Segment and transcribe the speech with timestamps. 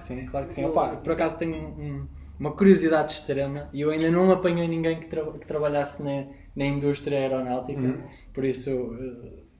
[0.00, 0.64] que sim, claro que sim.
[0.64, 2.06] Opa, por acaso tenho um-
[2.38, 6.24] uma curiosidade extrema e eu ainda não apanhei ninguém que, tra- que trabalhasse na,
[6.56, 8.02] na indústria aeronáutica, Uhum.
[8.32, 8.70] por isso,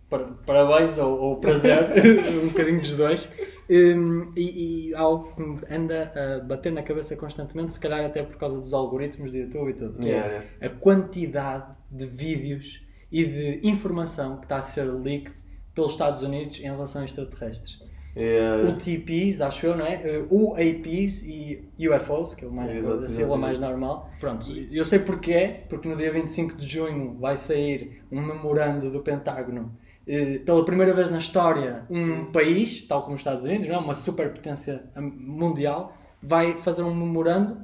[0.08, 1.78] par- parabéns ou, ou prazer,
[2.42, 3.30] um bocadinho dos dois.
[3.72, 8.20] Hum, e, e algo que me anda a bater na cabeça constantemente, se calhar até
[8.24, 10.44] por causa dos algoritmos do YouTube e tudo, é yeah.
[10.60, 15.32] a quantidade de vídeos e de informação que está a ser leaked
[15.72, 17.78] pelos Estados Unidos em relação a extraterrestres.
[18.22, 20.02] É, UTPs, acho eu, não é?
[20.30, 24.10] UAPs e UFOs, que é o mais, Exato, a sigla mais normal.
[24.20, 29.00] Pronto, eu sei porquê, porque no dia 25 de junho vai sair um memorando do
[29.00, 29.72] Pentágono.
[30.06, 33.78] eh, Pela primeira vez na história, um país, tal como os Estados Unidos, não é?
[33.78, 37.56] uma superpotência mundial, vai fazer um memorando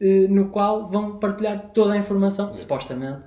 [0.00, 3.22] eh, no qual vão partilhar toda a informação, supostamente,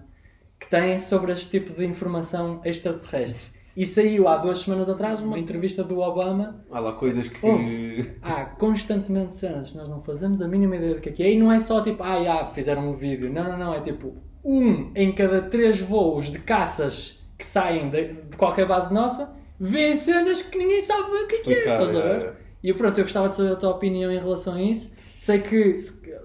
[0.60, 3.57] que têm sobre este tipo de informação extraterrestre.
[3.78, 7.46] E saiu há duas semanas atrás uma entrevista do Obama há lá coisas que.
[7.46, 8.12] Houve.
[8.24, 11.32] há constantemente cenas que nós não fazemos a mínima ideia do que é que é.
[11.32, 13.32] E não é só tipo, ah, já, fizeram um vídeo.
[13.32, 13.74] Não, não, não.
[13.76, 18.92] É tipo, um em cada três voos de caças que saem de, de qualquer base
[18.92, 21.60] nossa vê cenas que ninguém sabe o que é que é.
[21.60, 22.26] Estás a ver?
[22.26, 22.34] é.
[22.64, 24.96] E pronto, eu gostava de saber a tua opinião em relação a isso.
[25.20, 25.76] Sei que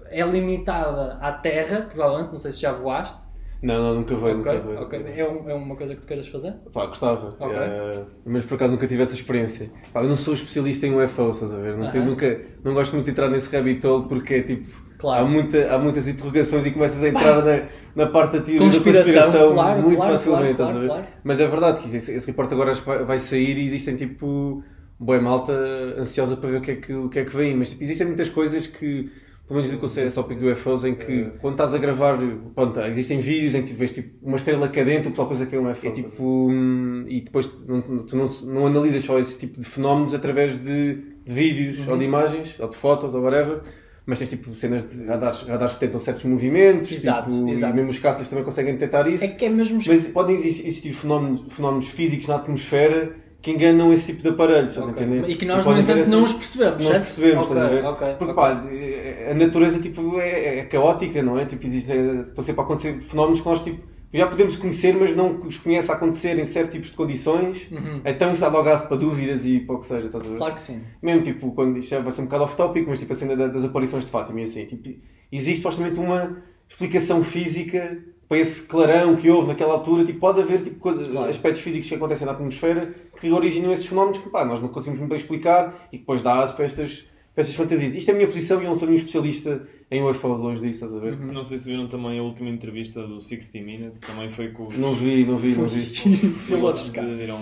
[0.09, 3.21] é limitada à Terra, provavelmente, não sei se já voaste.
[3.63, 5.19] Não, não, nunca veio, Ok, nunca veio.
[5.19, 6.53] É, um- é uma coisa que tu queiras fazer?
[6.73, 7.29] Pá, gostava.
[7.39, 7.55] Ok.
[7.57, 9.71] Eh, mas por acaso nunca tive essa experiência.
[9.93, 11.77] Pá, eu não sou especialista em UFO, estás a ver?
[11.77, 12.11] Não, tenho, Aham.
[12.11, 14.83] nunca, não gosto muito de entrar nesse rabbit hole porque é tipo.
[14.97, 15.25] Claro.
[15.25, 17.63] Há, muita, há muitas interrogações e começas a entrar na,
[17.95, 20.51] na parte da teoria Conspiração, da conspiração claro, muito claro, facilmente.
[20.51, 21.03] estás a ver?
[21.23, 22.73] Mas é verdade que esse, esse reporte agora
[23.05, 24.63] vai sair e existem tipo.
[24.99, 25.51] Boa malta
[25.97, 27.55] ansiosa para ver o que é que, o que, é que vem.
[27.55, 29.11] Mas tipo, existem muitas coisas que.
[29.47, 31.77] Pelo menos do que eu sei, esse tópico do UFOs, em que quando estás a
[31.77, 32.17] gravar,
[32.55, 35.45] pronto, existem vídeos em que tu vês tipo, uma estrela cá dentro, o pessoal pensa
[35.45, 35.85] que é um UFO.
[35.87, 40.13] É, tipo, hum, e depois não, tu não, não analisas só esse tipo de fenómenos
[40.13, 43.61] através de, de vídeos ou de imagens, ou de fotos ou whatever,
[44.05, 47.73] mas tens tipo cenas de radares, radares que detectam certos movimentos, Exato, tipo, exato.
[47.73, 49.25] e mesmo os caças também conseguem detectar isso.
[49.25, 49.79] É que é mesmo.
[49.85, 54.69] Mas podem existir, existir fenómenos, fenómenos físicos na atmosfera que enganam esse tipo de aparelhos,
[54.69, 55.05] estás a Ok.
[55.05, 55.29] entender?
[55.29, 56.81] E que nós, no entanto, não os percebemos.
[56.83, 57.85] não os percebemos, Ok, estás a ver?
[57.85, 61.45] ok, Porque pá, de- a natureza tipo, é, é caótica, não é?
[61.45, 63.83] Tipo, existe, estão sempre a acontecer fenómenos que nós tipo,
[64.13, 67.67] já podemos conhecer, mas não os conhece a acontecer em certos tipos de condições.
[67.69, 67.99] Uhum.
[68.05, 70.37] Então isso dá logo aço para dúvidas e para o que seja, estás a ver?
[70.37, 70.81] Claro que sim.
[71.01, 73.65] Mesmo tipo, quando isto vai ser um bocado off-topic, mas tipo a cena da- das
[73.65, 74.87] aparições de Fátima e assim, tipo,
[75.31, 76.37] existe supostamente uma
[76.69, 77.97] explicação física
[78.33, 81.29] para esse clarão que houve naquela altura, tipo, pode haver tipo, coisas, Claro.
[81.29, 84.99] aspectos físicos que acontecem na atmosfera que originam esses fenómenos que pá, nós não conseguimos
[84.99, 87.05] muito bem explicar e que depois dá aso para estas,
[87.35, 87.93] para estas fantasias.
[87.93, 90.83] Isto é a minha posição e eu não sou nenhum especialista em UFOs longe disso,
[90.85, 91.15] estás a ver?
[91.19, 94.75] Não sei se viram também a última entrevista do 60 Minutes, também foi com os
[94.77, 95.85] Não vi, não vi, não vi.
[96.47, 97.37] pilotos viram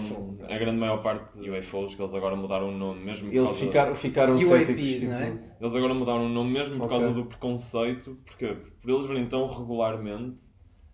[0.49, 3.47] a grande maior parte de UFOs, que eles agora mudaram o nome mesmo por Eles
[3.47, 3.65] causa...
[3.65, 4.65] ficaram, ficaram UAPs.
[4.99, 5.33] Tipo, não é?
[5.61, 6.97] Eles agora mudaram o nome mesmo por Ok.
[6.97, 8.47] causa do preconceito, porque
[8.81, 10.50] por eles verem tão regularmente,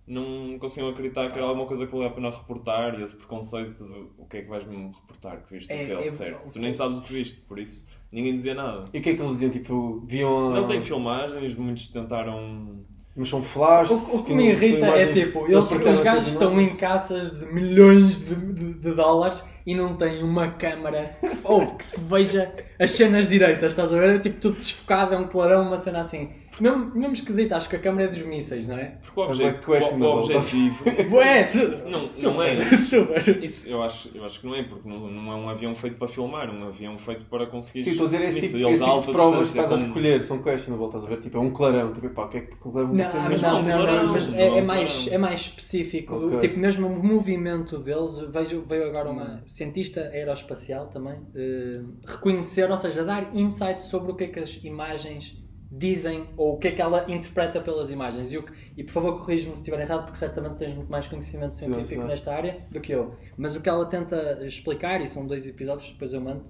[0.07, 3.83] não conseguiam acreditar que era alguma coisa que valia a pena reportar e esse preconceito
[3.83, 6.49] de o que é que vais mesmo reportar que viste É- ao é- certo.
[6.51, 8.85] Tu nem sabes o que viste, por isso ninguém dizia nada.
[8.93, 9.51] E o que é que eles diziam?
[9.51, 10.49] Tipo, viam.
[10.51, 12.85] Não tem filmagens, muitos tentaram.
[13.15, 14.13] Mas são flashes.
[14.13, 18.19] O, o que me irrita é tipo, eles, os gajos estão em caças de milhões
[18.23, 22.89] de, de- de dólares e não têm uma câmara que, ou que se veja as
[22.91, 24.15] cenas direitas, estás a ver?
[24.15, 26.29] É tipo tudo desfocado, é um clarão, uma cena assim.
[26.59, 28.97] Mesmo, mesmo esquisito, acho que a câmara é dos mísseis, não é?
[28.99, 30.83] Porque o, obje- é questionable, o, o objetivo.
[31.15, 32.65] Ué, su- Não, super, não é.
[32.79, 33.43] super.
[33.43, 35.97] Isso eu acho, eu acho que não é, porque não, não é um avião feito
[35.97, 37.83] para filmar, é um avião feito para conseguir.
[37.83, 40.23] Sim, estou a dizer esse tipo, esse tipo de provas que estás a com- recolher,
[40.23, 41.17] são questionable, estás a ver?
[41.21, 43.29] Tipo, é um clarão, tipo, pá, o que é que o clarão Não, não, não,
[43.29, 46.15] não, não, clarão, mas é, é mais, é mais específico.
[46.15, 46.39] Ok.
[46.39, 52.77] Tipo, mesmo o movimento deles, vejo, veio agora uma cientista aeroespacial também, eh, reconhecer, ou
[52.77, 56.71] seja, dar insight sobre o que é que as imagens dizem ou o que é
[56.71, 58.31] que ela interpreta pelas imagens.
[58.31, 61.07] E, o que- e por favor, corrija-me se estiver errado, porque certamente tens muito mais
[61.07, 62.07] conhecimento científico sim.
[62.07, 63.15] nesta área do que eu.
[63.35, 66.43] Mas o que ela tenta explicar, e são dois episódios, depois eu mando,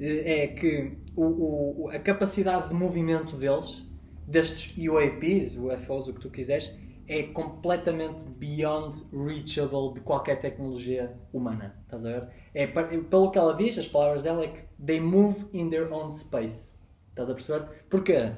[0.00, 3.84] eh, é que o, o- a capacidade de movimento deles,
[4.26, 6.72] destes UAPs, UFOs, o que tu quiseres,
[7.12, 11.74] é completamente beyond reachable de qualquer tecnologia humana.
[11.84, 12.28] Estás a ver?
[12.54, 16.10] É, pelo que ela diz, as palavras dela é que they move in their own
[16.10, 16.72] space.
[17.10, 17.66] Estás a perceber?
[17.90, 18.32] Porque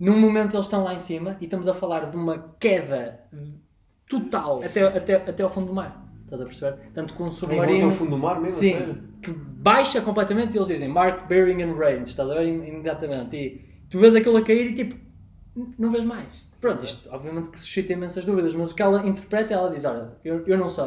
[0.00, 3.20] num momento eles estão lá em cima e estamos a falar de uma queda
[4.08, 6.02] total até, até, até ao fundo do mar.
[6.24, 6.78] Estás a perceber?
[6.94, 7.86] Tanto com um submarino.
[7.86, 8.94] ao fundo do mar mesmo, a sério?
[8.94, 12.66] Sim, que baixa completamente e eles dizem mark, bearing and range, estás a ver im-
[12.66, 13.36] imediatamente.
[13.36, 14.96] E tu vês aquilo a cair e tipo,
[15.78, 16.46] não vês mais.
[16.64, 20.12] Pronto, isto obviamente que suscita imensas dúvidas, mas o que ela interpreta, ela diz: Olha,
[20.24, 20.86] eu, eu não sei,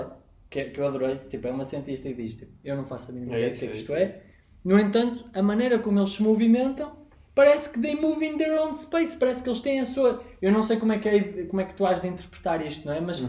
[0.50, 3.12] que, é- que eu adorei, tipo, é uma cientista e diz: tipo, Eu não faço
[3.12, 4.04] a mínima É ideia do que é é que isto é.
[4.04, 4.24] é.
[4.66, 6.92] No entanto, a maneira como eles se movimentam
[7.36, 10.24] parece que they move in their own space, parece que eles têm a sua.
[10.42, 12.88] Eu não sei como é que, é, como é que tu has de interpretar isto,
[12.88, 13.00] não é?
[13.00, 13.24] Mas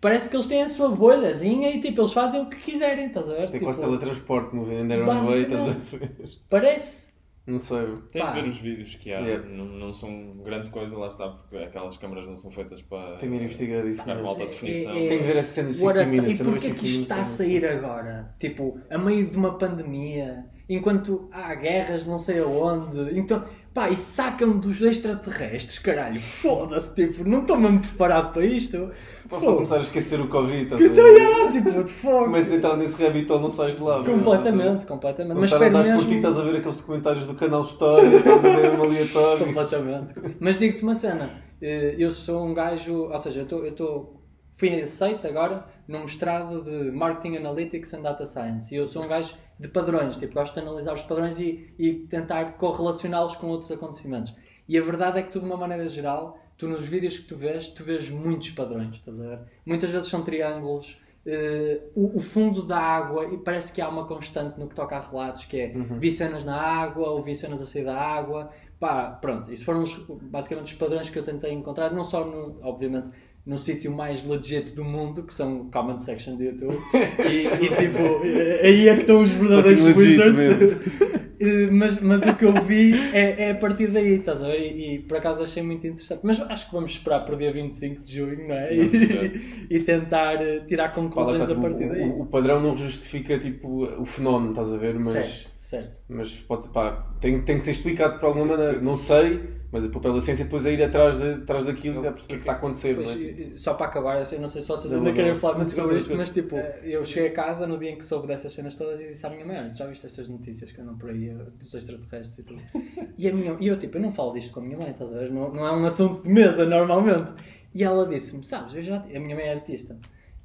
[0.00, 3.28] parece que eles têm a sua bolhazinha e tipo, eles fazem o que quiserem, estás
[3.28, 3.42] a ver?
[3.44, 6.30] É Tipo, quase teletransporte, movendo in their own way, estás a ver?
[6.50, 7.05] parece.
[7.46, 7.86] Não sei.
[8.12, 8.32] Tens Pá.
[8.32, 9.48] de ver os vídeos que há, Yeah.
[9.48, 13.32] não, não são grande coisa, lá está, porque aquelas câmaras não são feitas para Tenho
[13.38, 14.00] de investigar isso.
[14.00, 14.90] ficar com alta é- definição.
[14.92, 16.40] é- Tenho de ver essa cena dos What 60 a ta- Minutes.
[16.40, 18.34] E porquê que 60 isto está a sair agora?
[18.40, 23.16] Tipo, a meio de uma pandemia, enquanto há guerras não sei aonde.
[23.18, 23.44] Então,
[23.76, 26.18] pá, e sacam dos extraterrestres, caralho.
[26.18, 28.90] Foda-se, tipo, não estou mesmo preparado para isto.
[29.28, 30.62] Vou começar a esquecer o Covid.
[30.64, 31.20] estás Que ver?
[31.20, 32.30] é, tipo, de fogo.
[32.30, 34.02] Mas entrar nesse hole não sais de lá.
[34.02, 35.38] Completamente, completamente.
[35.38, 36.14] Mas espero andar por ti, mesmo...
[36.16, 39.46] estás a ver aqueles documentários do canal História, estás a ver um aleatório.
[39.46, 40.14] Completamente.
[40.40, 41.30] Mas digo-te uma cena,
[41.60, 44.22] eh, eu sou um gajo, ou seja, eu estou- eu estou.
[44.58, 49.08] Fui aceito agora num mestrado de Marketing Analytics and Data Science e eu sou um
[49.08, 53.70] gajo de padrões, tipo, gosto de analisar os padrões e, e tentar correlacioná-los com outros
[53.70, 54.34] acontecimentos.
[54.68, 57.36] E a verdade é que tu, de uma maneira geral, tu nos vídeos que tu
[57.36, 59.38] vês, tu vês muitos padrões, estás a ver?
[59.64, 64.06] Muitas vezes são triângulos, eh, o, o fundo da água, e parece que há uma
[64.06, 67.60] constante no que toca a relatos, que é vi cenas na água, ou vi cenas
[67.60, 71.52] a sair da água, pá, pronto, isso foram os, basicamente os padrões que eu tentei
[71.52, 73.08] encontrar, não só, no, obviamente,
[73.46, 76.76] no sítio mais legit do mundo, que são comment section do YouTube,
[77.30, 81.16] e, e, tipo, eh, aí é que estão os verdadeiros wizards.
[81.38, 84.72] Eh, mas, mas o que eu vi é, é a partir daí, estás a ver?
[84.74, 86.20] E, e, por acaso achei muito interessante.
[86.22, 88.74] Mas acho que vamos esperar para o dia 25 de junho, não é?
[88.74, 92.00] E, e tentar eh, tirar conclusões a partir o, daí.
[92.08, 94.94] o- o padrão não justifica tipo, o fenómeno, estás a ver?
[94.94, 96.00] Mas, Certo, certo.
[96.08, 98.80] mas pode, pá, tem, tem que ser explicado por alguma maneira.
[98.80, 99.42] Não sei,
[99.72, 102.34] mas o papel da ciência depois é ir atrás, de, atrás daquilo e é perceber
[102.34, 102.94] o que está a acontecer.
[102.94, 103.18] Pois, não é?
[103.18, 105.38] e- e só para acabar, eu não sei se vocês Não, ainda não, querem não.
[105.40, 108.26] falar muito sobre isto, mas tipo, eu cheguei a casa no dia em que soube
[108.28, 111.10] dessas cenas todas e disse à minha mãe: já viste estas notícias que andam por
[111.10, 111.28] aí
[111.58, 112.62] dos extraterrestres e tudo.
[113.18, 115.10] E, a minha, e eu, tipo, eu não falo disto com a minha mãe, estás
[115.10, 115.30] a ver?
[115.32, 117.32] Não, não é um assunto de mesa normalmente.
[117.74, 118.96] E ela disse-me: Sabes, eu já.
[118.98, 119.96] A minha mãe é artista.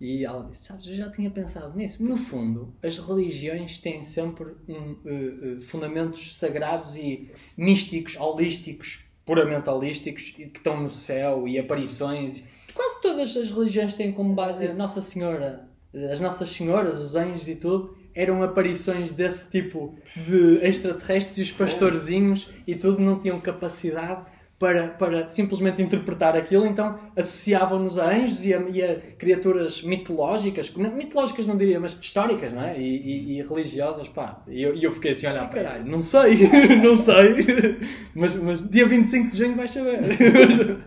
[0.01, 2.03] E ela disse: Sabes, eu já tinha pensado nisso.
[2.03, 10.33] No fundo, as religiões têm sempre um, eh, fundamentos sagrados e místicos, holísticos, puramente holísticos,
[10.39, 12.43] e que estão no céu e aparições.
[12.73, 15.69] Quase todas as religiões têm como base a Nossa Senhora,
[16.11, 17.95] as Nossas Senhoras, os anjos e tudo.
[18.13, 24.25] Eram aparições desse tipo de extraterrestres e os pastorzinhos e tudo não tinham capacidade
[24.61, 30.69] para, para simplesmente interpretar aquilo, então associavam-nos a anjos e a, e a criaturas mitológicas,
[30.69, 32.79] mitológicas não diria, mas históricas, não é?
[32.79, 34.43] E, e- e religiosas, pá.
[34.47, 36.47] E eu, eu fiquei assim, olha, caralho, não sei,
[36.83, 37.79] não sei,
[38.13, 39.99] mas, mas dia 25 de junho vais saber.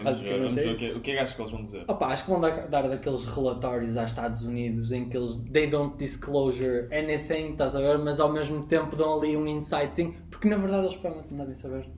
[0.00, 1.62] Vamos ver, vamos é ver o que, o que é que achas que eles vão
[1.64, 1.84] dizer.
[1.88, 5.66] Opa, acho que vão dar, dar daqueles relatórios aos Estados Unidos em que eles they
[5.66, 7.98] don't disclosure anything, estás a ver?
[7.98, 11.54] Mas ao mesmo tempo dão ali um insightzinho, porque na verdade eles provavelmente não devem
[11.56, 11.88] saber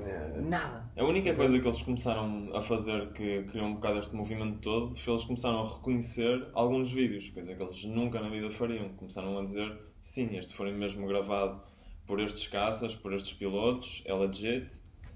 [0.00, 0.42] nada.
[0.42, 0.90] Nada.
[0.96, 4.96] A única coisa que eles começaram a fazer que criou um bocado este movimento todo
[4.96, 8.88] foi eles começaram a reconhecer alguns vídeos, coisa que eles nunca na vida fariam.
[8.90, 11.60] Começaram a dizer, sim, este foi mesmo gravado
[12.06, 14.68] por estes caças, por estes pilotos, é legit.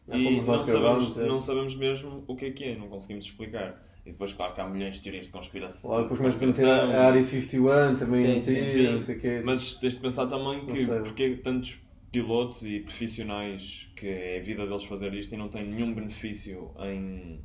[0.08, 3.80] É E não sabemos, não sabemos mesmo o que é que é, não conseguimos explicar.
[4.04, 5.90] E depois, claro que há milhões de teorias de conspiração.
[5.90, 9.20] Lá depois começa a meter a Área 51 também, Sim, meter, sim, não sei o
[9.20, 9.42] quê.
[9.44, 11.80] Mas tens de pensar também que porque tantos
[12.12, 16.70] pilotos e profissionais que é a vida deles fazer isto e não têm nenhum benefício
[16.80, 17.40] em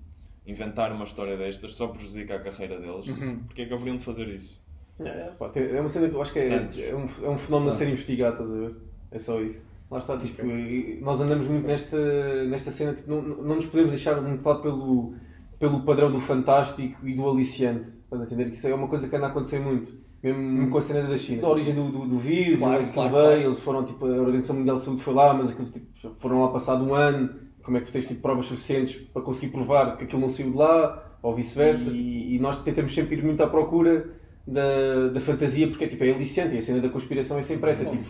[0.48, 3.40] inventar uma história destas só prejudica a carreira deles, Uhum.
[3.46, 4.64] porque é que haveriam de fazer isso?
[5.00, 6.48] É, pá, tem- é uma cena que eu acho que é,
[6.90, 8.76] é, um, é um fenómeno a ser investigado, estás a ver?
[9.12, 9.66] É só isso.
[9.92, 13.92] Lá está, tipo, e- nós andamos muito nesta, nesta cena, tipo, não, não nos podemos
[13.92, 15.16] deixar muito lado pelo,
[15.60, 17.90] pelo padrão do fantástico e do aliciante.
[18.06, 18.46] Estás a entender?
[18.46, 19.92] Que isso é uma coisa que anda a acontecer muito.
[20.26, 21.46] Mesmo, mesmo com a cena da China.
[21.46, 23.42] A origem do, do, do vírus, Claro, onde claro, veio, claro.
[23.42, 26.48] eles foram, tipo, a Organização Mundial de Saúde foi lá, mas aqueles tipo, foram lá
[26.48, 27.30] passado um ano.
[27.62, 30.50] Como é que tu tens tipo, provas suficientes para conseguir provar que aquilo não saiu
[30.50, 31.92] de lá, ou vice-versa?
[31.92, 34.10] E, e nós tentamos sempre ir muito à procura
[34.48, 37.70] da, da fantasia, porque é, tipo, é aliciante e a cena da conspiração é sempre
[37.70, 37.86] essa.
[37.86, 38.06] Tipo,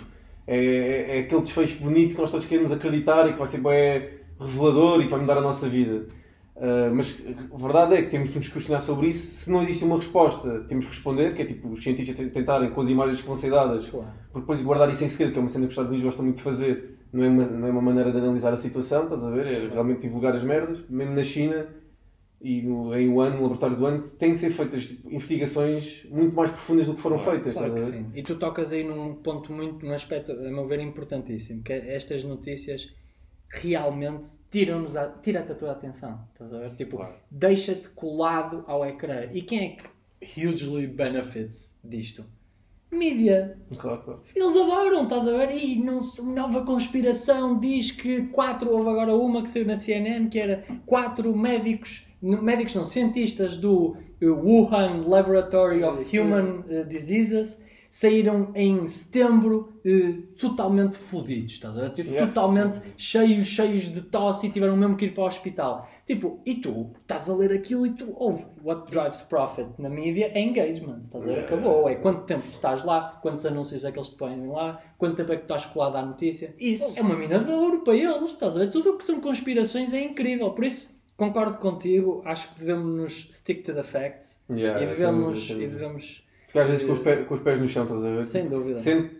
[0.47, 3.59] é, é, é aquele desfecho bonito que nós todos queremos acreditar e que vai ser
[3.59, 6.05] bem revelador e que vai mudar a nossa vida.
[6.55, 7.13] Uh, mas
[7.53, 9.43] a verdade é que temos que nos questionar sobre isso.
[9.43, 12.69] Se não existe uma resposta, temos que responder, que é tipo os cientistas ten- tentarem
[12.69, 14.07] com as imagens que vão ser dadas, Claro.
[14.31, 16.23] porque depois guardar isso em segredo, que é uma cena que os Estados Unidos gostam
[16.23, 19.23] muito de fazer, não é uma, não é uma maneira de analisar a situação, estás
[19.25, 19.45] a ver?
[19.47, 21.67] É realmente divulgar as merdas, mesmo na China
[22.41, 26.33] e no, em Wuhan, no laboratório do Wuhan, têm que ser feitas tipo, investigações muito
[26.33, 27.53] mais profundas do que foram Claro, feitas.
[27.55, 28.05] Claro que sim.
[28.15, 31.95] E tu tocas aí num ponto muito, num aspecto, a meu ver, importantíssimo, que é
[31.95, 32.93] estas notícias
[33.59, 36.19] realmente tiram-nos a, tira-te a tua atenção.
[36.33, 36.75] Estás a ver?
[36.75, 37.15] Tipo, Claro.
[37.29, 39.27] deixa-te colado ao ecrã.
[39.33, 39.75] E quem é
[40.23, 42.23] que hugely benefits disto?
[42.91, 43.57] Mídia.
[43.77, 44.21] Claro, claro.
[44.33, 45.51] Eles adoram, estás a ver?
[45.51, 50.39] E não, nova conspiração diz que quatro, houve agora uma que saiu na CNN, que
[50.39, 57.61] era quatro médicos, médicos não, cientistas do Wuhan Laboratory of Human eh, Diseases,
[57.95, 61.89] saíram em setembro eh, totalmente fodidos, estás a ver?
[61.91, 62.27] Tipo, Yeah.
[62.27, 65.89] Totalmente cheios, cheios de tosse e tiveram mesmo que ir para o hospital.
[66.05, 68.45] Tipo, e tu estás a ler aquilo e tu ouve.
[68.61, 71.39] What drives profit na mídia é engagement, estás a ver?
[71.39, 71.87] Acabou.
[71.87, 75.15] É quanto tempo tu estás lá, quantos anúncios é que eles te põem lá, quanto
[75.15, 76.53] tempo é que tu estás colado à notícia.
[76.59, 78.71] Isso é uma mina de ouro para eles, estás a ver?
[78.71, 80.51] Tudo o que são conspirações é incrível.
[80.51, 84.97] Por isso, concordo contigo, acho que devemos nos stick to the facts Yeah, e, sem
[84.97, 86.24] devemos, sem e devemos,
[86.55, 88.25] Ficar às vezes com os, pés, com os pés no chão, estás a ver?
[88.25, 88.77] sem dúvida.
[88.79, 89.15] Sendo que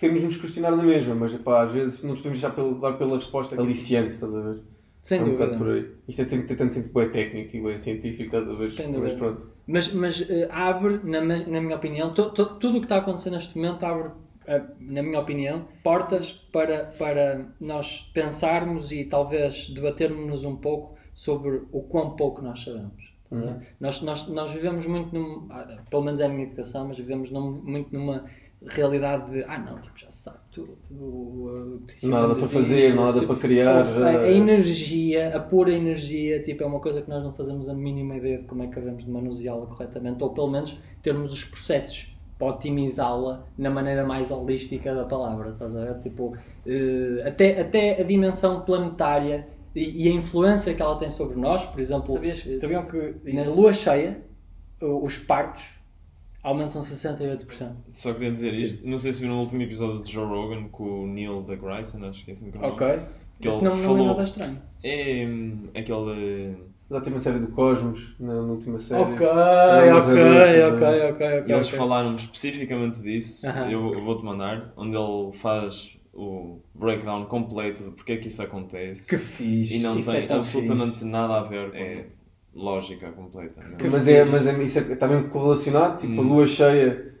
[0.00, 2.80] temos de nos questionar na mesma, mas pá, às vezes não nos podemos deixar pelo,
[2.80, 4.60] dar pela resposta aliciante, estás a ver?
[5.02, 5.56] Sem é um dúvida.
[5.56, 5.86] por aí.
[6.08, 8.70] Isto é tanto sempre bem técnico e bem científico, estás a ver?
[8.70, 9.16] Sem mas dúvida.
[9.16, 9.50] pronto.
[9.66, 12.98] Mas, mas eh, abre, na, na minha opinião, to- to- tudo o que está a
[12.98, 14.10] acontecer neste momento abre,
[14.46, 21.62] eh, na minha opinião, portas para, para nós pensarmos e talvez debatermos um pouco sobre
[21.72, 23.09] o quão pouco nós sabemos.
[23.32, 23.56] A ver?
[23.80, 27.30] Nós, nós, nós vivemos muito, num, ah, pelo menos é a minha educação, mas vivemos
[27.30, 28.24] num- muito numa
[28.66, 30.76] realidade de ah não, tipo, já se sabe tudo.
[30.90, 33.80] uh, Nada para fazer, nada tipo, para criar.
[33.80, 37.68] a, a eh, energia, a pura energia, tipo, é uma coisa que nós não fazemos
[37.68, 41.32] a mínima ideia de como é que havemos de manuseá-la corretamente, ou pelo menos termos
[41.32, 46.00] os processos para otimizá-la na maneira mais holística da palavra, estás a ver?
[46.02, 51.36] Tipo, eh, até, até a dimensão planetária e, e a influência que ela tem sobre
[51.38, 54.22] nós, por exemplo, Sabias- sabiam que na lua cheia
[54.80, 55.78] os partos
[56.42, 57.72] aumentam 68%.
[57.90, 58.86] Só queria dizer isto.
[58.88, 62.24] Não sei se viram no último episódio de Joe Rogan com o Neil deGrasse, acho
[62.24, 62.74] que é assim que é o nome.
[62.74, 63.00] Ok?
[63.40, 64.58] Que Isso ele não, não é falou- nada estranho.
[64.82, 66.56] É hum, aquele.
[66.90, 69.00] Já tem uma série do Cosmos, na, na última série.
[69.00, 70.66] Ok, é ok, ok, é.
[70.66, 71.44] ok, ok.
[71.46, 73.46] E eles falaram especificamente disso.
[73.70, 74.72] Eu, eu vou-te mandar.
[74.76, 79.08] Onde ele faz o breakdown completo do porquê que isso acontece.
[79.08, 79.76] Que fixe.
[79.78, 81.04] e não isso tem é absolutamente fixe.
[81.06, 81.74] nada a ver.
[81.74, 82.06] É
[82.54, 83.60] lógica completa.
[83.76, 86.00] Que Mas, é, mas é, isso é, está mesmo correlacionado?
[86.00, 86.28] Tipo, a Hum.
[86.28, 87.14] lua cheia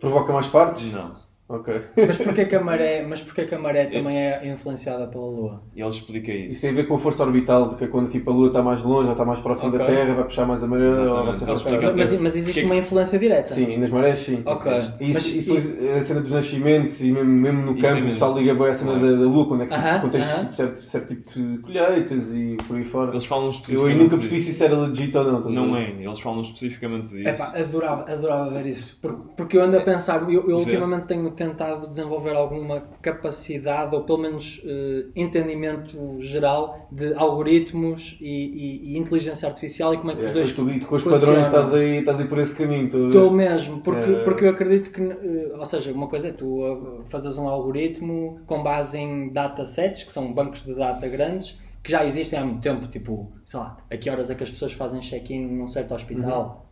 [0.00, 0.90] provoca mais partes?
[0.92, 1.21] Não.
[1.54, 1.82] Ok.
[2.06, 5.62] Mas porquê que a maré, mas porquê que a maré também é influenciada pela Lua?
[5.76, 6.60] E ele explica Isso isso.
[6.62, 8.82] tem a ver com a força orbital, porque é quando tipo, a lua está mais
[8.82, 9.94] longe, já está mais próximo da Ok.
[9.94, 11.96] Terra, vai puxar mais a maré, ou vai ser Ele mais explica perto.
[11.98, 13.46] Mas, mas existe que- uma influência direta?
[13.48, 14.42] Sim, e nas marés sim.
[14.46, 14.72] Ok.
[14.72, 17.98] E isso, Mas- isso depois, a cena dos nascimentos e mesmo, mesmo no Isso campo,
[17.98, 19.06] é o pessoal liga bem a cena Claro.
[19.06, 20.40] da, da lua, quando é que Aham, quando tens aham.
[20.44, 23.10] tipo, certo, certo tipo de colheitas e por aí fora.
[23.10, 24.46] Eles falam Eu especificamente aí nunca percebi disso.
[24.46, 25.38] se isso era legit ou não.
[25.38, 25.80] estás a Não ver?
[25.82, 27.28] é, eles falam especificamente disso.
[27.28, 28.98] Epá, adorava, adorava ver isso.
[29.00, 30.52] Por- Porque eu ando a pensar, eu, eu Ver.
[30.54, 38.26] ultimamente tenho tentado desenvolver alguma capacidade, ou pelo menos eh, entendimento geral, de algoritmos e,
[38.26, 41.04] e- e inteligência artificial e como é que É, os dois depois tu, com os
[41.04, 42.86] padrões estás aí, estás aí por esse caminho.
[43.06, 44.22] estou mesmo, porque, É.
[44.22, 48.40] porque eu acredito que, eh, ou seja, uma coisa é tu uh, fazes um algoritmo
[48.46, 52.60] com base em datasets, que são bancos de data grandes, que já existem há muito
[52.60, 55.92] tempo, tipo, sei lá, a que horas é que as pessoas fazem check-in num certo
[55.94, 56.66] hospital.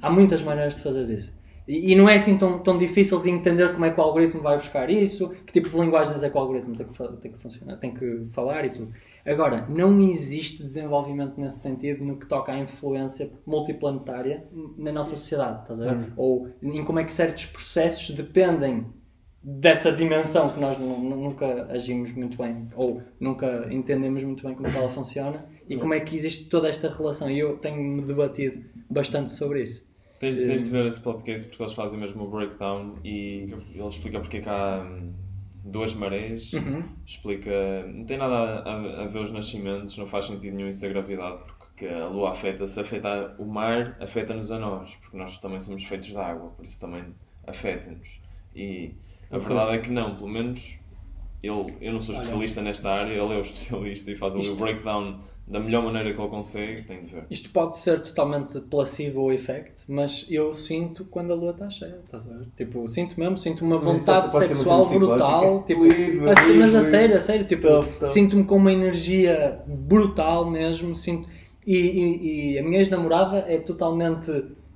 [0.00, 1.34] Há muitas maneiras de fazer isso.
[1.72, 4.42] E, e não é assim tão, tão difícil de entender como é que o algoritmo
[4.42, 7.38] vai buscar isso, que tipo de linguagens é que o algoritmo tem que, tem que
[7.40, 8.92] funcionar, tem que falar e tudo.
[9.24, 14.44] Agora, não existe desenvolvimento nesse sentido no que toca à influência multiplanetária
[14.76, 16.12] na nossa sociedade, estás a ver?
[16.16, 18.84] Ou em como é que certos processos dependem
[19.42, 24.54] dessa dimensão que nós nu- nu- nunca agimos muito bem ou nunca entendemos muito bem
[24.54, 27.30] como é que ela funciona e como é que existe toda esta relação.
[27.30, 29.90] E eu tenho-me debatido bastante sobre isso.
[30.22, 34.20] Tens, tens de ver esse podcast porque eles fazem mesmo o breakdown e ele explica
[34.20, 35.12] porque é que há hum,
[35.64, 36.52] duas marés.
[36.52, 36.84] Uhum.
[37.04, 37.50] Explica.
[37.88, 40.88] Não tem nada a, a- a ver os nascimentos, não faz sentido nenhum isso da
[40.88, 45.58] gravidade porque a lua afeta, se afeta o mar, afeta-nos a nós, porque nós também
[45.58, 47.02] somos feitos de água, por isso também
[47.44, 48.20] afeta-nos.
[48.54, 48.94] E
[49.28, 50.78] a verdade é que não, pelo menos
[51.42, 54.56] ele, eu não sou especialista nesta área, ele é o especialista e faz ali o
[54.56, 57.24] breakdown da melhor maneira que ele consegue, tem de ver.
[57.28, 62.30] Isto pode ser totalmente placebo effect, mas eu sinto quando a lua está cheia, estás
[62.30, 62.46] a ver?
[62.56, 66.82] Tipo, sinto mesmo, sinto uma vontade uma sexual brutal, tipo, Lido, a- lido, mas a
[66.82, 67.66] sério, a sério, tipo,
[68.06, 71.28] sinto-me com uma energia brutal mesmo, sinto,
[71.66, 74.30] e, e- e a minha ex-namorada é totalmente,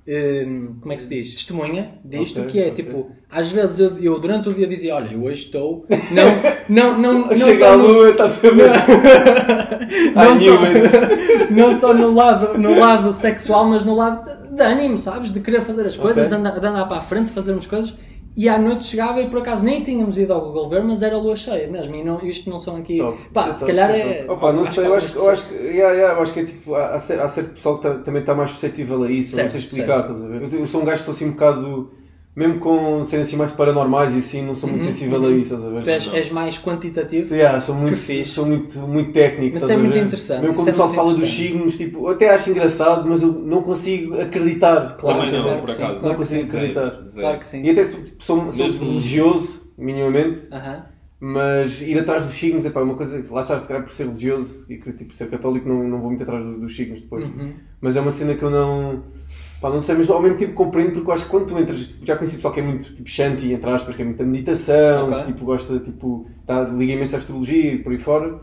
[0.07, 2.73] hum, como é que se diz, testemunha disto, Ok, que é ok.
[2.75, 6.23] tipo, às vezes eu, eu durante o dia dizia, olha, eu hoje estou, não,
[6.93, 8.69] não, não, não Chega só à no- lua, estás a ver?
[10.15, 14.97] não, só, não só no lado, no lado sexual, mas no lado de, de ânimo,
[14.97, 15.31] sabes?
[15.31, 16.35] De querer fazer as coisas, Ok.
[16.37, 17.95] de, andar, de andar para a frente, fazermos coisas.
[18.37, 21.17] E à noite chegava e por acaso nem tínhamos ido ao Google ver, mas era
[21.17, 21.95] lua cheia mesmo.
[21.95, 22.97] E não, isto não são aqui.
[22.97, 23.17] Top.
[23.33, 24.25] Pá, Isso se calhar é.
[24.29, 26.45] Opa, não sei, eu acho, que- eu acho que, yeah, yeah, eu acho que é
[26.45, 29.31] tipo, há, há cer- há certo pessoal que tá- também está mais suscetível a isso,
[29.35, 30.43] Certo, não sei explicar, estás a ver?
[30.43, 31.89] Eu, eu sou um gajo que sou assim um bocado
[32.37, 35.55] mesmo com cenas assim mais paranormais e assim, não sou muito Uhum, sensível a isso,
[35.55, 35.81] estás a ver?
[35.83, 37.33] Tu és, és mais quantitativo.
[37.33, 38.29] Yeah, sou muito, fixe.
[38.31, 39.53] sou muito, muito técnico.
[39.55, 41.77] Mas estás é a muito interessante, Mesmo quando isso o pessoal é fala dos signos,
[41.77, 44.95] tipo, eu até acho engraçado, mas eu não consigo acreditar.
[44.97, 45.93] Claro, Também não, por que acaso.
[45.95, 47.01] claro Não consigo acreditar.
[47.01, 47.21] zero.
[47.25, 47.63] Claro que sim.
[47.63, 50.41] E até sou, sou, sou Mesmo- religioso, minimamente,
[51.19, 53.23] mas ir atrás dos signos é pá, uma coisa.
[53.31, 56.09] Lá está, se calhar por ser religioso e que, tipo, ser católico, não, não vou
[56.09, 57.25] muito atrás do- dos signos depois.
[57.25, 57.53] Uhum.
[57.81, 59.01] Mas é uma cena que eu não.
[59.59, 61.99] Pá, não sei, mas ao mesmo tempo compreendo porque eu acho que quando tu entras.
[62.03, 65.17] Já conheci pessoal que é muito tipo shanty, entre aspas, que é muita meditação, Ok.
[65.17, 68.39] que tipo, gosta, tipo, tá, liga imenso à astrologia e por aí fora.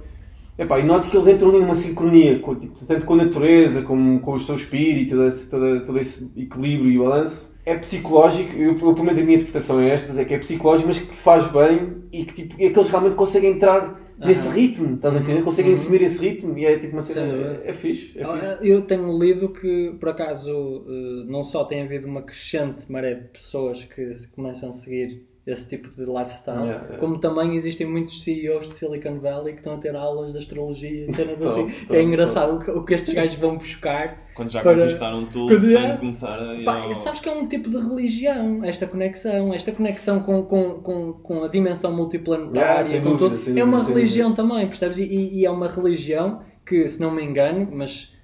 [0.57, 3.83] Epá, e noto que eles entram ali numa sincronia, com, tipo, tanto com a natureza
[3.83, 7.53] como com o seu espírito, todo esse, todo, todo esse equilíbrio e balanço.
[7.67, 10.89] É psicológico, eu, eu, pelo menos a minha interpretação é esta, é que é psicológico,
[10.89, 14.55] mas que faz bem e que, tipo, é que eles realmente conseguem entrar nesse Aham.
[14.57, 15.43] ritmo, estás a entender?
[15.43, 15.79] Conseguem Uhum.
[15.81, 17.21] assumir esse ritmo e é tipo uma cena.
[17.65, 18.19] É, é fixe.
[18.19, 18.47] É fixe.
[18.47, 23.15] Ah, Eu tenho lido que, por acaso, eh, não só tem havido uma crescente maré
[23.15, 26.99] de pessoas que começam a seguir esse tipo de lifestyle, Yeah, yeah.
[26.99, 31.05] como também existem muitos CEOs de Silicon Valley que estão a ter aulas de astrologia
[31.07, 31.67] e cenas assim.
[31.69, 34.25] que é engraçado o que, o que estes gajos vão buscar.
[34.35, 37.21] Quando já Para- conquistaram tudo, Quando têm é- de começar a ir Pá, ao- sabes
[37.21, 41.49] que é um tipo de religião, esta conexão, esta conexão com, com, com, com a
[41.49, 43.59] dimensão multiplanetária, Yeah, com dúvida, tudo.
[43.59, 44.97] é uma dúvida, religião também, percebes?
[44.99, 48.15] E, e- é uma religião que, se não me engano, mas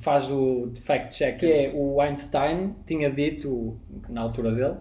[0.00, 3.76] faz o fact-check, que é o Einstein tinha dito,
[4.08, 4.74] na altura dele,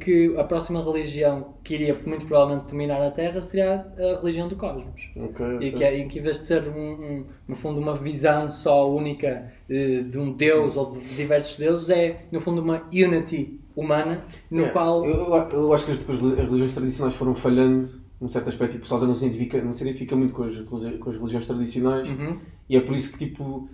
[0.00, 4.54] que a próxima religião que iria muito provavelmente dominar a Terra seria a religião do
[4.56, 5.10] cosmos.
[5.16, 5.72] Ok, E ok.
[5.72, 8.88] que, é- em que em vez de ser, um, um- no fundo, uma visão só
[8.88, 14.24] única eh, de um deus ou de diversos deuses, é, no fundo, uma unity humana,
[14.50, 14.72] no Yeah.
[14.72, 15.04] qual...
[15.04, 19.00] Eu, eu- acho que as, religiões tradicionais foram falhando num certo aspecto e o pessoal
[19.00, 21.46] já não se identifica, não se identifica muito com as, com as- com as religiões
[21.46, 22.38] tradicionais Uhum.
[22.68, 23.68] e é por isso que tipo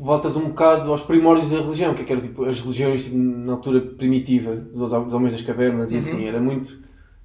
[0.00, 3.16] voltas um bocado aos primórdios da religião, que é que era tipo as religiões tipo,
[3.16, 5.98] na altura primitiva dos, homens das cavernas e Uhum.
[6.00, 6.78] assim, era muito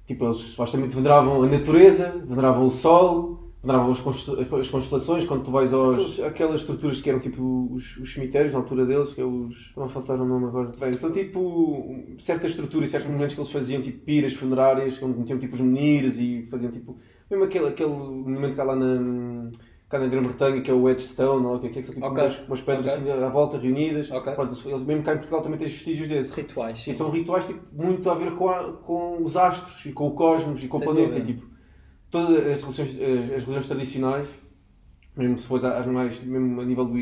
[0.06, 5.42] tipo, eles supostamente veneravam a natureza, veneravam o sol, veneravam as, constel- as constelações, quando
[5.42, 9.20] tu vais aos aquelas estruturas que eram tipo os, os cemitérios na altura deles, que
[9.20, 9.72] é os.
[9.76, 10.70] não faltar o nome agora.
[10.78, 15.38] Bem, são tipo certas estruturas, certos monumentos que eles faziam, tipo piras funerárias, onde metiam
[15.38, 16.96] tipo os menires e faziam tipo.
[17.28, 19.50] Mesmo aquele, aquele monumento que há lá na.
[19.88, 21.94] Cá na Grã-Bretanha, que é o Edgestone, ou o que é que é, que são
[21.94, 22.22] tipo Ok.
[22.24, 23.12] umas, umas pedras Ok.
[23.12, 24.10] assim à volta reunidas.
[24.10, 24.32] Ok.
[24.32, 26.34] Pronto, eles- mesmo cá em Portugal também tens vestígios desses.
[26.34, 26.82] Rituais.
[26.82, 26.90] sim.
[26.90, 30.10] E são rituais tipo, muito a ver com, a- com os astros e com o
[30.10, 31.14] cosmos e com Sem o planeta.
[31.20, 31.30] dúvida.
[31.30, 31.46] E, tipo,
[32.10, 34.28] todas as religiões, as, as religiões tradicionais,
[35.16, 36.92] mesmo se fores às mais, mesmo a nível do,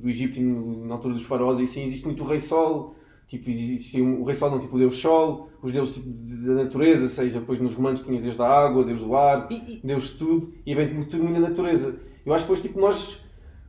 [0.00, 2.96] do Egito, e na altura dos faraós, e assim, existe muito o Rei Sol.
[3.28, 6.64] Tipo, existia um- o Rei Sol, não, tipo o Deus Sol, os deuses tipo, da
[6.64, 10.04] natureza, seja, depois nos romanos tinha Deus da água, Deus do ar, E- e- Deus
[10.08, 11.94] de tudo, e vem muito tudo da natureza.
[12.24, 13.20] Eu acho que depois, tipo, nós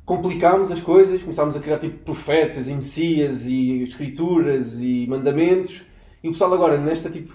[0.06, 5.82] complicámos as coisas, começámos a criar, tipo, profetas e messias e escrituras e mandamentos,
[6.24, 7.34] e o pessoal agora, nesta, tipo,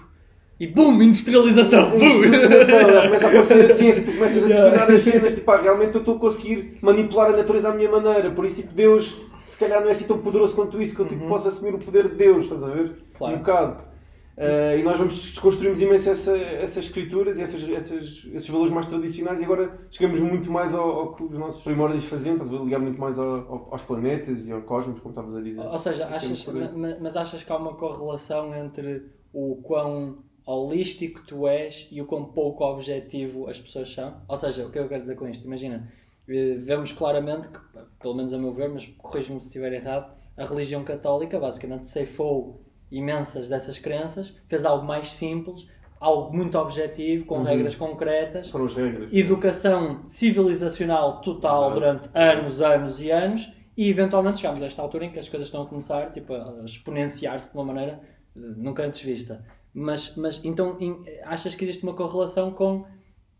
[0.59, 1.01] E BUM!
[1.03, 1.93] Industrialização!
[1.95, 5.95] Industrialização, começa a aparecer a ciência, tu começas a questionar as cenas, tipo, ah, realmente
[5.95, 9.57] eu estou a conseguir manipular a natureza à minha maneira, por isso, tipo, Deus, se
[9.59, 12.07] calhar não é assim tão poderoso quanto isso, que eu, tipo, posso assumir o poder
[12.09, 12.95] de Deus, estás a ver?
[13.17, 13.35] Claro.
[13.35, 13.95] Um bocado.
[14.37, 18.85] Uh, e nós vamos desconstruirmos imenso essa, essas escrituras e essas, essas- esses valores mais
[18.87, 22.57] tradicionais e agora chegamos muito mais ao, ao que os nossos primórdios faziam, estás a?
[22.57, 25.61] Ligar muito mais ao- ao- aos planetas e ao cosmos, como estavas a dizer.
[25.61, 26.77] Ou seja, achas, muito por aí.
[26.93, 32.05] ma- mas achas que há uma correlação entre o quão holístico tu és e o
[32.05, 34.15] quão pouco objetivo as pessoas são?
[34.27, 35.45] Ou seja, o que eu quero dizer com isto?
[35.45, 35.91] Imagina,
[36.27, 37.59] eh, vemos claramente que,
[37.99, 42.61] pelo menos a meu ver, mas corrijo-me se estiver errado, a religião católica basicamente ceifou
[42.91, 45.67] imensas dessas crenças, fez algo mais simples,
[45.99, 47.43] algo muito objetivo, com Uhum.
[47.43, 49.11] regras concretas, Foram as regras.
[49.11, 51.73] educação civilizacional total Exato.
[51.73, 55.47] durante anos, anos e anos e eventualmente chegamos a esta altura em que as coisas
[55.47, 57.99] estão a começar tipo, a exponenciar-se de uma maneira
[58.35, 59.43] eh, nunca antes vista.
[59.77, 62.85] Mas, mas então em- achas que existe uma correlação com,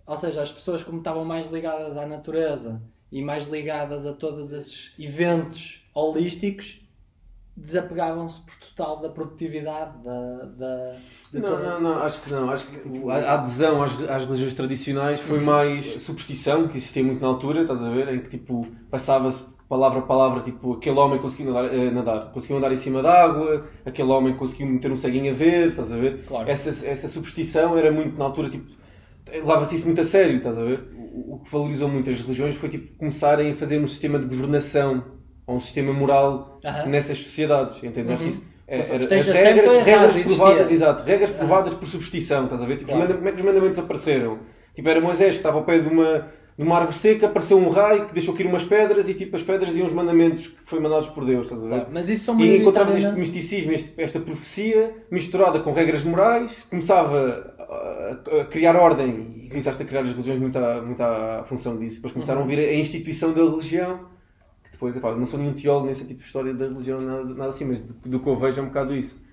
[0.06, 4.52] ou seja, as pessoas como estavam mais ligadas à natureza e mais ligadas a todos
[4.52, 6.82] esses eventos holísticos
[7.58, 10.95] desapegavam-se por total da produtividade, da, da,
[11.34, 12.50] Não, toda- não, não, acho que não.
[12.52, 17.28] Acho que a adesão às, às religiões tradicionais foi mais superstição, que existia muito na
[17.28, 18.10] altura, estás a ver?
[18.13, 22.58] Em que tipo, passava-se palavra a palavra, tipo, aquele homem conseguiu nadar, eh, nadar, conseguiu
[22.58, 25.97] andar em cima da água, aquele homem conseguiu meter um ceguinho a ver, estás a
[25.97, 26.23] ver?
[26.28, 26.49] Claro.
[26.49, 28.65] Essa, essa superstição era muito na altura, tipo,
[29.32, 30.84] levava-se isso muito a sério, estás a ver?
[30.95, 34.25] O, o que valorizou muito as religiões foi tipo, começarem a fazer um sistema de
[34.25, 35.04] governação,
[35.47, 36.88] ou um sistema moral Aham.
[36.88, 38.12] nessas sociedades, entendes?
[38.12, 42.63] Acho que isso é, era, as regras, regras provadas, exato, regras provadas por superstição, estás
[42.63, 42.78] a ver?
[42.78, 43.08] Tipo, os Claro.
[43.08, 44.39] manda- como é que os mandamentos apareceram?
[44.75, 48.06] Tipo, era Moisés que estava ao pé de uma, numa árvore seca apareceu um raio
[48.06, 51.10] que deixou cair umas pedras e tipo as pedras iam os mandamentos que foi mandados
[51.10, 51.88] por Deus, estás a ver?
[51.91, 57.54] Mas isso são E encontramos este misticismo, este- esta profecia misturada com regras morais, começava
[57.60, 61.78] a, a criar ordem e começaste a criar as religiões muito à, muito à função
[61.78, 61.98] disso.
[61.98, 62.48] Depois começaram Uhum.
[62.48, 64.00] a vir a instituição da religião,
[64.63, 67.48] que depois, epá, não sou nenhum teólogo nesse tipo de história da religião, nada, nada
[67.50, 69.24] assim, mas do, do que eu vejo é um bocado isso.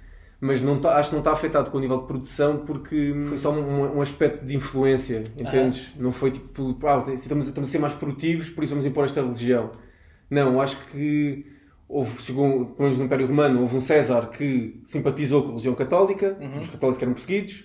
[0.44, 3.38] Mas não tá, acho que não está afetado com o nível de produção porque foi
[3.38, 5.92] só um, um aspecto de influência, entendes?
[5.96, 9.22] Não foi tipo, ah, estamos, estamos a ser mais produtivos, por isso vamos impor esta
[9.22, 9.70] religião.
[10.28, 11.46] Não, acho que
[11.88, 15.76] houve, chegou, pelo menos no Império Romano, houve um César que simpatizou com a religião
[15.76, 17.64] católica, os católicos eram perseguidos.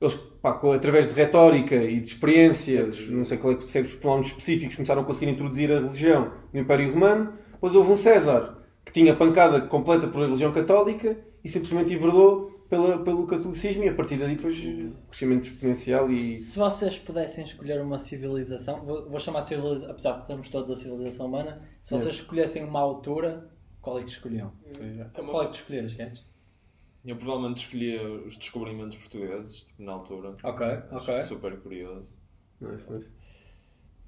[0.00, 4.26] Eles, pá, através de retórica e de experiências, não sei qual é que se fenómenos
[4.26, 7.32] específicos, começaram a conseguir introduzir a religião no Império Romano.
[7.52, 12.50] Depois houve um César que tinha pancada completa por a religião católica e simplesmente enverdou
[12.68, 14.58] pela, pelo catolicismo e a partir daí depois
[15.08, 16.38] crescimento exponencial e...
[16.38, 20.76] Se vocês pudessem escolher uma civilização, vou, vou chamar civilização, apesar de termos todos a
[20.76, 24.52] civilização humana, se vocês escolhessem uma altura, qual é que escolhiam?
[25.14, 26.26] Qual é que tu escolheres, Guedes?
[27.04, 30.36] Eu provavelmente escolhia os descobrimentos portugueses, tipo, na altura.
[30.42, 31.22] Ok, Acho ok.
[31.22, 32.18] super curioso.
[32.60, 33.10] Nice, nice.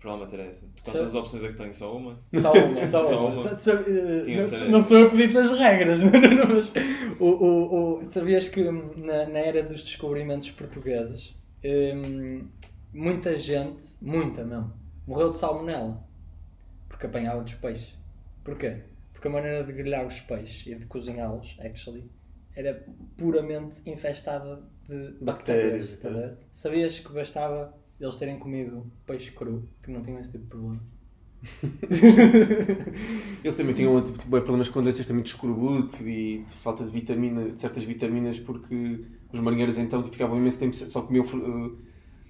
[0.01, 0.67] Provavelmente era essa.
[0.83, 1.75] Quantas opções é que tenho?
[1.75, 2.19] Só uma?
[2.41, 3.29] Só uma, só Só uma.
[3.43, 3.43] uma.
[3.43, 4.89] Só- só- eh, Tinha de não, ser não essa.
[4.89, 6.01] sou eu que dito as regras,
[6.49, 6.73] mas
[7.19, 12.49] o, o, o- sabias que na, na era dos descobrimentos portugueses hum,
[12.95, 14.73] muita gente, muita mesmo,
[15.07, 16.03] morreu de salmonela
[16.89, 17.95] porque apanhava dos peixes.
[18.43, 18.79] Porquê?
[19.13, 22.11] Porque a maneira de grelhar os peixes e de cozinhá-los, actually,
[22.57, 22.85] era
[23.19, 25.21] puramente infestada de bactérias.
[25.23, 26.21] Bactérias, estás a é.
[26.23, 26.39] ver?
[26.51, 30.81] Sabias que bastava eles terem comido peixe cru, que não tinham esse tipo de problema?
[33.43, 37.51] Eles também tinham tipo, problemas com doenças também de escorbuto e de falta de vitamina,
[37.51, 41.25] de certas vitaminas, porque os marinheiros então ficavam imenso tempo só comiam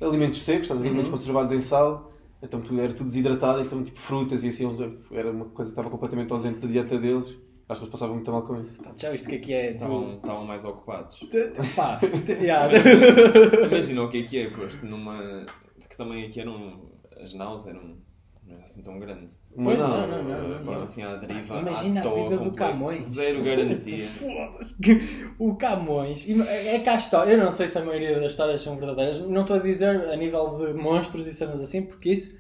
[0.01, 0.87] eh, alimentos secos, estás Uhum.
[0.87, 4.95] alimentos conservados em sal, então tudo, era tudo desidratado, então tipo frutas e assim, eles-
[5.13, 7.37] era uma coisa que estava completamente ausente da dieta deles.
[7.71, 8.83] Acho que eles passavam muito mal com isso.
[8.83, 9.71] Pá, Já viste o que é que é?
[9.71, 11.21] Estavam, estavam mais ocupados.
[11.21, 11.29] Tu...
[11.77, 12.69] Pá, yeah.
[13.65, 15.47] Imagina o que é que é, posto numa.
[15.89, 16.91] que também aqui eram.
[17.23, 17.97] as naus eram.
[18.45, 19.33] não era assim tão grande.
[19.55, 22.29] Pois, não, não, não, não, não, pá, Iam assim à deriva, Imagina à a toa,
[22.29, 22.51] vida do.
[22.51, 23.05] Camões.
[23.05, 24.09] Zero garantia.
[24.19, 24.77] Foda-se.
[24.81, 24.99] que
[25.39, 26.29] O Camões.
[26.29, 27.35] É que há história.
[27.35, 29.21] Eu não sei se a maioria das histórias são verdadeiras.
[29.21, 32.37] Não estou a dizer a nível de monstros e cenas assim, porque isso.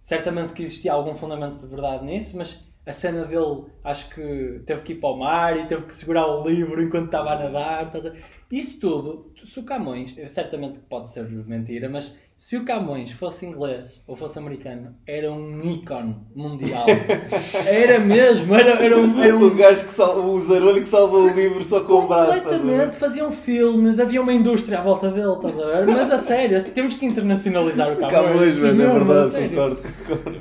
[0.00, 4.80] Certamente que existia algum fundamento de verdade nisso, mas a cena dele acho que teve
[4.82, 7.86] que ir para o mar e teve que segurar o livro enquanto estava a nadar.
[7.86, 8.12] estás a-
[8.50, 14.02] Isso tudo, se o Camões, certamente pode ser mentira, mas se o Camões fosse inglês
[14.08, 16.86] ou fosse americano, era um ícone mundial.
[17.68, 21.16] Era mesmo, era, era um, era um O gajo que salva, o zarolho que salva
[21.18, 22.42] o livro só com o braço.
[22.42, 25.86] Completamente, faziam filmes, havia uma indústria à volta dele, estás a ver?
[25.86, 28.12] Mas a sério, temos que internacionalizar o Camões.
[28.12, 29.76] Camões, mano, é Não, verdade, concordo,
[30.08, 30.40] concordo.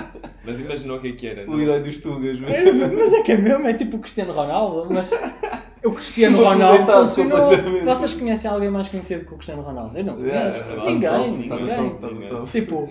[0.44, 1.42] Mas imagina o que é que era.
[1.48, 1.60] O não?
[1.60, 2.38] herói dos Tugas.
[2.42, 5.10] É, mas é que é mesmo, é tipo o Cristiano Ronaldo, mas
[5.84, 7.40] o Cristiano Ronaldo funcionou.
[7.42, 7.84] completamente.
[7.84, 9.96] Vocês conhecem alguém mais conhecido que o Cristiano Ronaldo?
[9.98, 10.58] Eu não É, conheço.
[10.58, 11.90] é verdade, ninguém, ninguém.
[12.00, 12.50] top, top.
[12.50, 12.88] Tipo,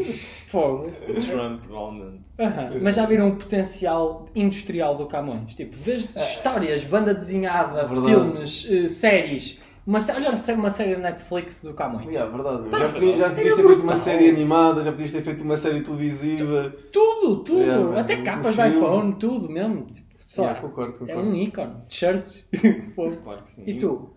[0.47, 0.91] fogo.
[1.07, 2.19] O Trump, provavelmente.
[2.39, 5.53] Aham, Mas já viram o potencial industrial do Camões?
[5.55, 8.05] Tipo, desde histórias, banda desenhada, Verdade.
[8.05, 9.62] filmes, eh, séries.
[9.85, 12.05] Uma, sé- olha, uma série de Netflix do Camões.
[12.07, 12.69] Yeah, verdade.
[12.69, 13.95] Pá, já podias, já podias ter feito uma brutal.
[13.97, 16.73] série animada, já podias ter feito uma série televisiva.
[16.91, 17.59] Tudo, tudo.
[17.59, 18.77] Yeah, Até um capas de filme.
[18.77, 19.85] iPhone, tudo mesmo.
[19.87, 21.29] Tipo, sei lá, Yeah, concordo, é concordo.
[21.29, 21.73] um ícone.
[21.87, 22.47] T-shirts.
[22.95, 23.17] Fogo.
[23.23, 23.63] Claro que sim.
[23.65, 24.13] e tu?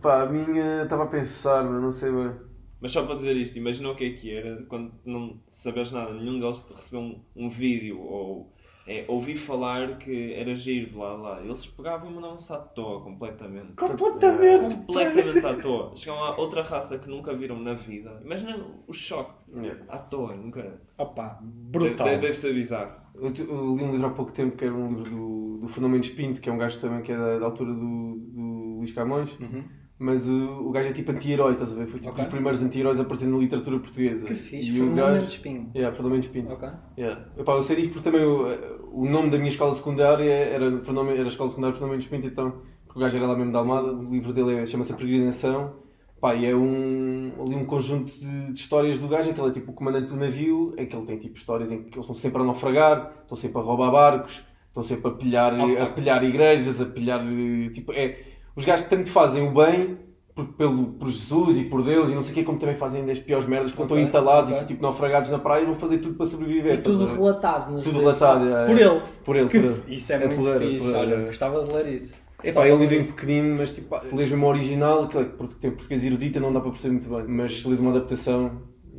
[0.00, 2.30] Pá, a minha estava a pensar, mas não sei bem.
[2.80, 6.14] Mas só para dizer isto, imagina o que é que era quando não sabes nada,
[6.14, 8.52] nenhum deles te recebeu um, um vídeo ou
[8.88, 11.40] é, ouvi falar que era giro, blá blá.
[11.44, 13.74] Eles pegavam e mandavam-se à toa completamente.
[13.74, 14.76] Completamente.
[14.76, 15.92] Completamente à toa.
[15.94, 18.18] Chegam a outra raça que nunca viram na vida.
[18.24, 19.34] Imagina o choque.
[19.54, 19.84] Yeah.
[19.88, 20.80] À toa, nunca.
[20.96, 22.06] Opa, brutal.
[22.06, 22.96] Deve, deve ser bizarro.
[23.14, 25.92] Eu, eu li um livro há pouco tempo que era um livro do, do Fernando
[25.92, 28.92] Mendes Pinto, que é um gajo também que é da, da altura do, do Luís
[28.92, 29.30] Camões.
[29.38, 29.64] Uhum.
[30.00, 31.88] Mas o, o gajo é tipo anti-herói, estás a ver?
[31.88, 32.22] Foi tipo Ok.
[32.22, 34.26] os primeiros anti-heróis a aparecer na literatura portuguesa.
[34.26, 34.68] Que fixe.
[34.68, 35.20] E o Fernando gajo...
[35.20, 35.70] Mendes Pinho.
[35.74, 36.52] Yeah, Fernando Mendes Pinto.
[36.52, 36.68] Ok.
[36.96, 37.26] Yeah.
[37.36, 38.46] Epá, eu sei disto porque também o,
[38.92, 42.62] o nome da minha escola secundária era, era a Escola Secundária Fernando Mendes Pinto, então,
[42.86, 45.74] porque o gajo era lá mesmo da Almada, o livro dele é- chama-se A Peregrinação,
[46.20, 49.50] pá, e é um, ali um conjunto de, de histórias do gajo, em que ele
[49.50, 52.00] é tipo o comandante do navio, em que ele tem tipo histórias em que eles
[52.00, 56.24] estão sempre a naufragar, estão sempre a roubar barcos, estão sempre a pilhar, a pilhar
[56.24, 57.20] igrejas, a pilhar,
[57.72, 58.18] tipo, é,
[58.56, 59.98] os gajos tanto fazem o bem,
[60.38, 63.10] por, pelo, por Jesus e por Deus e não sei o quê, como também fazem
[63.10, 64.62] as piores merdas, quando Ok, estão entalados ok.
[64.62, 66.74] e tipo naufragados na praia e vão fazer tudo para sobreviver.
[66.74, 68.82] E tudo a relatado nos Tudo relatado, é, Por é.
[68.82, 69.02] ele.
[69.24, 69.82] Por ele, Que por ele.
[69.96, 70.78] Isso é, É muito é fixe.
[70.92, 71.24] porreiro, Olha, é.
[71.26, 72.20] gostava de ler isso.
[72.44, 75.54] Epá, é um livrinho pequenino, mas tipo, pá, se lês mesmo o original, aquele que
[75.56, 77.24] tem português erudita, não dá para perceber muito bem.
[77.26, 78.52] Mas se lês uma adaptação,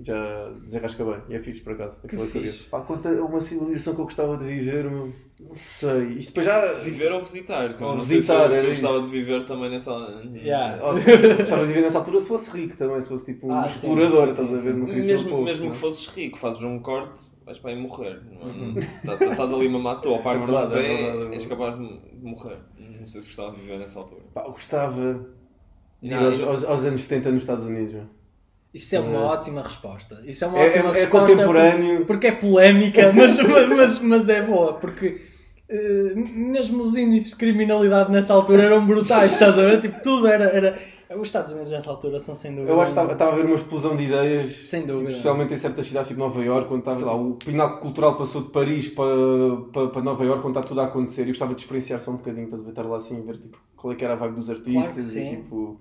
[0.04, 1.18] já desenrasca bem.
[1.30, 2.00] E é fixe, por acaso.
[2.04, 2.64] Aquilo é fixe.
[2.66, 6.04] Pá, uma civilização que eu gostava de viver, meu, não sei.
[6.18, 6.74] Isto depois já...
[6.74, 7.76] Viver ou visitar?
[7.76, 9.70] que eu Ou não visitar, sei se eu, se eu era gostava de viver também
[9.70, 9.92] nessa.
[10.34, 10.84] Yeah.
[10.86, 10.94] Ou
[11.38, 13.76] gostava de viver nessa altura se fosse rico também, se fosse tipo um Ah, sim,
[13.88, 14.74] explorador, sim, estás sim, a ver?
[14.74, 15.08] sim.
[15.08, 15.72] Mesmo, povo, mesmo não.
[15.72, 18.20] que fosses rico, fazes um corte, vais para aí morrer.
[18.42, 18.46] É?
[18.54, 18.74] Não-
[19.06, 21.34] tá- tá- Estás ali mamar à toa, partes É verdade, um é pé, é verdade.
[21.34, 21.88] és capaz de
[22.20, 22.58] de morrer.
[23.00, 24.22] Não sei se gostava de viver nessa altura.
[24.34, 25.26] Pá, eu gostava
[26.02, 27.96] de ir Não, aos, eu- aos- aos anos 70 nos Estados Unidos.
[28.74, 29.24] Isso é uma É.
[29.24, 30.22] ótima resposta.
[30.26, 31.28] Isso é uma É- ótima é- é resposta.
[31.28, 31.98] contemporâneo.
[32.00, 33.38] por- Porque é polémica, mas,
[33.70, 34.74] mas, mas é boa.
[34.74, 35.22] Porque
[35.68, 39.82] eh, mesmo os índices de criminalidade nessa altura eram brutais, estás a ver?
[39.82, 40.46] Tipo, tudo era.
[40.46, 40.76] era...
[41.16, 42.72] Os Estados Unidos nessa altura são sem dúvida.
[42.72, 45.10] Eu acho que estava- estava a ver uma explosão de ideias, Sem dúvida.
[45.10, 48.50] especialmente em certas cidades tipo Nova Iorque, quando estava, lá, o pináculo cultural passou de
[48.50, 49.08] Paris para,
[49.74, 51.22] para, para Nova Iorque, quando está tudo a acontecer.
[51.22, 53.38] E eu gostava de experienciar só um bocadinho, estás a ver, estar lá assim, ver
[53.38, 55.80] tipo, qual é que era a vibe dos artistas Claro e tipo.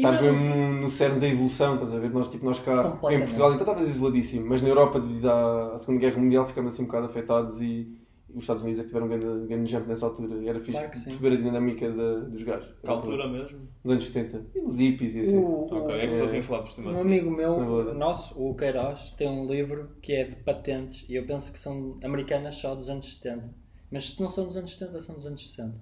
[0.00, 2.10] Estás não- mesmo no, no cerne da evolução, estás a ver?
[2.10, 3.18] Nós, tipo, nós cá em.
[3.20, 6.82] Portugal então estavas isoladíssimo, mas na Europa, devido à, à Segunda Guerra Mundial, ficamos assim
[6.82, 7.96] um bocado afetados e,
[8.32, 10.36] os Estados Unidos é que tiveram um grande, grande jump nessa altura.
[10.40, 12.68] E era fixe Claro perceber a dinâmica da- dos gajos.
[12.82, 13.58] Que altura mesmo?
[13.82, 14.46] Nos anos 70.
[14.54, 15.36] E nos hippies e assim.
[15.38, 16.92] O- Ok, é que só tinha falado por cima.
[16.92, 21.26] Um amigo meu, nosso, o Queiroz, tem um livro que é de patentes e eu
[21.26, 23.52] penso que são americanas só dos anos 70.
[23.90, 25.74] Mas se não são dos anos 70, são dos anos 60.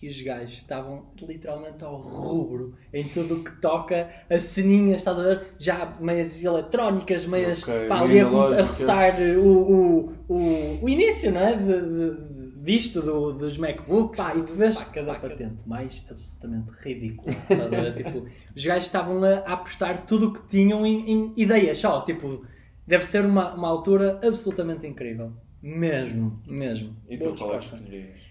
[0.00, 4.98] Pá, e os gajos estavam literalmente ao rubro em tudo o que toca a ceninhas,
[4.98, 5.46] estás a ver?
[5.58, 11.40] Já meias eletrónicas, meias Ok, pá, ali a, roçar o, o, o, o início, não
[11.40, 11.56] é?
[11.56, 17.34] De, de- disto, do, dos MacBooks, pá, e tu vês cada patente mais absolutamente ridícula.
[17.50, 17.94] Estás a ver?
[17.94, 22.02] tipo, os gajos estavam a, apostar tudo o que tinham em, em ideias só.
[22.02, 22.44] Tipo,
[22.86, 25.32] deve ser uma, uma altura absolutamente incrível.
[25.62, 26.96] Mesmo, mesmo.
[27.08, 28.29] E tu qual é que escolherias?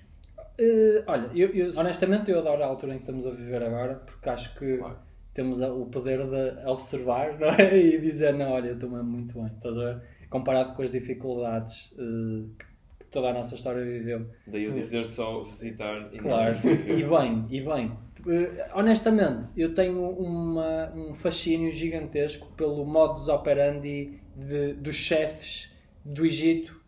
[0.60, 3.95] Eh, olha, eu, eu- honestamente eu adoro a altura em que estamos a viver agora,
[3.95, 4.98] porque acho que Claro.
[5.34, 7.78] temos o poder de observar não é?
[7.78, 10.02] e dizer, não, olha, eu estou mesmo muito bem, estás a ver?
[10.30, 14.28] Comparado com as dificuldades eh, que toda a nossa história viveu.
[14.45, 17.91] Daí eu dizer só visitar e Claro, e bem, e bem.
[18.28, 25.72] Eh, honestamente, eu tenho uma, um fascínio gigantesco pelo modus operandi de- dos chefes
[26.04, 26.80] do Egito,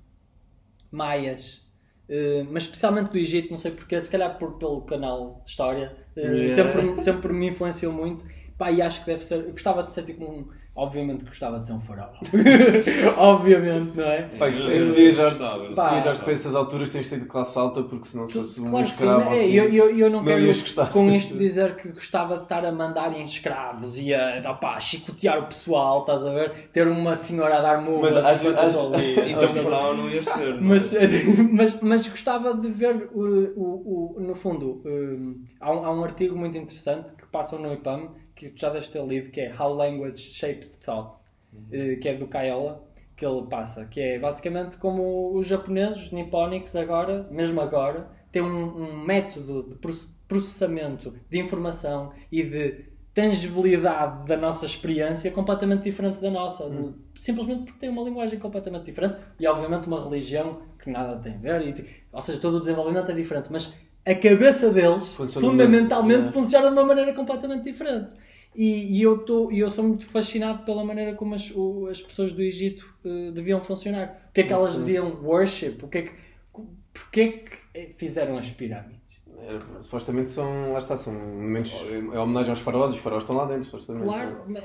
[0.92, 1.61] maias.
[2.12, 6.22] Eh, mas especialmente do Egito, não sei porquê, se calhar por, pelo canal História, eh,
[6.22, 6.56] Yeah.
[6.56, 8.26] sempre, sempre me influenciou muito.
[8.58, 9.46] Pá, e acho que deve ser.
[9.46, 10.50] Eu gostava de ser tipo um.
[10.74, 12.10] Obviamente que gostava de ser um faraó.
[13.18, 14.22] Obviamente, não é?
[14.38, 15.90] Pá, se- gostava, se Pá.
[15.90, 18.70] viajares para essas alturas tens de ser de classe alta, porque senão se fosse um
[18.70, 20.90] Claro que sim, escravo é, assim, eu, eu, eu não não quero ias gostar.
[20.92, 25.40] com isto dizer que gostava de estar a mandar em escravos e a opá, chicotear
[25.44, 26.52] o pessoal, estás a ver?
[26.72, 30.50] Ter uma senhora a dar murras Mas acho- acho- ali, Então faraó não ias ser.
[30.54, 30.62] não é?
[30.62, 30.94] mas,
[31.52, 36.04] mas, mas gostava de ver, o, o, o- no fundo, um, há, um, há um
[36.04, 39.54] artigo muito interessante que passam no IPAM, que tu já deves ter lido, que é
[39.58, 41.20] How Language Shapes Thought,
[41.72, 42.84] eh, que é do Kaiola,
[43.16, 48.42] que ele passa, que é basicamente como os japoneses, os nipónicos agora, mesmo agora, têm
[48.42, 55.84] um, um método de proce- processamento de informação e de tangibilidade da nossa experiência completamente
[55.84, 56.64] diferente da nossa.
[57.20, 61.38] Simplesmente porque tem uma linguagem completamente diferente e, obviamente, uma religião que nada tem a
[61.38, 61.68] ver.
[61.68, 63.50] E, ou seja, todo o desenvolvimento é diferente.
[63.52, 63.74] Mas
[64.06, 66.34] a cabeça deles, Funciona fundamentalmente, mesmo.
[66.34, 68.14] funciona de uma maneira completamente diferente.
[68.56, 72.34] E, e eu, tô, eu sou muito fascinado pela maneira como as, o- as pessoas
[72.34, 74.28] do Egito eh, deviam funcionar.
[74.30, 75.78] O que é que elas deviam worship?
[75.84, 76.12] O que é que,
[76.94, 79.22] porque é que eh, fizeram as pirâmides?
[79.44, 81.74] É, supostamente são, lá está, são momentos,
[82.14, 84.04] é homenagem aos faraós, os faraós estão lá dentro, supostamente.
[84.06, 84.60] Claro, ma-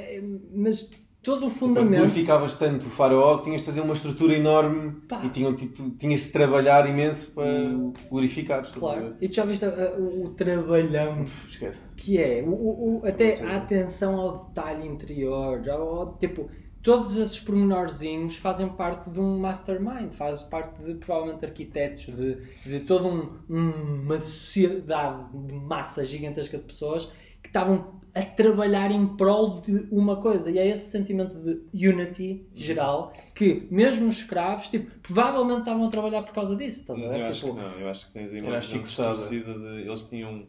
[0.53, 0.91] mas
[1.27, 1.97] todo o Quando fundamento.
[1.99, 5.23] glorificavas tanto o faraó que tinhas de fazer uma estrutura enorme Pá.
[5.25, 9.17] e tinham, tipo, tinhas de trabalhar imenso para a Claro.
[9.21, 11.89] E tu já viste uh, o, o trabalhão Uf, Esquece.
[11.97, 12.43] que é?
[12.47, 16.49] O, o- o- até a atenção ao detalhe interior, ao, ao- tipo,
[16.83, 22.81] todos esses pormenorzinhos fazem parte de um mastermind, fazem parte de provavelmente arquitetos, de, de
[22.81, 27.07] toda um- uma sociedade de massa gigantesca de pessoas
[27.43, 30.51] que estavam a trabalhar em prol de uma coisa.
[30.51, 35.91] E é esse sentimento de unity geral que, mesmo os escravos, tipo, provavelmente estavam a
[35.91, 36.81] trabalhar por causa disso.
[36.81, 37.21] Estás a ver?
[37.21, 39.83] Eu acho Tipo, que não, eu acho que tens aí uma a distorcida de.
[39.83, 40.47] Eles tinham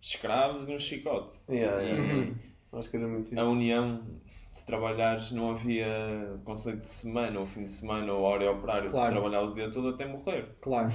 [0.00, 1.36] escravos e um chicote.
[1.48, 2.32] Yeah, yeah, E yeah.
[2.72, 3.50] Acho que era muito a isso.
[3.50, 4.00] união,
[4.52, 5.86] se trabalhares, não havia
[6.44, 9.12] conceito de semana, ou fim de semana, ou hora operária, Claro.
[9.12, 10.56] trabalhavas o dia todo até morrer.
[10.60, 10.92] Claro.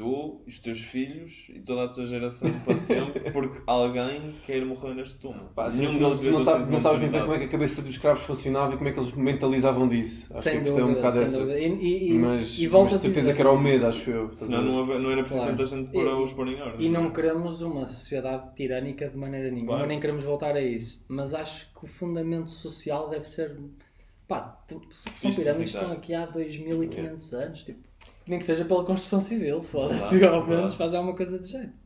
[0.00, 4.94] Tu, os teus filhos e toda a tua geração para sempre, porque alguém quer morrer
[4.94, 5.50] neste túmulo.
[5.54, 7.38] Pá, assim, Nenhum tu, deles tu não, sabes, sentimento não sabes muito bem como é
[7.38, 10.26] que a cabeça dos escravos funcionava e como é que eles mentalizavam disso.
[10.32, 11.38] Acho sem que isto é um dúvida, bocado essa.
[11.38, 11.58] dúvida.
[11.60, 14.34] E, e, e, Mas, e mas a certeza dizer, que era o medo, acho eu.
[14.34, 15.56] Senão não, não era preciso Claro.
[15.58, 16.86] tanta gente para E- os pôr em ordem.
[16.86, 19.86] E não queremos uma sociedade tirânica de maneira nenhuma, Claro.
[19.86, 21.04] nem queremos voltar a isso.
[21.08, 23.54] Mas acho que o fundamento social deve ser
[24.26, 25.78] Pá, tu- são pirâmides que visitar.
[25.80, 27.89] estão aqui há 2500 anos, tipo,
[28.26, 31.84] nem que seja pela construção civil, foda-se, ao menos fazer alguma coisa de jeito.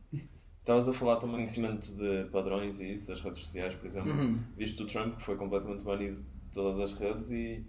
[0.59, 4.11] Estavas a falar também do conhecimento de padrões e isso, das redes sociais, por exemplo.
[4.11, 4.39] Uhum.
[4.57, 7.63] Visto o Trump, que foi completamente banido de todas as redes e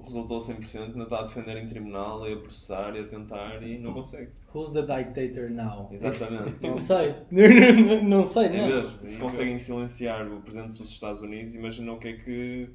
[0.00, 3.78] resultou 100%, ainda está a defender em tribunal, e a processar e a tentar e
[3.78, 4.30] não consegue.
[4.54, 5.88] Who's the dictator now?
[5.92, 6.56] Exatamente.
[6.62, 7.14] Não sei.
[8.02, 8.68] não sei, É não.
[8.68, 8.98] mesmo.
[9.02, 12.70] Se conseguem silenciar o Presidente dos Estados Unidos, imagina o que é que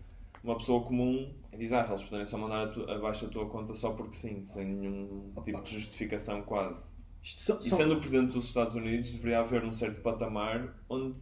[0.47, 1.33] uma pessoa comum.
[1.51, 5.33] É bizarro, eles poderem só mandar abaixo a tua conta só porque sim, sem nenhum
[5.43, 6.89] tipo de justificação quase.
[7.23, 11.19] Só- E sendo o Presidente dos Estados Unidos, deveria haver um certo patamar onde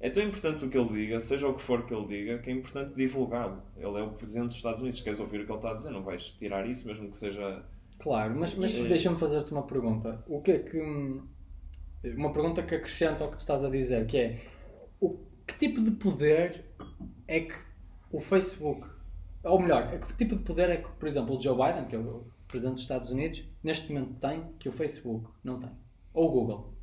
[0.00, 2.50] é tão importante o que ele diga, seja o que for que ele diga, que
[2.50, 3.62] é importante divulgá-lo.
[3.76, 5.90] Ele é o Presidente dos Estados Unidos, queres ouvir o que ele está a dizer,
[5.90, 7.64] não vais tirar isso, mesmo que seja.
[7.98, 8.82] Claro, mas, mas É.
[8.88, 10.22] deixa-me fazer-te uma pergunta.
[10.28, 10.78] O que é que.
[10.80, 11.26] hum,
[12.18, 14.40] Uma pergunta que acrescenta ao que tu estás a dizer, que é
[15.00, 16.66] o, que tipo de poder
[17.26, 17.54] é que
[18.16, 18.86] o Facebook,
[19.42, 21.96] ou melhor, é que tipo de poder é que, por exemplo, o Joe Biden, que
[21.96, 25.70] é o Presidente dos Estados Unidos, neste momento tem que o Facebook não tem?
[26.12, 26.74] Ou o Google?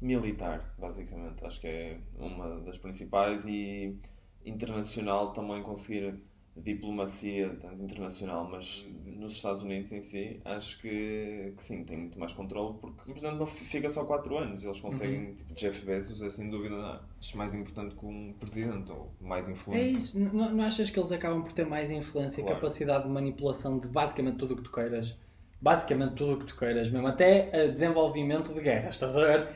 [0.00, 1.44] militar, basicamente.
[1.44, 3.98] Acho que é uma das principais e
[4.44, 6.14] internacional também conseguir
[6.62, 12.18] diplomacia, tanto internacional, mas nos Estados Unidos em si, acho que, que sim, tem muito
[12.18, 15.84] mais controle, porque o Presidente não fi- fica só 4 anos, eles conseguem, tipo, Jeff
[15.84, 19.98] Bezos é sem dúvida, acho mais importante que um Presidente, ou mais É influência.
[19.98, 22.56] isso, não, não achas que eles acabam por ter mais influência e Claro.
[22.60, 25.16] capacidade de manipulação de basicamente tudo o que tu queiras?
[25.60, 29.48] Basicamente tudo o que tu queiras, mesmo até a desenvolvimento de guerras, estás a ver?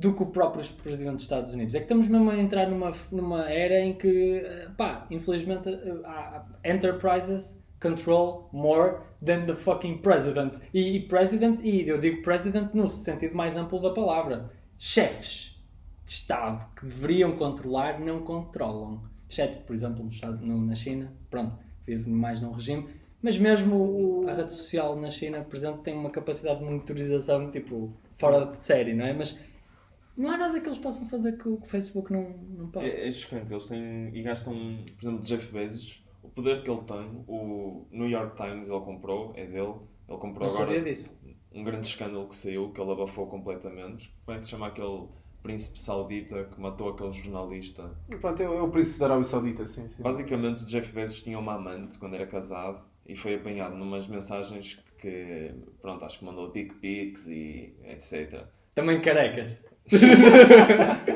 [0.00, 1.74] Do que o próprio Presidente dos Estados Unidos.
[1.74, 6.00] É que estamos mesmo a entrar numa, numa era em que, eh, pá, infelizmente, eh,
[6.04, 10.54] há enterprises control more than the fucking president.
[10.72, 14.50] E, e president, e eu digo president no sentido mais amplo da palavra.
[14.78, 15.60] Chefes
[16.06, 19.00] de Estado que deveriam controlar não controlam.
[19.28, 22.86] Exceto, por exemplo, no Estado, no- na China, pronto, vive mais num regime.
[23.20, 27.50] Mas mesmo o- a rede social na China, por exemplo, tem uma capacidade de monitorização
[27.50, 29.12] tipo fora de série, não é?
[29.12, 29.36] Mas
[30.18, 32.88] não há nada que eles possam fazer que o, Facebook não, não possa.
[32.88, 34.52] É, é chocante, eles têm e gastam,
[34.96, 39.32] por exemplo, Jeff Bezos, o poder que ele tem, o New York Times ele comprou,
[39.36, 39.74] é dele,
[40.08, 41.16] ele comprou não agora sabia disso.
[41.54, 44.12] um grande escândalo que saiu, que ele abafou completamente.
[44.24, 45.06] Como é que se chama aquele
[45.40, 47.88] príncipe saudita que matou aquele jornalista?
[48.10, 49.88] E pronto, é, é o príncipe da Arábia Saudita, sim.
[49.88, 50.02] sim.
[50.02, 54.82] Basicamente, o Jeff Bezos tinha uma amante quando era casado e foi apanhado numas mensagens
[54.98, 58.46] que, pronto, acho que mandou dick pics e etc.
[58.74, 59.56] Também carecas.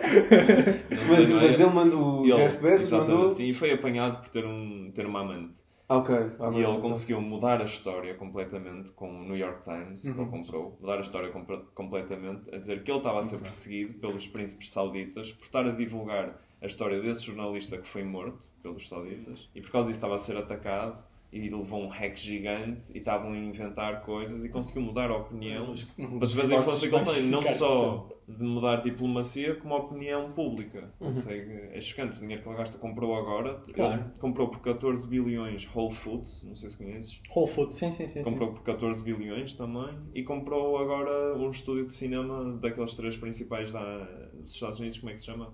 [0.91, 1.35] Não sei, Mas, é?
[1.35, 3.33] mas ele mandou, o Ele- Jeff Bezos mandou...
[3.33, 5.61] sim, e foi apanhado por ter, um, ter uma amante.
[5.89, 6.15] Ok.
[6.41, 10.11] Ah, E ele mas- conseguiu mudar a história completamente com o New York Times, que
[10.11, 10.23] Uhum.
[10.23, 13.95] ele comprou, mudar a história comple- completamente, a dizer que ele estava a ser perseguido
[13.95, 18.89] pelos príncipes sauditas por estar a divulgar a história desse jornalista que foi morto pelos
[18.89, 22.99] sauditas e por causa disso estava a ser atacado e levou um hack gigante e
[22.99, 27.23] estavam a inventar coisas e conseguiu mudar a opinião para a influência que ele tem,
[27.25, 30.93] não só de mudar diplomacia como a opinião pública.
[30.99, 32.79] Consegue, é chocante o dinheiro que ele gasta.
[32.79, 34.05] Comprou agora, Claro.
[34.21, 37.21] comprou por 14 bilhões Whole Foods, não sei se conheces.
[37.35, 38.23] Whole Foods, sim, sim, sim.
[38.23, 38.31] sim.
[38.31, 43.73] Comprou por 14 bilhões também e comprou agora um estúdio de cinema daqueles três principais
[43.73, 43.99] da,
[44.35, 45.53] dos Estados Unidos, como é que se chama?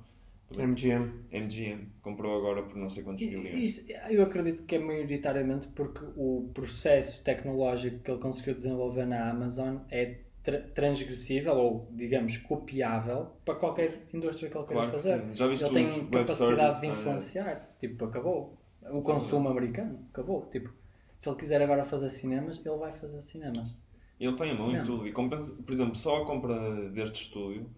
[0.57, 1.11] MGM.
[1.31, 1.89] MGM.
[2.01, 3.63] Comprou agora por não sei quantos bilhões.
[3.63, 9.29] Isso, eu acredito que é maioritariamente porque o processo tecnológico que ele conseguiu desenvolver na
[9.31, 14.97] Amazon é tra- transgressível ou, digamos, copiável para qualquer indústria que ele queira Claro que
[14.97, 15.21] fazer.
[15.27, 15.35] sim.
[15.35, 16.91] Já viste ele tem capacidade de é?
[16.91, 17.77] influenciar.
[17.79, 18.59] Tipo, acabou.
[18.91, 19.13] O Sim.
[19.13, 20.47] consumo americano, acabou.
[20.51, 20.71] Tipo,
[21.15, 23.69] se ele quiser agora fazer cinemas, ele vai fazer cinemas.
[24.19, 25.07] Ele tem a mão em tudo.
[25.07, 27.69] E compensa, por exemplo, só a compra deste estúdio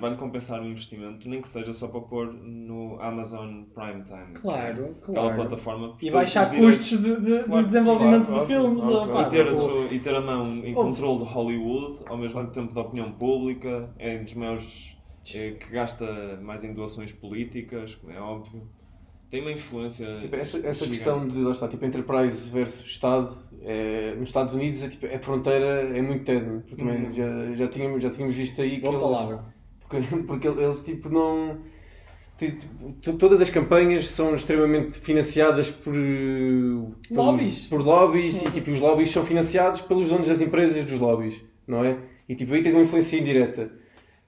[0.00, 4.32] vai-lhe compensar o investimento, nem que seja só para pôr no Amazon Prime Time.
[4.34, 5.34] Claro, que é Aquela claro.
[5.36, 5.88] plataforma.
[5.94, 6.78] por E baixar direitos.
[6.78, 8.84] custos de, de- de Claro sim, desenvolvimento claro, de filmes.
[8.84, 9.20] opá, óbvio.
[9.20, 12.74] E ter, a sua, e ter a mão em controle de Hollywood, ao mesmo tempo
[12.74, 14.96] da opinião pública, é um dos maiores
[15.34, 18.68] eh, que gasta mais em doações políticas, como é óbvio.
[19.30, 20.06] Tem uma influência.
[20.20, 24.82] Tipo, essa, essa questão de, lá está, tipo, enterprise versus Estado, é, nos Estados Unidos
[24.84, 25.66] a, tipo, a fronteira
[25.98, 27.12] é muito ténue, porque também Uhum.
[27.14, 29.53] já, já, tínhamos, já tínhamos visto aí que Boa eles, palavra.
[29.88, 31.58] Porque, porque eles tipo não.
[32.38, 35.94] ti- tipo, to- Todas as campanhas são extremamente financiadas por,
[37.10, 37.66] Lobbies.
[37.68, 38.50] por lobbies e Sim.
[38.50, 41.96] tipo, os lobbies são financiados pelos donos das empresas dos lobbies, não é?
[42.28, 43.70] E tipo, aí tens uma influência indireta.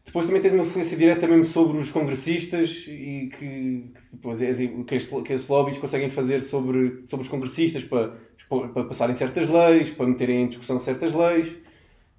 [0.05, 4.85] Depois também tens uma influência direta mesmo sobre os congressistas e que, depois é assim,
[4.85, 8.13] que, estes, que estes lobbies conseguem fazer sobre, sobre os congressistas para,
[8.49, 11.53] para passarem certas leis, para meterem em discussão certas leis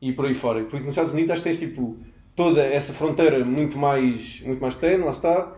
[0.01, 0.59] e por aí fora.
[0.59, 1.97] E por isso nos Estados Unidos acho que tens tipo
[2.37, 5.53] toda essa fronteira muito mais, muito mais tenue, lá está,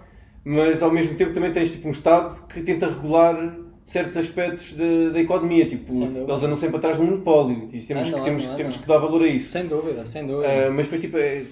[0.46, 5.10] mas ao mesmo tempo também tens tipo um Estado que tenta regular certos aspectos da,
[5.12, 5.68] da economia.
[5.68, 8.82] Tipo, eles andam sempre atrás um monopólio e temos, Andam, que, temos, temos andam.
[8.82, 9.52] que dar valor a isso.
[9.52, 10.48] Sem dúvida, sem dúvida.
[10.48, 11.44] Ah, mas depois, tipo, é,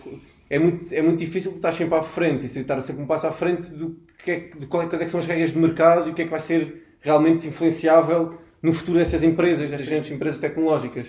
[0.49, 3.31] é, muito, é muito difícil estar sempre à frente e estar sempre um passo à
[3.31, 6.07] frente do que é, de qual é, quais é que são as regras de mercado
[6.07, 10.11] e o que é que vai ser realmente influenciável no futuro destas empresas, destas grandes
[10.11, 11.05] empresas tecnológicas.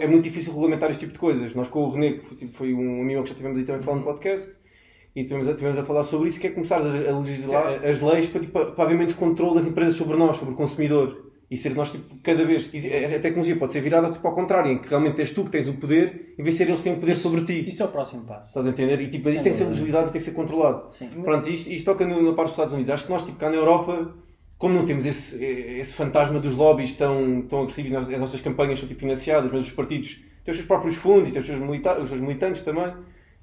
[0.00, 1.54] É, é muito difícil regulamentar este tipo de coisas.
[1.54, 4.00] Nós com o René, que foi, tipo, um amigo que já tivemos aí também falando
[4.00, 4.50] no podcast,
[5.14, 8.40] e tivemos, tivemos a falar sobre isso, que é começar a, legislar as leis para,
[8.40, 11.30] tipo, para haver menos controle das empresas sobre nós, sobre o consumidor.
[11.50, 12.70] E ser nós, tipo, cada vez,
[13.14, 15.68] a tecnologia pode ser virada tipo, ao contrário, em que realmente és tu que tens
[15.68, 17.68] o poder, em vez de ser eles que têm o poder sobre ti.
[17.68, 18.48] Isso é o próximo passo.
[18.48, 18.98] Estás a entender?
[19.02, 20.86] E tipo, Sem isto tem que ser legislado e tem que ser controlado.
[20.94, 21.10] Sim.
[21.22, 22.88] Pronto, isto, isto toca no- na parte dos Estados Unidos.
[22.90, 24.14] Acho que nós, tipo, cá na Europa,
[24.62, 28.86] como não temos esse, esse fantasma dos lobbies tão, tão agressivos, as nossas campanhas são
[28.86, 32.00] tipo, financiadas, mas os partidos têm os seus próprios fundos e têm os seus, milita
[32.00, 32.94] os seus militantes também.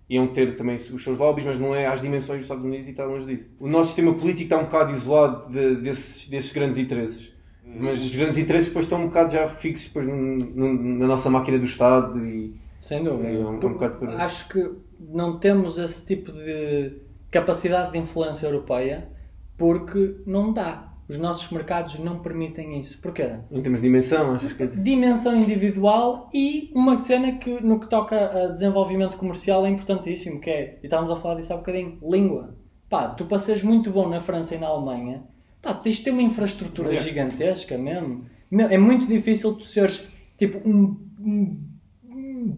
[0.09, 2.91] Iam ter também os seus lobbies, mas não é às dimensões dos Estados Unidos e
[2.91, 3.49] está longe disso.
[3.59, 7.33] O nosso sistema político está um bocado isolado de- desses, desses grandes interesses.
[7.65, 11.65] Mas os grandes interesses depois estão um bocado já fixos depois na nossa máquina do
[11.65, 13.27] Estado e Sem dúvida.
[13.27, 14.09] É um- é um bocado por.
[14.09, 16.93] Acho que não temos esse tipo de
[17.29, 19.09] capacidade de influência europeia
[19.57, 20.88] porque não dá.
[21.09, 22.99] Os nossos mercados não permitem isso.
[23.01, 23.31] Porquê?
[23.51, 27.87] em termos de dimensão, acho que é Dimensão individual e uma cena que no que
[27.89, 31.97] toca a desenvolvimento comercial é importantíssimo, que é, e estávamos a falar disso há bocadinho,
[32.03, 32.55] língua.
[32.87, 35.23] Pá, tu para seres muito bom na França e na Alemanha,
[35.61, 37.07] pá, tens de ter uma infraestrutura Yeah.
[37.09, 38.25] gigantesca mesmo.
[38.51, 40.07] Me- É muito difícil tu seres
[40.37, 41.69] tipo um, um-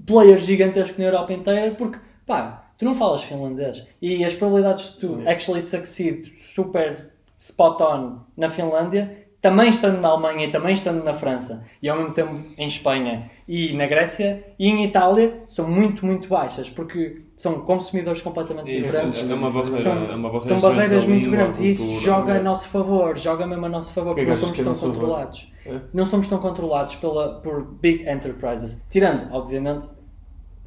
[0.06, 5.00] player gigantesco na Europa inteira porque, pá, tu não falas finlandês e as probabilidades de
[5.00, 5.32] tu Yeah.
[5.32, 7.11] actually succeed super
[7.42, 11.98] spot on na Finlândia também estando na Alemanha e também estando na França e ao
[11.98, 17.24] mesmo tempo em Espanha e na Grécia e em Itália são muito, muito baixas porque
[17.36, 19.28] são consumidores completamente Isso, diferentes.
[19.28, 21.70] é uma barreira, São, é uma barreira são barreiras a muito língua, grandes a e
[21.70, 22.42] isso cultura, joga a né?
[22.44, 24.66] nosso favor, joga mesmo a nosso favor, que é porque que não somos é a
[24.66, 24.94] tão favor?
[24.94, 25.54] controlados.
[25.66, 25.80] É?
[25.92, 29.90] Não somos tão controlados pela, por big enterprises, tirando, obviamente,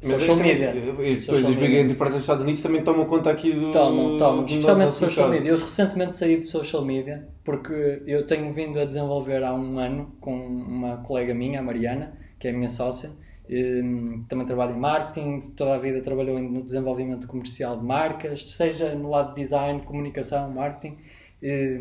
[0.07, 0.73] Mas social é media.
[0.73, 1.81] sempre- E depois as big media.
[1.81, 3.71] enterprises dos Estados Unidos também tomam conta aqui do.
[3.71, 5.49] Tomam, tomam, especialmente social media.
[5.51, 10.15] Eu recentemente saí de social media porque eu tenho vindo a desenvolver há um ano
[10.19, 13.09] com uma colega minha, a Mariana, que é a minha sócia,
[13.49, 18.49] hum, que também trabalha em marketing, toda a vida trabalhou no desenvolvimento comercial de marcas,
[18.49, 20.97] seja no lado de design, comunicação, marketing,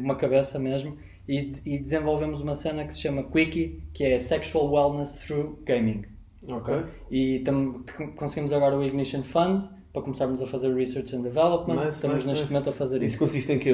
[0.01, 0.97] uma cabeça mesmo,
[1.27, 6.03] e, e desenvolvemos uma cena que se chama Quickie, que é Sexual Wellness Through Gaming.
[6.49, 6.75] Ok.
[7.11, 7.85] E tam-
[8.17, 11.77] conseguimos agora o Ignition Fund para começarmos a fazer Research and Development.
[11.77, 12.53] Nice, Estamos nice, neste nice.
[12.53, 13.19] momento a fazer Isso isso.
[13.25, 13.73] consiste em quê?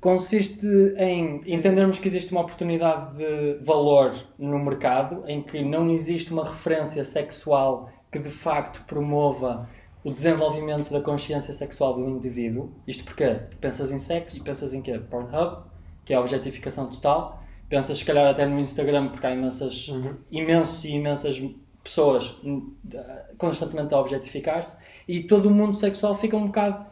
[0.00, 6.32] Consiste em entendermos que existe uma oportunidade de valor no mercado em que não existe
[6.32, 9.68] uma referência sexual que de facto promova
[10.04, 12.70] o desenvolvimento da consciência sexual do indivíduo.
[12.86, 13.24] Isto porque
[13.60, 14.98] pensas em sexo, pensas em quê?
[15.10, 15.64] Pornhub,
[16.04, 17.42] que é a objetificação total.
[17.68, 19.90] Pensas se calhar até no Instagram, porque há imensas,
[20.30, 21.42] imensos e imensas
[21.86, 22.72] pessoas hum,
[23.38, 24.76] constantemente a objetificar-se
[25.06, 26.84] e todo o mundo sexual fica um bocado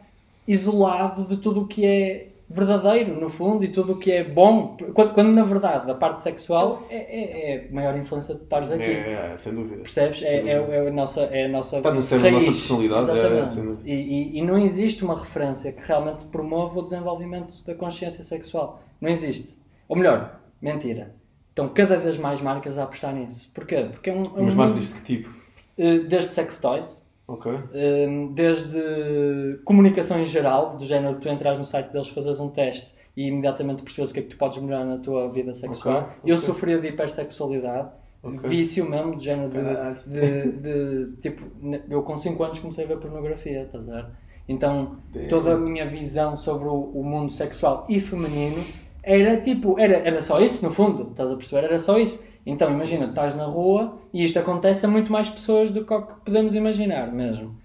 [0.47, 4.77] isolado de tudo o que é verdadeiro, no fundo, e tudo o que é bom.
[4.93, 8.71] Quando, quando, na verdade, a parte sexual é, é, é a maior influência de estares
[8.71, 8.83] aqui.
[8.83, 9.77] É, é, sem dúvida.
[9.77, 10.21] Percebes?
[10.21, 13.51] É, é, é a nossa, é a nossa Está no da nossa personalidade, é, Exatamente.
[13.51, 13.89] sem dúvida.
[13.89, 18.79] e, e, e não existe uma referência que realmente promova o desenvolvimento da consciência sexual.
[19.01, 19.57] Não existe.
[19.87, 21.15] Ou melhor, mentira.
[21.55, 23.49] Estão cada vez mais marcas a apostar nisso.
[23.53, 23.87] Porquê?
[23.93, 25.29] Porque é um, é um Mas mais mundo, disto que tipo?
[25.77, 27.49] eh, desde sex toys, Ok.
[27.49, 32.49] um, desde comunicação em geral, do género de tu entras no site deles, fazes um
[32.49, 35.99] teste e imediatamente percebes o que é que tu podes melhorar na tua vida sexual.
[35.99, 36.45] Ok, Eu ok.
[36.45, 37.87] sofria de hipersexualidade,
[38.21, 38.49] Ok.
[38.49, 39.95] vício mesmo, do género Caralho.
[40.05, 41.45] de, de, de, tipo,
[41.89, 44.05] eu com 5 anos comecei a ver pornografia, estás a ver?
[44.49, 45.27] Então, Damn.
[45.29, 48.61] toda a minha visão sobre o, o mundo sexual e feminino
[49.05, 51.67] era tipo, era, era só isso no fundo, estás a perceber?
[51.67, 52.21] Era só isso.
[52.45, 56.13] Então, imagina, estás na rua e isto acontece a muito mais pessoas do que que
[56.25, 57.57] podemos imaginar mesmo.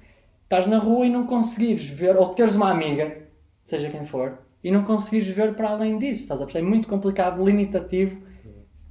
[0.44, 3.28] Estás na rua e não conseguires ver, ou teres uma amiga,
[3.62, 6.66] seja quem for, e não conseguires ver para além disso, estás a perceber?
[6.66, 8.20] É muito complicado, limitativo,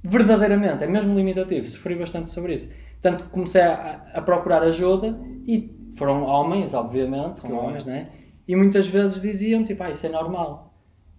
[0.02, 1.66] verdadeiramente, é mesmo limitativo.
[1.66, 2.72] Sofri bastante sobre isso.
[3.00, 8.08] Portanto, comecei a, a procurar ajuda e foram homens, obviamente, são homens, né?
[8.46, 10.69] E muitas vezes diziam, tipo, ah, isso é normal.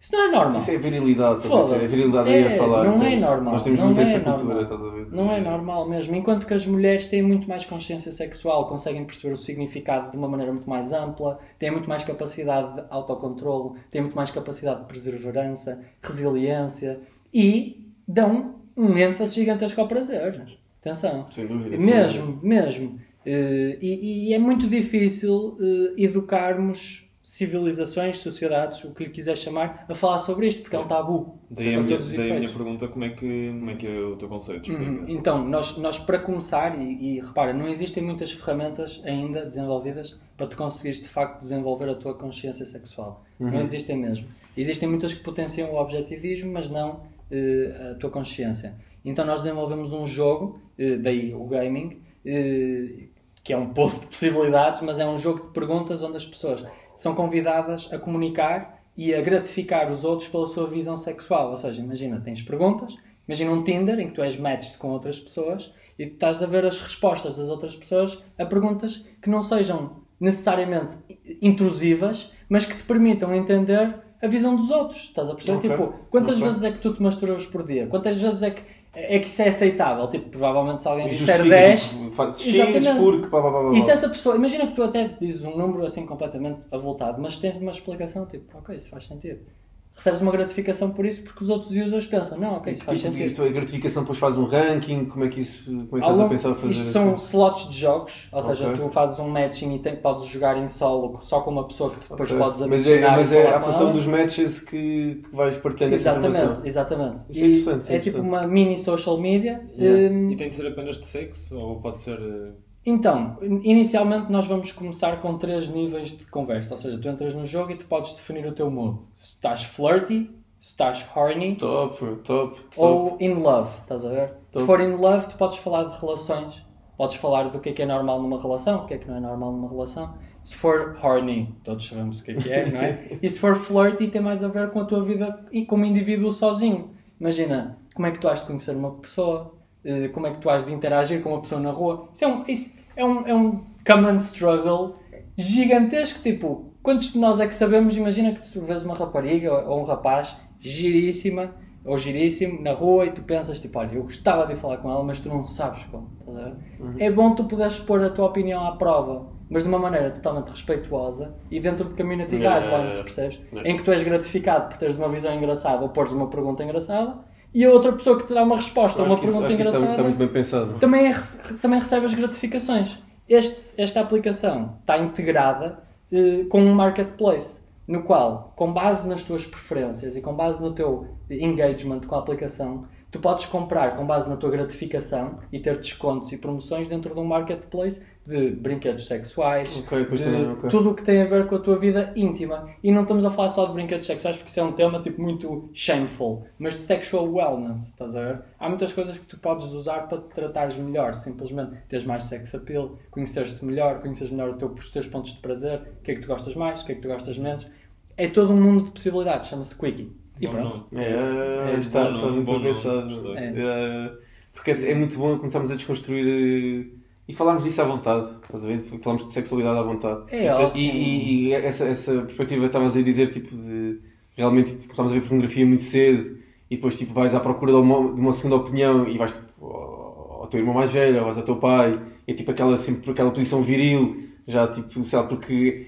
[0.01, 0.57] Isso não é normal.
[0.57, 1.75] Isso é virilidade, estás a ver?
[1.83, 2.83] É virilidade aí a É, falar.
[2.85, 4.37] não é normal, Nós temos não muito é essa normal.
[4.39, 5.07] cultura, estás a ver?
[5.11, 6.15] Não é normal mesmo.
[6.15, 10.27] Enquanto que as mulheres têm muito mais consciência sexual, conseguem perceber o significado de uma
[10.27, 14.87] maneira muito mais ampla, têm muito mais capacidade de autocontrole, têm muito mais capacidade de
[14.87, 16.99] perseverança, resiliência
[17.31, 20.41] e dão um ênfase gigantesco ao prazer.
[20.81, 21.27] Atenção.
[21.31, 21.77] Sem dúvida.
[21.77, 22.99] Mesmo, mesmo.
[23.23, 29.85] Eh, e, e é muito difícil eh, educarmos civilizações, sociedades, o que lhe quiser chamar,
[29.87, 31.39] a falar sobre isto, porque é um tabu.
[31.49, 33.87] Daí, a minha, todos os daí a minha pergunta: como é, que, como é que
[33.87, 34.69] é o teu conceito?
[34.69, 35.05] Uhum.
[35.07, 40.45] Então, nós, nós para começar, e, e repara, não existem muitas ferramentas ainda desenvolvidas para
[40.45, 43.23] tu conseguires de facto desenvolver a tua consciência sexual.
[43.39, 44.27] Não existem mesmo.
[44.57, 48.75] Existem muitas que potenciam o objetivismo, mas não eh, a tua consciência.
[49.05, 53.07] Então nós desenvolvemos um jogo, eh, daí o gaming, eh,
[53.43, 56.63] que é um poço de possibilidades, mas é um jogo de perguntas onde as pessoas
[56.95, 61.51] são convidadas a comunicar e a gratificar os outros pela sua visão sexual.
[61.51, 62.95] Ou seja, imagina, tens perguntas,
[63.27, 66.45] imagina um Tinder em que tu és matched com outras pessoas e tu estás a
[66.45, 70.97] ver as respostas das outras pessoas a perguntas que não sejam necessariamente
[71.41, 75.03] intrusivas, mas que te permitam entender a visão dos outros.
[75.05, 75.57] Estás a perceber?
[75.57, 75.69] Ok.
[75.69, 76.47] Tipo, quantas Ok.
[76.47, 77.87] vezes é que tu te masturbas por dia?
[77.87, 78.61] Quantas vezes é que,
[78.93, 80.07] é que isso é aceitável?
[80.09, 83.89] Tipo, provavelmente se alguém disser justificas, 10, tipo, X porque pá, pá, pá, e se
[83.89, 87.71] essa pessoa, imagina que tu até dizes um número assim completamente avultado, mas tens uma
[87.71, 89.45] explicação, tipo, ok, isso faz sentido.
[89.93, 93.11] Recebes uma gratificação por isso porque os outros users pensam, não, ok, isso faz Tipo,
[93.11, 93.27] sentido.
[93.27, 96.11] isso, a gratificação depois faz um ranking, como é que isso, como é que Ao
[96.11, 96.91] estás a pensar a fazer isto assim?
[96.91, 98.79] são slots de jogos, ou seja, Ok.
[98.79, 101.99] tu fazes um matching e tem, podes jogar em solo só com uma pessoa que
[101.99, 102.37] depois Ok.
[102.37, 106.37] podes mas é, mas é a função dos matches que, que vais partilhando essa Exatamente,
[106.37, 106.65] informação.
[106.65, 107.17] exatamente.
[107.29, 109.61] Isso é interessante, é é tipo uma mini social media.
[109.77, 110.13] Yeah.
[110.15, 111.55] hum, E tem de ser apenas de sexo?
[111.57, 112.17] Ou pode ser.
[112.19, 116.73] eh, Então, inicialmente nós vamos começar com três níveis de conversa.
[116.73, 118.99] Ou seja, tu entras no jogo e tu podes definir o teu mood.
[119.15, 122.61] Se estás flirty, se estás horny Top, top, top.
[122.77, 124.27] ou in love, estás a ver?
[124.51, 124.65] Se Top.
[124.65, 126.65] for in love, tu podes falar de relações.
[126.97, 129.17] Podes falar do que é que é normal numa relação, o que é que não
[129.17, 130.13] é normal numa relação.
[130.43, 133.17] Se for horny, todos sabemos o que é que é, não é?
[133.21, 136.31] E se for flirty, tem mais a ver com a tua vida e como indivíduo
[136.31, 136.91] sozinho.
[137.19, 139.53] Imagina, como é que tu has de conhecer uma pessoa?
[139.83, 142.07] Eh, Como é que tu has de interagir com uma pessoa na rua?
[142.13, 144.95] Isso é um, isso é um, é um common struggle
[145.37, 146.21] gigantesco.
[146.21, 147.95] Tipo, quantos de nós é que sabemos?
[147.97, 151.51] Imagina que tu vês uma rapariga ou um rapaz giríssima
[151.83, 155.03] ou giríssimo na rua e tu pensas tipo, olha, eu gostava de falar com ela,
[155.03, 156.07] mas tu não sabes como.
[156.27, 156.53] Ver?
[156.99, 160.49] É bom tu poderes pôr a tua opinião à prova, mas de uma maneira totalmente
[160.49, 163.39] respeituosa e dentro de community Yeah, guidelines, yeah, percebes?
[163.51, 163.67] yeah.
[163.69, 167.17] Em que tu és gratificado por teres uma visão engraçada ou pores uma pergunta engraçada
[167.53, 169.55] e a outra pessoa que te dá uma resposta a uma que isso, pergunta acho
[169.57, 170.79] que isso está, engraçada está muito bem pensado.
[170.79, 171.13] também, é
[171.61, 172.97] também recebe as gratificações.
[173.27, 175.79] Este- esta aplicação está integrada
[176.11, 180.73] eh, com um marketplace, no qual, com base nas tuas preferências e com base no
[180.73, 185.77] teu engagement com a aplicação, tu podes comprar com base na tua gratificação e ter
[185.77, 190.69] descontos e promoções dentro de um marketplace de brinquedos sexuais, Ok, depois de também, ok.
[190.69, 192.69] tudo o que tem a ver com a tua vida íntima.
[192.83, 195.19] E não estamos a falar só de brinquedos sexuais porque isso é um tema tipo
[195.21, 198.41] muito shameful, mas de sexual wellness, estás a ver?
[198.59, 202.53] Há muitas coisas que tu podes usar para te tratares melhor, simplesmente teres mais sex
[202.53, 206.15] appeal, conheceres-te melhor, conheces melhor o teu- os teus pontos de prazer, o que é
[206.15, 207.67] que tu gostas mais, o que é que tu gostas menos.
[208.15, 210.15] É todo um mundo de possibilidades, chama-se Quickie.
[210.41, 210.77] E Bom pronto.
[210.91, 211.03] nome.
[211.05, 213.37] É, É está, bom está nome, muito bom pensado.
[213.37, 214.11] É,
[214.53, 218.31] porque é, é muito bom começarmos a desconstruir eh, e falarmos disso à vontade.
[218.43, 218.79] Estás a ver?
[219.03, 220.23] Falamos de sexualidade à vontade.
[220.29, 220.79] É e, ótimo.
[220.81, 223.99] e, e essa, essa perspectiva estavas a dizer, tipo, de
[224.35, 226.37] realmente tipo, começámos a ver pornografia muito cedo
[226.69, 229.65] e depois tipo, vais à procura de uma, de uma segunda opinião e vais tipo,
[229.65, 232.77] ao, ao teu irmão mais velho, ou vais ao teu pai, e é tipo aquela,
[232.77, 235.87] sempre aquela posição viril, já tipo, sei lá, porque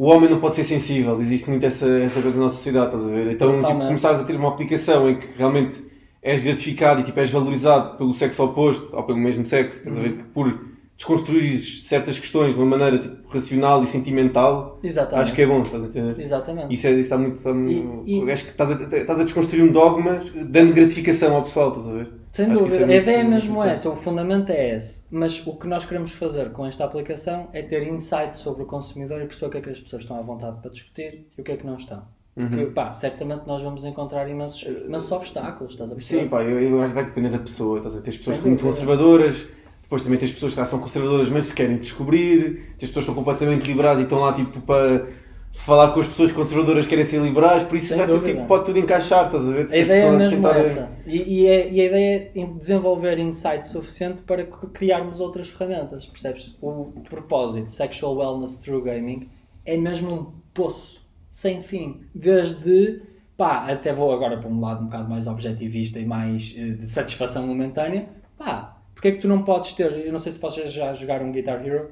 [0.00, 3.04] o homem não pode ser sensível, existe muito essa, essa coisa na nossa sociedade, estás
[3.04, 3.32] a ver?
[3.32, 5.84] Então, tipo, começares a ter uma aplicação em que realmente
[6.22, 10.00] és gratificado e tipo, és valorizado pelo sexo oposto, ou pelo mesmo sexo, estás a
[10.00, 10.16] ver?
[10.16, 10.58] Que por
[11.00, 15.22] desconstruires certas questões de uma maneira tipo, racional e sentimental, Exatamente.
[15.28, 16.20] acho que é bom, estás a entender?
[16.20, 16.74] Exatamente.
[16.74, 17.36] Isso, é, isso está muito.
[17.36, 21.42] Está, E- e- Acho que estás a, estás a desconstruir um dogma dando gratificação ao
[21.42, 22.08] pessoal, estás a ver?
[22.30, 24.76] Sem Acho que dúvida, é a muito- ideia é muito mesmo essa, o fundamento é
[24.76, 25.06] esse.
[25.10, 29.22] Mas o que nós queremos fazer com esta aplicação é ter insight sobre o consumidor
[29.22, 31.44] e perceber o que é que as pessoas estão à vontade para discutir e o
[31.44, 32.02] que é que não estão.
[32.34, 32.72] Porque, Uhum.
[32.72, 36.22] pá, certamente nós vamos encontrar imensos, imensos obstáculos, estás a perceber?
[36.22, 37.78] Sim, pá, eu, eu acho que vai depender da pessoa.
[37.78, 38.00] Estás a?
[38.00, 38.80] Tens pessoas Sem muito dúvida.
[38.86, 39.48] conservadoras,
[39.90, 43.14] depois também tens pessoas que são conservadoras, mas que querem descobrir, tens pessoas que são
[43.14, 45.08] completamente liberais e estão lá tipo para
[45.52, 48.32] falar com as pessoas conservadoras que querem ser liberais, por isso tudo, dúvida.
[48.34, 49.66] tipo, pode tudo encaixar, estás a ver?
[49.72, 50.92] A ideia é mesmo essa.
[51.04, 56.06] E, e é- e a ideia é desenvolver insight suficiente para criarmos outras ferramentas.
[56.06, 56.56] Percebes?
[56.62, 59.28] O propósito, Sexual Wellness Through Gaming,
[59.66, 62.02] é mesmo um poço sem fim.
[62.14, 63.02] Desde.
[63.36, 66.86] Pá, até vou agora para um lado um bocado mais objetivista e mais eh, de
[66.88, 68.08] satisfação momentânea.
[68.38, 69.90] Pá, porque é que tu não podes ter.
[70.06, 71.90] Eu não sei se vocês já jogaram Guitar Hero.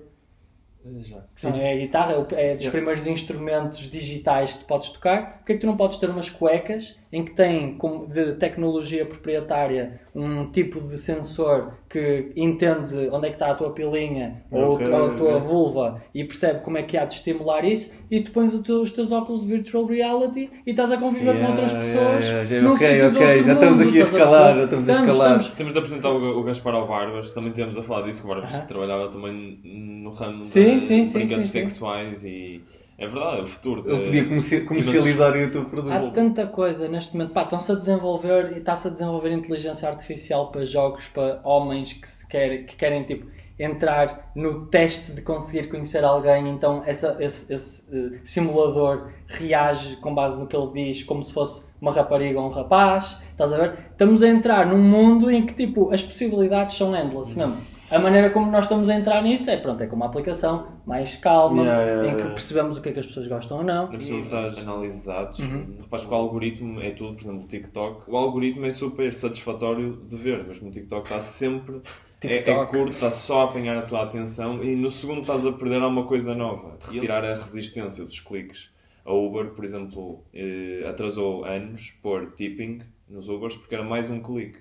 [1.00, 1.50] Já.
[1.50, 2.70] Não, é a guitarra, é é dos Yeah.
[2.70, 5.38] primeiros instrumentos digitais que tu podes tocar.
[5.38, 9.04] Porquê é que tu não podes ter umas cuecas em que tem como de tecnologia
[9.04, 14.76] proprietária um tipo de sensor que entende onde é que está a tua pilinha ou
[14.76, 18.52] a tua vulva e percebe como é que há de estimular isso e tu pões
[18.52, 22.24] os teus óculos de virtual reality e estás a conviver com Yeah, outras yeah, pessoas
[22.26, 22.72] yeah, yeah.
[22.72, 25.56] Ok, ok, outro já estamos mundo, aqui a escalar, já estamos a escalar.
[25.56, 28.54] Temos de apresentar o, o Gaspar ao Barbas, também temos a falar disso, o Barbas
[28.54, 28.66] Aham.
[28.66, 31.66] trabalhava também no ramo Sim, sim, sim, brinquedos sim, sim.
[31.66, 32.62] sexuais e
[32.98, 33.82] é verdade, é o futuro.
[33.82, 36.12] de- Ele podia comerci- comercializar o teu Há produto.
[36.12, 37.32] tanta coisa neste momento.
[37.32, 42.08] Pá, estão-se a desenvolver e está-se a desenvolver inteligência artificial para jogos, para homens que,
[42.08, 43.26] se querem, que querem tipo,
[43.58, 46.48] entrar no teste de conseguir conhecer alguém.
[46.48, 51.32] Então essa, esse, esse, eh, simulador reage com base no que ele diz, como se
[51.32, 53.16] fosse uma rapariga ou um rapaz.
[53.32, 53.74] Estás a ver?
[53.92, 57.58] Estamos a entrar num mundo em que tipo, as possibilidades são endless mesmo.
[57.90, 61.16] A maneira como nós estamos a entrar nisso é, pronto, é com uma aplicação mais
[61.16, 62.34] calma, Yeah, yeah, em que yeah.
[62.34, 63.90] percebemos o que é que as pessoas gostam ou não.
[63.90, 65.76] Na pessoa que estás análise de dados, Uhum.
[65.80, 68.10] repares que o algoritmo é tudo, por exemplo, o TikTok.
[68.10, 71.80] O algoritmo é super satisfatório de ver, mas no TikTok está sempre.
[72.24, 72.72] É, é TikTok.
[72.72, 76.04] curto, está só a apanhar a tua atenção e no segundo estás a perder alguma
[76.04, 76.76] coisa nova.
[76.90, 78.70] Retirar a resistência dos cliques.
[79.04, 84.18] A Uber, por exemplo, eh, atrasou anos pôr tipping nos Ubers porque era mais um
[84.20, 84.58] clique.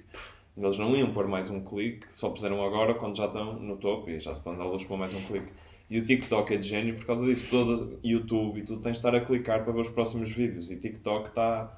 [0.58, 4.10] Eles não iam pôr mais um clique, só puseram agora quando já estão no topo
[4.10, 5.48] e já se dar luz para mais um clique.
[5.90, 7.48] E o TikTok é de gênio por causa disso.
[7.50, 10.72] Todas, YouTube e tudo tens de estar a clicar para ver os próximos vídeos.
[10.72, 11.72] E TikTok está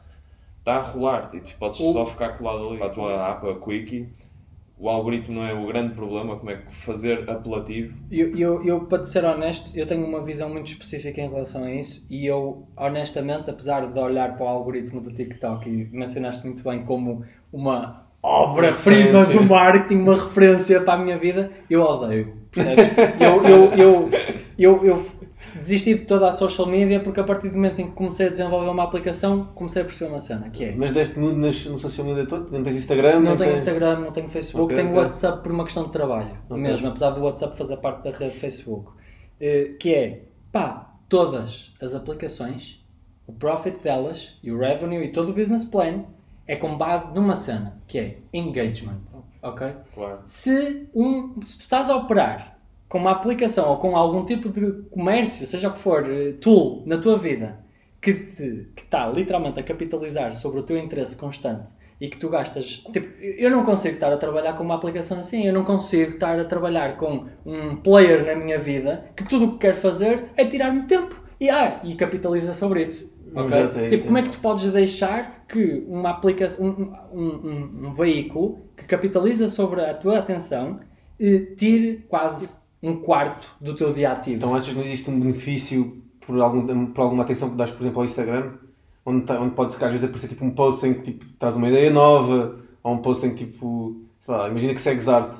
[0.60, 2.82] está a rolar e tu podes O- só ficar colado ali.
[2.82, 4.08] A tua app, a Quickie,
[4.78, 7.98] o algoritmo não é o grande problema, como é que fazer apelativo.
[8.10, 11.64] Eu, eu, eu, para te ser honesto, eu tenho uma visão muito específica em relação
[11.66, 16.46] a isso e eu, honestamente, apesar de olhar para o algoritmo do TikTok e mencionaste
[16.46, 17.24] muito bem como
[17.54, 22.90] uma obra-prima do marketing, uma referência para a minha vida, eu odeio, percebes?
[23.20, 24.10] eu, eu, eu,
[24.58, 25.06] eu, eu
[25.36, 28.30] desisti de toda a social media porque a partir do momento em que comecei a
[28.30, 30.76] desenvolver uma aplicação, comecei a perceber uma cena, que é...
[30.76, 32.52] Mas deste nude nas, no social media todo?
[32.52, 33.22] Não tens Instagram?
[33.22, 35.04] Não tenho Instagram, não tenho Facebook, Ok, tenho ok.
[35.04, 36.62] WhatsApp por uma questão de trabalho, Ok.
[36.62, 38.92] mesmo, apesar do WhatsApp fazer parte da rede Facebook.
[39.40, 42.86] Eh, que é, pá, todas as aplicações,
[43.26, 46.04] o profit delas e o revenue e todo o business plan
[46.50, 49.02] é com base numa cena, que é engagement,
[49.40, 49.68] ok?
[49.94, 50.22] Claro.
[50.26, 52.58] Se, um, se tu estás a operar
[52.90, 56.82] com uma aplicação ou com algum tipo de comércio, seja o que for, eh, tool
[56.88, 57.60] na tua vida,
[58.02, 61.72] que te que está literalmente a capitalizar sobre o teu interesse constante
[62.02, 62.84] e que tu gastas.
[62.92, 66.40] Tipo, eu não consigo estar a trabalhar com uma aplicação assim, eu não consigo estar
[66.40, 70.46] a trabalhar com um player na minha vida que tudo o que quer fazer é
[70.46, 73.09] tirar-me tempo e, ah, e capitaliza sobre isso.
[73.34, 73.46] Ok?
[73.46, 74.24] Exato, é Tipo, como é é.
[74.24, 76.66] que tu podes deixar que uma aplicação,
[77.12, 77.28] um, um,
[77.84, 80.80] um, um veículo que capitaliza sobre a tua atenção
[81.20, 84.38] eh, tire quase um quarto do teu dia ativo?
[84.38, 87.82] Então achas que não existe um benefício por, algum, por alguma atenção que dás, por
[87.82, 88.54] exemplo, ao Instagram?
[89.06, 91.68] Onde, tá- onde pode, às vezes, aparecer tipo, um post em que tipo, traz uma
[91.68, 95.38] ideia nova, ou um post em que, tipo, sei lá, imagina que segues arte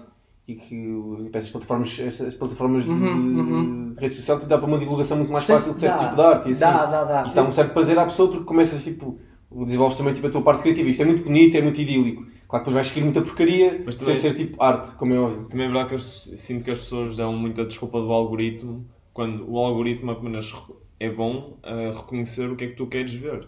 [0.50, 4.80] e que essas plataformas, essas plataformas de, Uhum, de rede social te dá para uma
[4.80, 6.04] divulgação muito mais Sim, fácil de certo dá.
[6.06, 6.60] tipo de arte e assim.
[6.62, 7.24] Dá, dá, dá.
[7.26, 9.20] Isso dá um certo prazer à pessoa porque começas tipo,
[9.64, 10.90] desenvolves também tipo, a tua parte criativa.
[10.90, 12.24] Isto é muito bonito, é muito idílico.
[12.48, 15.20] Claro que depois vais seguir muita porcaria Mas sem também- ser tipo arte, como é
[15.20, 15.46] óbvio.
[15.50, 19.48] Também é verdade que eu sinto que as pessoas dão muita desculpa do algoritmo quando
[19.48, 20.52] o algoritmo apenas
[21.00, 23.48] é bom a reconhecer o que é que tu queres ver.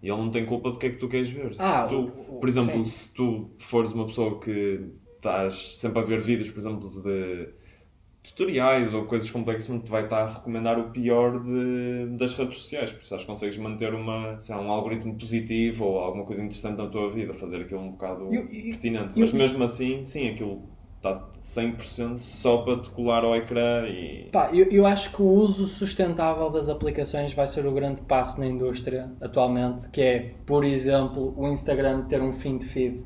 [0.00, 1.56] E ele não tem culpa do que é que tu queres ver.
[1.58, 2.06] Ah, se tu,
[2.38, 2.84] por exemplo, sim.
[2.86, 4.80] se tu fores uma pessoa que
[5.26, 7.48] estás sempre a ver vídeos, por exemplo, de
[8.22, 12.90] tutoriais ou coisas complexas, te vai estar a recomendar o pior de- das redes sociais.
[12.92, 16.42] Por isso acho que consegues manter uma, sei lá, um algoritmo positivo ou alguma coisa
[16.42, 19.12] interessante na tua vida, fazer aquilo um bocado Eu- eu- pertinente.
[19.14, 20.62] eu- Mas mesmo assim, sim, aquilo
[20.96, 24.28] está 100% só para te colar ao ecrã e...
[24.32, 28.40] Pá, eu, eu acho que o uso sustentável das aplicações vai ser o grande passo
[28.40, 33.04] na indústria atualmente, que é, por exemplo, o Instagram ter um fim de feed,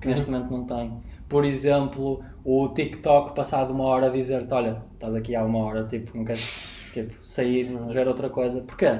[0.00, 0.92] que neste momento não tem.
[1.28, 6.16] Por exemplo, o TikTok passado uma hora dizer-te, olha, estás aqui há uma hora, tipo,
[6.16, 8.62] não queres tipo, sair, ver outra coisa.
[8.62, 8.90] Porquê?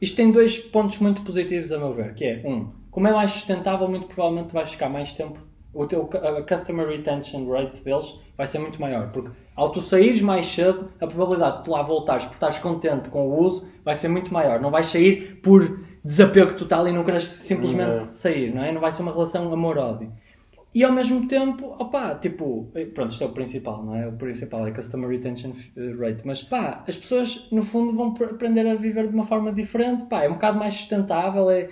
[0.00, 3.32] Isto tem dois pontos muito positivos a meu ver, que é, um, como é mais
[3.32, 6.08] sustentável, muito provavelmente vais ficar mais tempo o teu
[6.48, 11.06] customer retention rate deles vai ser muito maior, porque ao tu saíres mais cedo, a
[11.06, 14.60] probabilidade de tu lá voltares por estares contente com o uso vai ser muito maior.
[14.60, 17.96] Não vais sair por desapego total e não queres simplesmente Não.
[17.98, 18.72] sair, não é?
[18.72, 20.10] Não vai ser uma relação amor-ódio.
[20.72, 24.06] E ao mesmo tempo, opá, tipo, eh, pronto, isto é o principal, não é?
[24.06, 28.24] O principal é Customer Retention eh, Rate, mas pá, as pessoas no fundo vão pr-
[28.24, 31.68] aprender a viver de uma forma diferente, pá, é um bocado mais sustentável, é,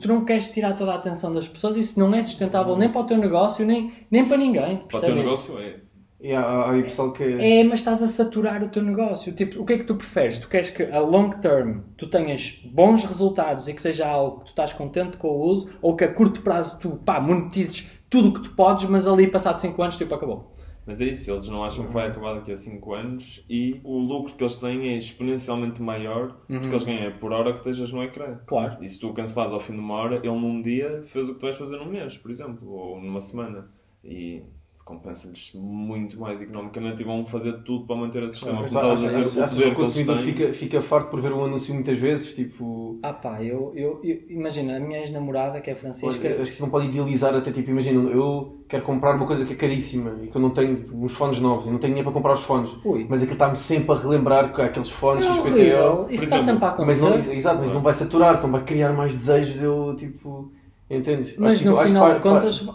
[0.00, 3.00] tu não queres tirar toda a atenção das pessoas, isso não é sustentável nem para
[3.00, 4.76] o teu negócio, nem, nem para ninguém.
[4.88, 5.76] Para o teu negócio é...
[6.20, 7.22] E há, há aí pessoal que.
[7.22, 9.30] é- É, mas estás a saturar o teu negócio.
[9.34, 10.38] Tipo, o que é que tu preferes?
[10.38, 14.44] Tu queres que a long term tu tenhas bons resultados e que seja algo que
[14.46, 18.28] tu estás contente com o uso, ou que a curto prazo tu pá, monetizes tudo
[18.28, 20.54] o que tu podes, mas ali passado 5 anos tipo acabou.
[20.86, 23.98] Mas é isso, eles não acham que vai acabar daqui a 5 anos e o
[23.98, 28.04] lucro que eles têm é exponencialmente maior porque eles ganham por hora que estejas no
[28.04, 28.38] ecrã.
[28.46, 28.76] Claro.
[28.80, 31.40] E se tu cancelares ao fim de uma hora, ele num dia fez o que
[31.40, 33.68] tu vais fazer num mês, por exemplo, ou numa semana.
[34.04, 34.44] E
[34.84, 38.60] compensa-lhes muito mais economicamente e vão fazer tudo para manter esse sistema.
[38.60, 41.20] Mas a achas, dizer, o achas poder o que eles consumidor fica, fica farto por
[41.22, 42.34] ver um anúncio muitas vezes?
[42.34, 42.98] Tipo.
[43.02, 46.50] Ah pá, eu, eu, eu- imagina, a minha ex-namorada, que é a Francisca, Acho que
[46.52, 50.16] isso não pode idealizar até tipo, imagina, eu quero comprar uma coisa que é caríssima
[50.22, 52.34] e que eu não tenho tipo, uns fones novos, eu não tenho dinheiro para comprar
[52.34, 53.06] os fones, Ui.
[53.08, 55.48] mas aquilo está-me sempre a relembrar que há aqueles fones é XPTO.
[55.50, 56.06] horrível.
[56.10, 57.26] Isso está exemplo, sempre a Mas acontecer.
[57.28, 60.52] não, exato, mas não vai saturar, só vai criar mais desejo de eu, tipo,
[60.90, 61.34] entendes?
[61.38, 62.66] Mas Acho no tipo, final de contas,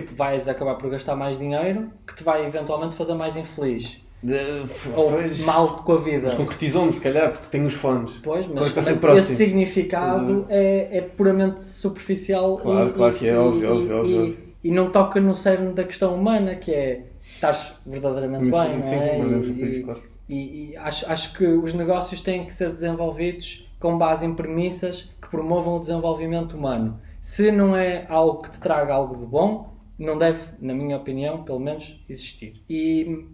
[0.00, 4.02] tipo, vais acabar por gastar mais dinheiro que te vai eventualmente fazer mais infeliz.
[4.22, 4.64] De-
[4.96, 6.22] Ou pois, mal com a vida.
[6.24, 8.12] Mas concretizou-me, se calhar, porque tenho os fones.
[8.22, 9.18] Pois, é mas, mas próximo?
[9.18, 13.92] esse significado é, é puramente superficial Claro, e, claro e- que é, óbvio, e- óbvio,
[13.92, 14.38] e- óbvio.
[14.64, 18.94] e não toca no cerne da questão humana, que é estás verdadeiramente Muito- bem, sim,
[18.96, 19.18] não sim, é?
[19.18, 20.02] E- fazer isso, e- claro.
[20.28, 20.34] e,
[20.72, 25.28] e acho, acho que os negócios têm que ser desenvolvidos com base em premissas que
[25.28, 26.98] promovam o desenvolvimento humano.
[27.20, 31.44] Se não é algo que te traga algo de bom, não deve, na minha opinião,
[31.44, 32.62] pelo menos, existir.
[32.68, 33.26] E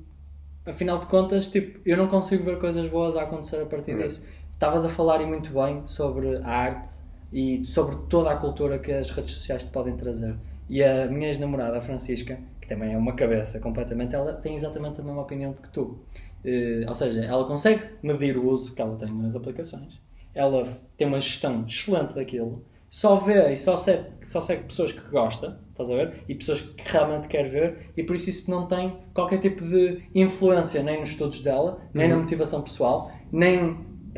[0.66, 4.02] afinal de contas, tipo, eu não consigo ver coisas boas a acontecer a partir É.
[4.02, 4.24] disso.
[4.52, 7.00] Estavas a falar e muito bem sobre a arte
[7.32, 10.34] e sobre toda a cultura que as redes sociais te podem trazer.
[10.68, 15.00] E a minha ex-namorada, a Francisca, que também é uma cabeça completamente, ela tem exatamente
[15.00, 15.98] a mesma opinião que tu.
[16.44, 19.98] Eh, ou seja, ela consegue medir o uso que ela tem nas aplicações,
[20.34, 20.62] ela
[20.96, 25.58] tem uma gestão excelente daquilo, só vê e só segue, só segue pessoas que gosta,
[25.80, 26.22] estás a ver?
[26.28, 30.02] E pessoas que realmente quer ver, e por isso isso não tem qualquer tipo de
[30.14, 33.76] influência nem nos estudos dela, nem na motivação pessoal, nem.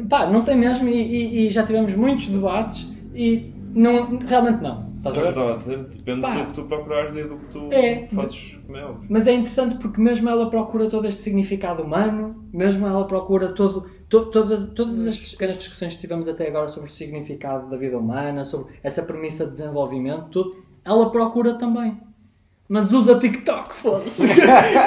[0.08, 4.90] Pá, não tem mesmo, e, e- e já tivemos muitos debates, e não, realmente não.
[5.02, 5.26] Estás a É ver?
[5.26, 6.38] eu estava a dizer, depende Pá.
[6.42, 8.06] do que tu procurares e do que tu É.
[8.14, 9.06] fazes como é óbvio.
[9.10, 13.84] Mas é interessante porque mesmo ela procura todo este significado humano, mesmo ela procura todo,
[14.08, 17.98] to- todas, todas as pequenas discussões que tivemos até agora sobre o significado da vida
[17.98, 21.97] humana, sobre essa premissa de desenvolvimento, tudo, ela procura também.
[22.68, 24.26] Mas usa TikTok, foda-se.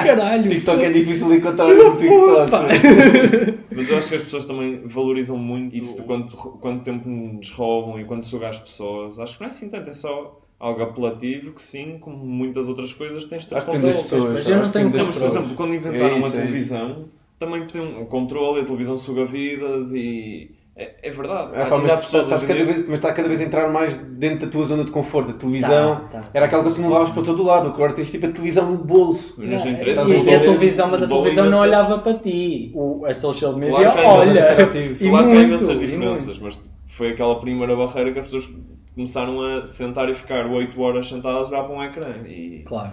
[0.03, 0.49] Caralho.
[0.49, 3.65] TikTok é difícil de encontrar esse TikTok.
[3.75, 7.51] Mas eu acho que as pessoas também valorizam muito isso de quanto, quanto tempo nos
[7.51, 9.19] roubam e quanto suga as pessoas.
[9.19, 12.93] Acho que não é assim tanto, é só algo apelativo que sim, como muitas outras
[12.93, 13.93] coisas, tens de ter controle.
[13.93, 14.33] pessoas.
[14.33, 17.05] mas eu não tenho mas por exemplo, quando inventaram É isso, uma é televisão,
[17.37, 20.51] também podiam um controle, a televisão suga vidas e.
[20.77, 21.55] É, é verdade.
[21.55, 24.45] É, Há pá, mas, pessoas dia- vez, mas está cada vez a entrar mais dentro
[24.45, 25.31] da tua zona de conforto.
[25.31, 26.29] A televisão Tá, tá.
[26.33, 27.67] era aquela coisa que tu não levavas para todo lado.
[27.69, 29.35] Agora tens tipo a televisão no bolso.
[29.37, 32.13] Mas não Não, interessa, e, não e a televisão, mas a televisão não olhava para
[32.19, 32.71] ti.
[32.75, 34.51] O, a social media Claro que olha.
[34.77, 38.25] E Claro que há muito, imensas e diferenças, mas foi aquela primeira barreira que as
[38.25, 38.49] pessoas
[38.93, 42.15] começaram a sentar e ficar 8 horas sentadas a olhar para um ecrã.
[42.27, 42.91] E Claro.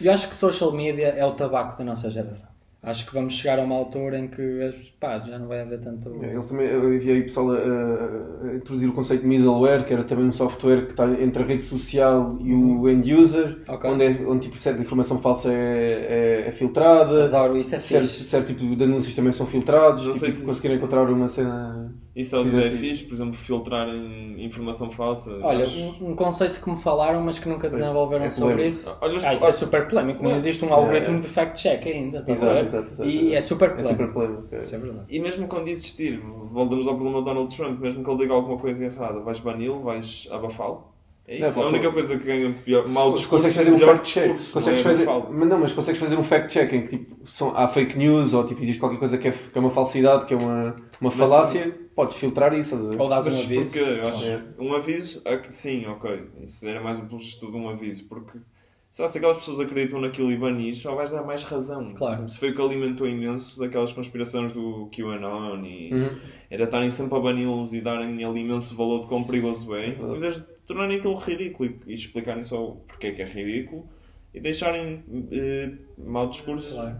[0.00, 2.48] Eu acho que social media é o tabaco da nossa geração.
[2.80, 4.70] Acho que vamos chegar a uma altura em que
[5.00, 6.24] pá, já não vai haver tanto.
[6.24, 9.92] Eles também, eu vi aí pessoal a, a- a introduzir o conceito de middleware, que
[9.92, 13.90] era também um software que está entre a rede social e o end user, Ok.
[13.90, 18.06] onde, é, onde tipo, certa informação falsa é, é, é filtrada, Adoro isso, é certo,
[18.08, 18.24] fixe.
[18.24, 21.92] certo tipo de anúncios também são filtrados, Não sei tipo, se- conseguirem encontrar uma cena.
[22.14, 22.76] isso a dizer é Sim.
[22.78, 25.32] fixe, por exemplo, filtrarem informação falsa.
[25.42, 28.96] Olha, mas- um, um conceito que me falaram, mas que nunca desenvolveram é sobre isso.
[29.00, 30.22] Olha, Ah, isso é super polémico.
[30.22, 31.20] Não existe um É, algoritmo é.
[31.20, 32.18] de fact-check ainda.
[32.20, 32.68] estás a ver?
[32.78, 33.08] Exato, exato.
[33.10, 34.12] E é super É polémico.
[34.12, 34.56] super é.
[34.56, 35.04] É.
[35.08, 36.18] E mesmo quando existir,
[36.52, 39.82] voltamos ao problema do Donald Trump, mesmo que ele diga alguma coisa errada, vais bani-lo,
[39.82, 40.88] vais abafá-lo?
[41.30, 41.52] É isso.
[41.52, 41.68] claro.
[41.68, 44.52] a única coisa que ganha pior, mal discurso consegues fazer um melhor fact check, discurso,
[44.54, 47.16] consegues não é fazer, mas não, mas consegues fazer um fact check em que tipo,
[47.26, 50.24] são, há fake news ou tipo, existe qualquer coisa que é, que é uma falsidade,
[50.24, 52.76] que é uma, uma falácia, podes filtrar isso.
[52.98, 53.72] Ou dás um Mas aviso.
[53.78, 54.40] porque eu acho É.
[54.58, 58.38] um aviso, é que- sim, ok, isso era mais um apologista de um aviso, porque
[58.90, 61.94] se se aquelas pessoas acreditam naquilo e banis, só vais dar mais razão.
[61.94, 62.28] Claro.
[62.28, 66.18] Se foi o que alimentou imenso daquelas conspirações do QAnon e Uhum.
[66.50, 70.18] era estarem sempre a bani-los e darem ali imenso valor de quão perigoso é, em
[70.20, 73.88] vez de tornarem aquilo ridículo e, explicarem só o porquê que é ridículo
[74.34, 76.96] e deixarem eh, mau discurso Claro.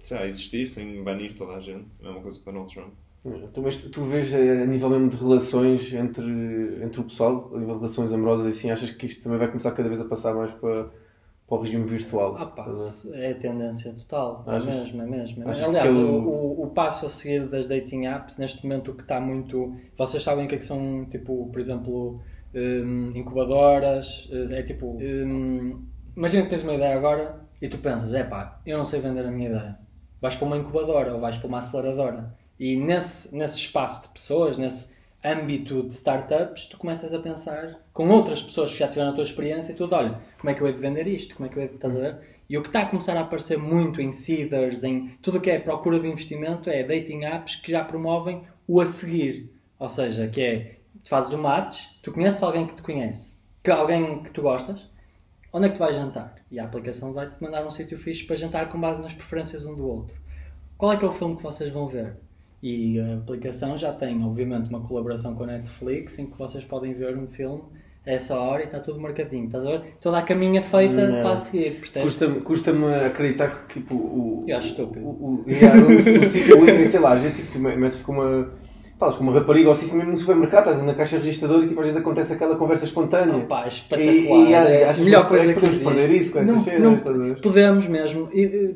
[0.00, 1.86] sei lá, existir sem banir toda a gente.
[2.02, 2.92] É uma coisa que Donald Trump.
[3.22, 6.24] Tu, mas tu vês eh, a nível mesmo de relações entre,
[6.82, 9.48] entre o pessoal, a nível de relações amorosas e assim, achas que isto também vai
[9.48, 10.84] começar cada vez a passar mais para,
[11.46, 12.34] para o regime virtual?
[12.36, 12.66] Ah, pá,
[13.12, 14.44] é a tendência total.
[14.48, 14.66] É Achas?
[14.80, 15.48] mesmo, é mesmo.
[15.48, 18.92] Achas Aliás, que o, ele- o, o passo a seguir das dating apps, neste momento,
[18.92, 19.74] o que está muito.
[19.98, 22.14] Vocês sabem o que é que são, tipo, por exemplo,
[22.54, 24.28] hum, incubadoras?
[24.32, 24.98] eh, É tipo.
[25.00, 29.00] hum, imagina que tens uma ideia agora e tu pensas, é pá, eu não sei
[29.00, 29.78] vender a minha ideia.
[30.20, 32.34] Vais para uma incubadora ou vais para uma aceleradora.
[32.60, 34.92] E nesse, nesse espaço de pessoas, nesse
[35.24, 39.24] âmbito de startups, tu começas a pensar com outras pessoas que já tiveram a tua
[39.24, 41.34] experiência e tudo, olha, como é que eu hei de vender isto?
[41.34, 41.76] Como é que eu hei de...
[41.76, 42.18] Estás a ver?
[42.50, 45.50] E o que está a começar a aparecer muito em seeders, em tudo o que
[45.50, 49.50] é procura de investimento, é dating apps que já promovem o a seguir.
[49.78, 53.32] Ou seja, que é, tu fazes o match, tu conheces alguém que te conhece,
[53.64, 54.86] que alguém que tu gostas,
[55.50, 56.34] onde é que tu vais jantar?
[56.50, 59.74] E a aplicação vai-te mandar um sítio fixe para jantar com base nas preferências um
[59.74, 60.14] do outro.
[60.76, 62.16] Qual é que é o filme que vocês vão ver?
[62.62, 66.92] E a aplicação já tem, obviamente, uma colaboração com a Netflix em que vocês podem
[66.92, 67.62] ver um filme
[68.06, 69.46] a essa hora e está tudo marcadinho.
[69.46, 69.94] Estás a ver?
[70.00, 71.22] Toda a caminha feita Não.
[71.22, 72.12] para a seguir, percebes?
[72.12, 72.72] Custa-me custa
[73.06, 74.44] acreditar que tipo, o.
[74.46, 75.06] Eu acho estúpido.
[75.06, 78.50] O, o, yeah, o, o, o, o, sei lá, tipo, tu metes com uma.
[79.00, 81.80] Falas com uma rapariga ou assim, mesmo no supermercado, estás na caixa registradora e tipo,
[81.80, 83.34] às vezes acontece aquela conversa espontânea.
[83.34, 84.10] Opa, E- espetacular.
[84.50, 85.94] e, é e a melhor que coisa que podemos existe.
[85.94, 88.28] perder isso com essas não, cenas, não- podemos mesmo,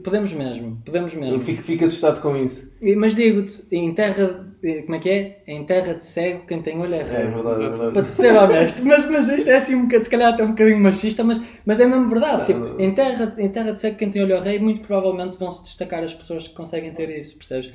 [0.02, 1.34] podemos mesmo, podemos mesmo.
[1.34, 2.72] Eu fico, fico assustado com isso.
[2.96, 5.42] Mas digo-te, em terra, eh, como é que é?
[5.46, 7.24] Em terra de cego, quem tem olho é É rei.
[7.26, 7.68] verdade, é Exato.
[7.76, 8.06] Para verdade.
[8.08, 10.80] te ser honesto, mas, mas isto é assim um bocado, se calhar até um bocadinho
[10.80, 12.38] machista, mas, mas é mesmo verdade.
[12.38, 12.80] Não, tipo, não.
[12.80, 15.62] Em, terra, em terra de cego, quem tem olho ao rei, muito provavelmente vão se
[15.64, 17.70] destacar as pessoas que conseguem ter isso, percebes?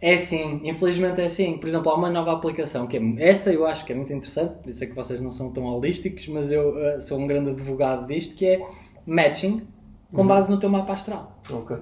[0.00, 1.58] É assim, infelizmente é assim.
[1.58, 4.54] Por exemplo, há uma nova aplicação que é, essa eu acho que é muito interessante.
[4.66, 8.06] Eu sei que vocês não são tão holísticos, mas eu eh, sou um grande advogado
[8.06, 8.60] disto, que é
[9.06, 9.66] matching
[10.12, 10.26] com Uhum.
[10.28, 11.38] base no teu mapa astral.
[11.52, 11.76] Ok.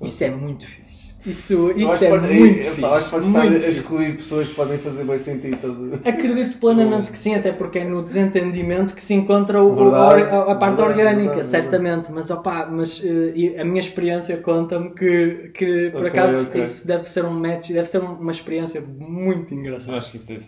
[0.00, 0.87] Isso é muito fixe.
[1.26, 2.84] Isso, isso é pode- muito eu- fixe.
[2.84, 5.74] Acho que pode muito estar a excluir pessoas que podem fazer bem sentido.
[5.90, 6.00] ver?
[6.08, 10.42] Acredito plenamente que sim, até porque é no desentendimento que se encontra o- Verdade, a,
[10.42, 12.12] a parte verdade, orgânica, verdade, certamente.
[12.12, 16.62] Mas, opá, mas e a minha experiência conta-me que, que por Ok, acaso, ok.
[16.62, 19.96] isso deve ser um match, deve ser um- uma experiência muito Eu engraçada.
[19.96, 20.44] acho que isso deve,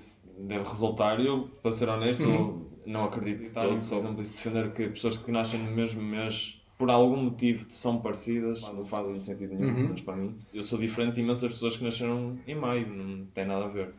[0.48, 1.20] deve resultar.
[1.20, 2.34] Eu, para ser honesto, Uhum.
[2.34, 3.76] eu não acredito todo.
[3.88, 8.00] Por exemplo, isso defender que pessoas que nascem no mesmo mês, por algum motivo, são
[8.00, 9.74] parecidas, não fazem sentido nenhum, Uhum.
[9.74, 10.34] pelo menos para mim.
[10.52, 13.90] Eu sou diferente de imensas pessoas que nasceram em maio, não tem nada a ver.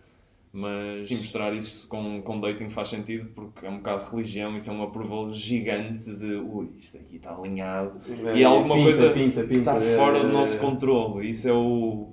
[0.52, 4.56] Mas sim, misturar isso com, com dating faz sentido porque é um bocado de religião,
[4.56, 7.94] isso é um approval gigante de ui, isto aqui está alinhado
[8.36, 10.32] e é alguma Pinta, coisa pinta, que pinta, está é, fora é, do é.
[10.34, 11.30] nosso controle.
[11.30, 12.10] Isso é o,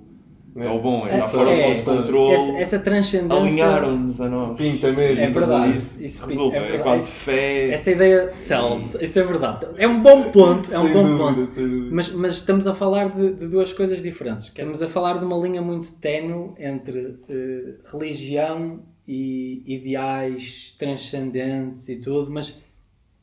[0.55, 2.35] é o bom, é, É, está fora é, do nosso controle.
[2.35, 3.37] Essa, essa transcendência.
[3.43, 4.57] Alinharam-nos a nós.
[4.57, 5.23] Pinta mesmo.
[5.23, 5.77] É Isso- verdade.
[5.77, 7.71] Isso, Isso resulta, é é, quase Isso- fé.
[7.71, 9.67] Essa ideia sells, isso é verdade.
[9.77, 11.89] É um bom ponto, é um Sem bom dúvida, ponto.
[11.93, 14.47] Mas, mas estamos a falar de, de duas coisas diferentes.
[14.47, 21.95] Estamos a falar de uma linha muito ténue entre eh, religião e ideais transcendentes e
[21.97, 22.59] tudo, mas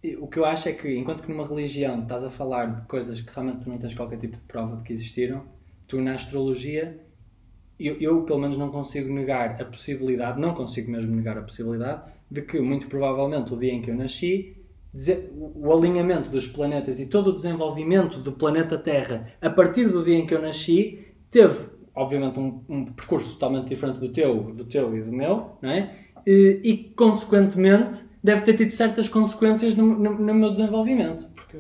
[0.05, 2.87] eh, o que eu acho é que, enquanto que numa religião estás a falar de
[2.87, 5.43] coisas que realmente tu não tens qualquer tipo de prova de que existiram,
[5.87, 6.99] tu na astrologia,
[7.79, 12.03] eu, eu pelo menos não consigo negar a possibilidade, não consigo mesmo negar a possibilidade,
[12.31, 14.57] de que muito provavelmente o dia em que eu nasci
[15.55, 20.17] o alinhamento dos planetas e todo o desenvolvimento do planeta Terra a partir do dia
[20.17, 21.59] em que eu nasci teve,
[21.95, 25.95] obviamente, um, um percurso totalmente diferente do teu, do teu e do meu, não é?
[26.27, 31.29] E, e, consequentemente, deve ter tido certas consequências no, no- no meu desenvolvimento.
[31.37, 31.59] Porquê?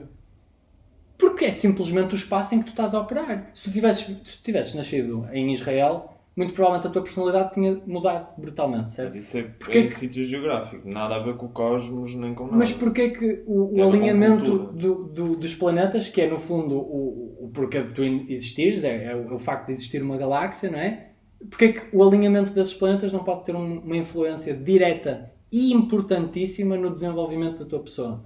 [1.18, 3.50] Porque é simplesmente o espaço em que tu estás a operar.
[3.54, 7.80] Se tu tivesses, se tu tivesses nascido em Israel, muito provavelmente a tua personalidade tinha
[7.86, 9.16] mudado brutalmente, Mas certo?
[9.16, 12.44] isso é, Porquê é que- sítio geográfico, nada a ver com o cosmos nem com
[12.44, 12.56] nada.
[12.58, 17.46] Mas porquê que o, o alinhamento do, do- dos planetas, que é no fundo o,
[17.46, 20.70] o porquê de tu existires, é, é o, é o facto de existir uma galáxia,
[20.70, 21.08] não é?
[21.48, 26.76] Porquê que o alinhamento desses planetas não pode ter um- uma influência direta e importantíssima
[26.76, 28.22] no desenvolvimento da tua pessoa?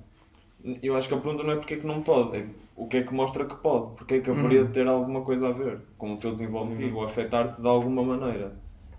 [0.82, 2.45] Eu acho que a pergunta não é porque é que não pode, é
[2.77, 5.49] o que é que mostra que pode, porque é que haveria de ter alguma coisa
[5.49, 8.53] a ver com o teu desenvolvimento ou afetar-te de alguma maneira.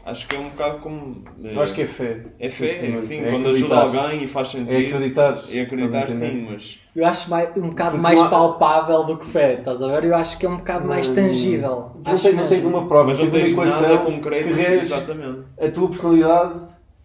[0.03, 1.23] Acho que é um bocado como.
[1.43, 2.25] eh, Eu acho que é fé.
[2.39, 4.71] É fé, sim, É quando ajuda alguém e faz sentido.
[4.71, 5.43] É acreditar.
[5.47, 6.79] É acreditar, sim, mas.
[6.95, 9.87] Eu acho mais, um bocado Porque mais não há- palpável do que fé, estás a
[9.87, 10.05] ver?
[10.05, 11.91] Eu acho que é um bocado mais Hum, tangível.
[12.03, 14.53] Não, tens, não tens uma prova, Mas não tens uma tens equação nada concreto, que
[14.55, 15.39] rege exatamente.
[15.63, 16.59] a tua personalidade,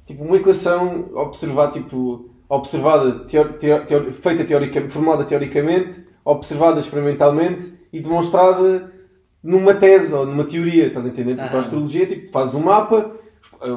[0.06, 6.02] tipo uma equação observada, tipo, observada, teo- teo- teo- feita teoricamente, formulada teoricamente,
[6.32, 8.92] observada experimentalmente e demonstrada
[9.42, 11.36] numa tese ou numa teoria, estás a entender?
[11.36, 13.12] Tipo, a astrologia, tipo, fazes um mapa,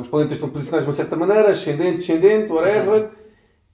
[0.02, 3.10] os- planetas estão posicionados de uma certa maneira, ascendente, descendente, whatever,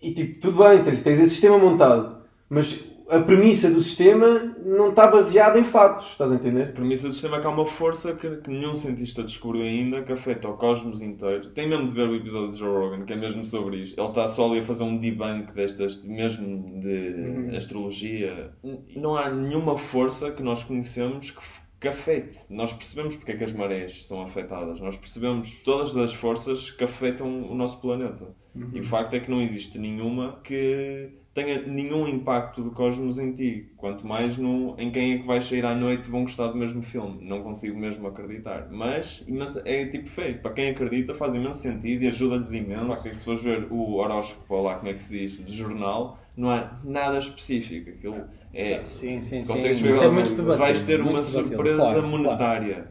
[0.01, 2.17] e tipo, tudo bem, tens, tens esse sistema montado,
[2.49, 6.64] mas a premissa do sistema não está baseada em fatos, estás a entender?
[6.70, 10.01] A premissa do sistema é que há uma força que, que nenhum cientista descobriu ainda
[10.01, 11.49] que afeta o cosmos inteiro.
[11.49, 13.99] Tem mesmo de ver o episódio de Joe Rogan, que é mesmo sobre isto.
[13.99, 18.51] Ele está só ali a fazer um debunk destas, mesmo de astrologia.
[18.64, 21.41] N- Não há nenhuma força que nós conhecemos que,
[21.80, 22.38] que afete.
[22.49, 24.80] Nós percebemos porque é que as marés são afetadas.
[24.80, 28.34] Nós percebemos todas as forças que afetam o nosso planeta.
[28.74, 33.33] E o facto é que não existe nenhuma que tenha nenhum impacto de cosmos em
[33.33, 33.69] ti.
[33.75, 36.57] Quanto mais no, em quem é que vais sair à noite e vão gostar do
[36.57, 37.17] mesmo filme.
[37.21, 38.69] Não consigo mesmo acreditar.
[38.71, 40.39] Mas imenso- é tipo feio.
[40.39, 42.86] Para quem acredita faz imenso sentido e ajuda-lhes imenso.
[42.88, 45.38] Facto é que se fores ver o horóscopo, ou lá como é que se diz,
[45.38, 47.89] do jornal, não há nada específico.
[47.89, 48.15] Aquilo
[48.55, 48.81] é...
[48.86, 49.45] Sim, sim, sim.
[49.45, 51.47] Consegues ver, é muito debatido, vais ter muito uma debatido.
[51.49, 52.07] surpresa Claro, claro.
[52.07, 52.88] monetária.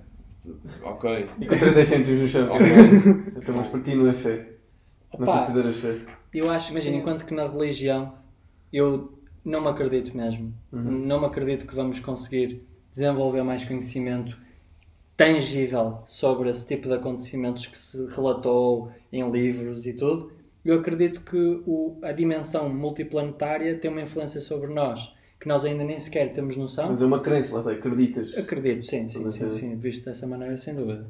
[0.82, 1.26] Ok.
[1.40, 2.52] E com 30 cêntimos no chão.
[2.52, 2.66] Ok.
[3.38, 4.48] Então, mas para ti não é fé.
[5.18, 5.38] Não Opa.
[5.38, 5.96] consideras fé.
[6.34, 8.12] Eu acho, imagina, enquanto que na religião
[8.76, 9.12] eu
[9.44, 10.52] não me acredito mesmo.
[10.72, 12.62] Não me acredito que vamos conseguir
[12.92, 14.36] desenvolver mais conhecimento
[15.16, 20.32] tangível sobre esse tipo de acontecimentos que se relatou em livros e tudo.
[20.64, 25.84] Eu acredito que o- a dimensão multiplanetária tem uma influência sobre nós, que nós ainda
[25.84, 26.88] nem sequer temos noção.
[26.88, 28.36] Mas é uma crença, lá acreditas.
[28.36, 29.76] Acredito, sim, sim, sim, sim.
[29.76, 31.06] Visto dessa maneira, sem dúvida.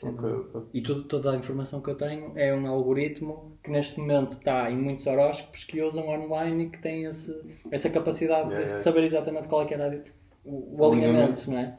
[0.00, 0.38] Sem Ok, dúvida.
[0.54, 0.68] ok.
[0.72, 4.70] E tudo, toda a informação que eu tenho é um algoritmo que neste momento está
[4.70, 7.32] em muitos horóscopos que usam online e que tem esse,
[7.70, 8.76] essa capacidade Yeah, de yeah.
[8.78, 10.04] saber exatamente qual é que era
[10.44, 11.78] o, o O alinhamento, não é?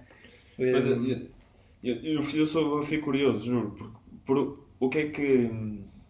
[0.71, 1.03] Mas Eh, eu,
[1.83, 5.51] eu, eu, eu sou, eu fico curioso, juro, porque por, o que é que.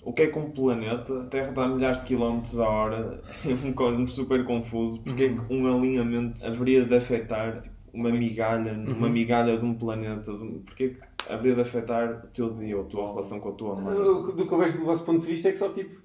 [0.01, 3.67] O que é que um planeta, a Terra dá milhares de quilómetros a hora, é
[3.67, 8.73] um cosmos super confuso, porque é que um alinhamento haveria de afetar tipo, uma migalha,
[8.73, 10.31] uma migalha de um planeta,
[10.65, 10.97] porque é que
[11.33, 13.95] haveria de afetar o teu dia ou a tua relação com a tua mãe?
[13.95, 15.99] Do do que eu vejo do vosso ponto de vista é que só tipo.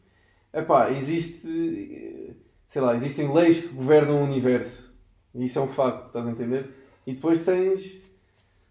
[0.53, 2.35] Epá, existe.
[2.69, 4.95] Sei lá, existem leis que governam o universo.
[5.35, 6.71] E isso é um facto, estás a entender?
[7.07, 8.03] E depois tens.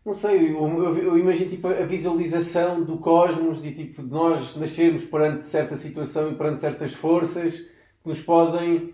[0.05, 4.55] Não sei, eu, eu- eu imagino tipo a visualização do cosmos e tipo de nós
[4.57, 8.93] nascermos perante certa situação e perante certas forças que nos podem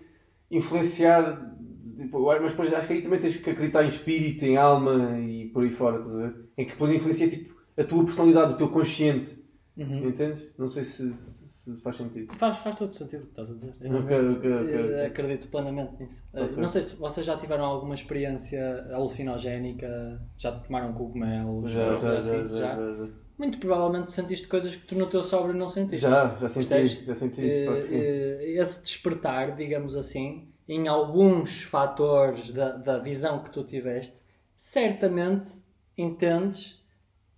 [0.50, 1.56] influenciar.
[2.04, 5.48] Tipo, mas depois acho que aí também tens que acreditar em espírito, em alma e
[5.48, 6.34] por aí fora, estás a ver?
[6.56, 9.38] Em que depois influencia tipo, a tua personalidade, o teu consciente.
[9.76, 10.08] uhum.
[10.08, 10.46] Entendes?
[10.58, 12.34] Não sei se, se faz sentido.
[12.36, 13.74] Faz, faz todo sentido o que estás a dizer.
[13.80, 15.04] Eu, Ok, ok, ok, eu ok.
[15.06, 16.22] acredito plenamente nisso.
[16.32, 16.56] Eh, Ok.
[16.56, 22.12] Não sei se vocês já tiveram alguma experiência alucinogénica, já tomaram cogumelos, Já, já, coisa
[22.12, 22.48] já, assim?
[22.48, 23.08] já, já, já.
[23.38, 26.02] Muito provavelmente sentiste coisas que tu no teu sóbrio não sentiste.
[26.02, 27.06] Já, já senti, Percebes?
[27.06, 27.40] já senti,
[27.80, 27.96] sim.
[27.96, 34.22] eh, esse despertar, digamos assim, em alguns fatores da, da visão que tu tiveste,
[34.56, 35.50] certamente
[35.98, 36.80] entendes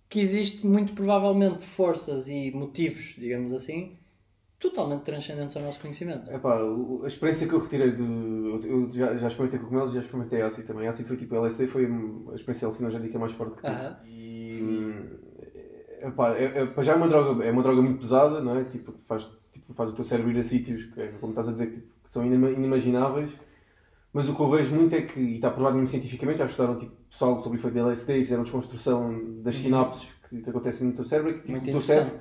[0.07, 3.97] que existe muito provavelmente forças e motivos, digamos assim,
[4.59, 6.31] totalmente transcendentes ao nosso conhecimento.
[6.31, 6.59] Epá,
[7.03, 8.61] a experiência que eu retirei do.
[8.63, 10.87] Eu já, já experimentei cogumelos e já experimentei ácido também.
[10.87, 13.73] Ácido foi tipo LSD, foi a experiência alucinogénica mais forte que tive.
[13.73, 13.97] Aham.
[14.05, 15.33] E.
[16.03, 18.63] Epá, é, é, já é uma droga, é uma droga muito pesada, não é?
[18.65, 21.53] Tipo, faz, tipo, faz o teu cérebro ir a sítios que, é como estás a
[21.53, 23.31] dizer, que, tipo, são inima- inimagináveis.
[24.13, 26.77] Mas o que eu vejo muito é que, e está provado mesmo cientificamente, já estudaram
[26.77, 30.87] tipo, pessoal sobre o efeito de LSD e fizeram desconstrução das sinapses que, que acontecem
[30.87, 31.33] no teu cérebro.
[31.41, 32.13] que, tipo, o teu cérebro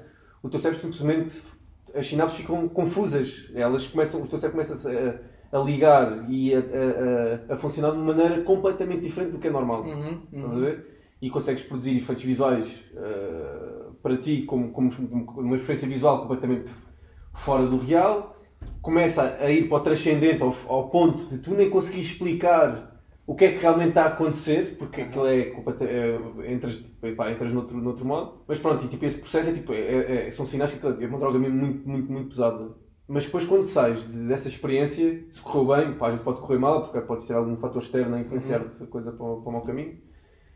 [0.43, 1.41] o teu cérebro simplesmente
[1.95, 3.51] as sinapses ficam confusas.
[3.55, 4.91] Elas começam, o teu cérebro começa
[5.53, 9.49] a, a ligar e a, a, a, funcionar de uma maneira completamente diferente do que
[9.49, 9.83] é normal.
[9.83, 10.63] Uhum, Estás a uhum.
[10.63, 10.87] ver?
[11.21, 14.91] E consegues produzir efeitos visuais eh, para ti como, como
[15.37, 16.69] uma experiência visual completamente
[17.35, 18.42] fora do real.
[18.83, 23.35] Começa a ir para o transcendente ao, ao ponto de tu nem conseguir explicar o
[23.37, 27.53] que é que realmente está a acontecer, porque aquilo é, é entras, tipo, epá, entras
[27.55, 28.43] noutro, noutro modo.
[28.49, 31.07] Mas pronto, e, tipo, esse processo é, tipo, é- é- são sinais que aquilo é
[31.07, 32.75] uma droga mesmo muito, muito, muito pesada.
[33.07, 36.59] Mas depois quando sais de- dessa experiência, se correu bem, pá, às vezes pode correr
[36.59, 39.63] mal, porque pode ter algum fator externo a influenciar-te a coisa para, para o mau
[39.63, 39.99] caminho.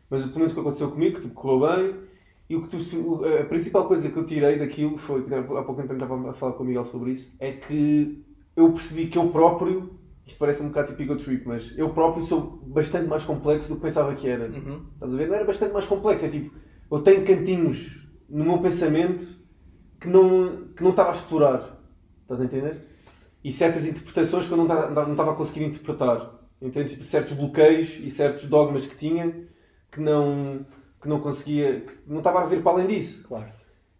[0.09, 2.06] Mas pelo menos o que aconteceu comigo, que tipo, correu bem.
[2.49, 5.93] E o que tu, a principal coisa que eu tirei daquilo foi, há pouco tempo
[5.93, 8.23] estava a falar com o Miguel sobre isso, é que
[8.55, 12.23] eu percebi que eu próprio, isto parece um bocado tipo ego trip, mas eu próprio
[12.23, 14.45] sou bastante mais complexo do que pensava que era.
[14.45, 14.85] Uhum.
[14.93, 15.27] Estás a ver?
[15.27, 16.55] Não era bastante mais complexo, é tipo,
[16.89, 19.27] eu tenho cantinhos no meu pensamento
[19.99, 21.81] que não, que não estava a explorar.
[22.21, 22.81] Estás a entender?
[23.43, 26.35] E certas interpretações que eu não estava, não estava a conseguir interpretar.
[26.61, 26.93] Entendes?
[27.07, 29.47] Certos bloqueios e certos dogmas que tinha
[29.91, 30.65] que não,
[31.01, 33.23] que não conseguia, que não estava a ver para além disso.
[33.27, 33.51] Claro.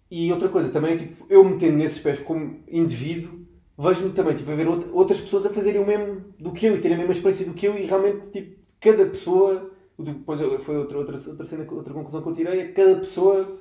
[0.10, 3.46] E outra coisa também é tipo, eu metendo nesses pés como indivíduo,
[3.78, 6.76] vejo-me também tipo, a ver outra- outras pessoas a fazerem o mesmo do que eu
[6.76, 10.78] e terem a mesma experiência do que eu e realmente tipo, cada pessoa, depois foi
[10.78, 13.60] outra, outra, outra, cena, outra conclusão que eu tirei, é que cada pessoa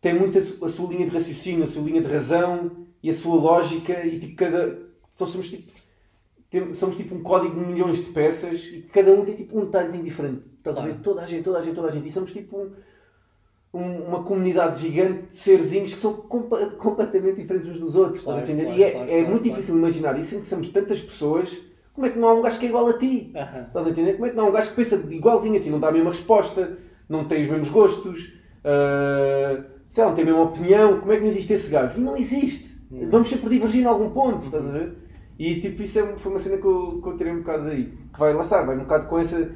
[0.00, 3.36] tem muito a sua linha de raciocínio, a sua linha de razão e a sua
[3.36, 4.78] lógica e tipo cada.
[5.14, 5.73] Então somos tipo.
[6.74, 10.04] Somos tipo um código de milhões de peças e cada um tem tipo um detalhezinho
[10.04, 10.42] diferente.
[10.58, 10.88] Estás a ver?
[10.88, 11.02] Claro.
[11.02, 12.08] Toda a gente, toda a gente, toda a gente.
[12.08, 12.70] E somos tipo um-
[13.72, 18.18] um- uma comunidade gigante de serzinhos que são compa- completamente diferentes uns dos outros.
[18.20, 18.64] estás a Claro, entender?
[18.66, 19.56] claro, e é, claro, é claro, muito claro.
[19.60, 20.14] difícil imaginar.
[20.16, 21.58] E que somos tantas pessoas,
[21.92, 23.32] como é que não há um gajo que é igual a ti?
[23.34, 23.64] Aham.
[23.66, 24.12] Estás a entender?
[24.14, 25.92] Como é que não há um gajo que pensa igualzinho a ti, não dá a
[25.92, 26.78] mesma resposta,
[27.08, 28.32] não tem os mesmos gostos,
[28.64, 31.00] ah, sei lá, não tem a mesma opinião?
[31.00, 31.98] Como é que não existe esse gajo?
[31.98, 32.74] E não existe.
[33.10, 34.94] Vamos sempre divergir em algum ponto, estás a ver?
[35.38, 37.64] E isso, tipo, isso é, foi uma cena que eu, que eu tirei um bocado
[37.64, 37.86] daí.
[38.12, 39.54] Que vai, lá está, vai um bocado com essa,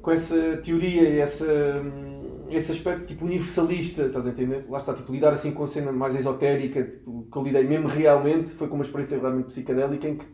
[0.00, 4.66] com essa teoria e essa, hum, esse aspecto tipo universalista, estás a entender?
[4.68, 7.88] Lá está, tipo, lidar assim com a cena mais esotérica, tipo, que eu lidei mesmo
[7.88, 10.26] realmente, foi com uma experiência realmente psicadélica em que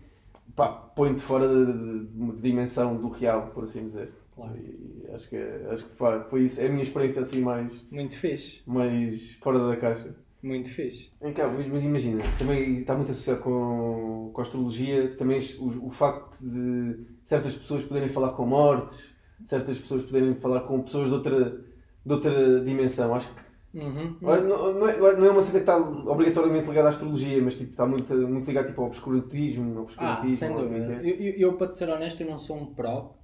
[0.96, 4.10] põe-te fora de uma dimensão do real, por assim dizer.
[4.34, 4.56] Claro.
[4.56, 7.72] E acho que, é- acho que foi, foi isso, é a minha experiência assim mais,
[7.90, 8.62] Muito fixe.
[8.66, 10.14] mais fora da caixa.
[10.42, 11.12] Muito fixe.
[11.20, 15.88] Em cá, mas mas imagina, também está muito associado com, com a astrologia, também o,
[15.88, 19.02] o facto de certas pessoas poderem falar com mortes,
[19.44, 21.64] certas pessoas poderem falar com pessoas de outra,
[22.06, 23.14] de outra dimensão.
[23.14, 24.16] Acho que Uhum.
[24.22, 27.70] não, não, é, não é uma cena que está obrigatoriamente ligada à astrologia, mas tipo,
[27.72, 29.72] está muito, muito ligado tipo, ao obscurantismo.
[29.72, 31.00] Ao Ah, obscurantismo sem o que é dúvida.
[31.00, 31.10] que é.
[31.12, 33.17] Eu, eu, eu, para te ser honesto, eu não sou um pro.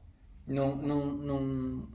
[0.47, 1.41] Não, não, não,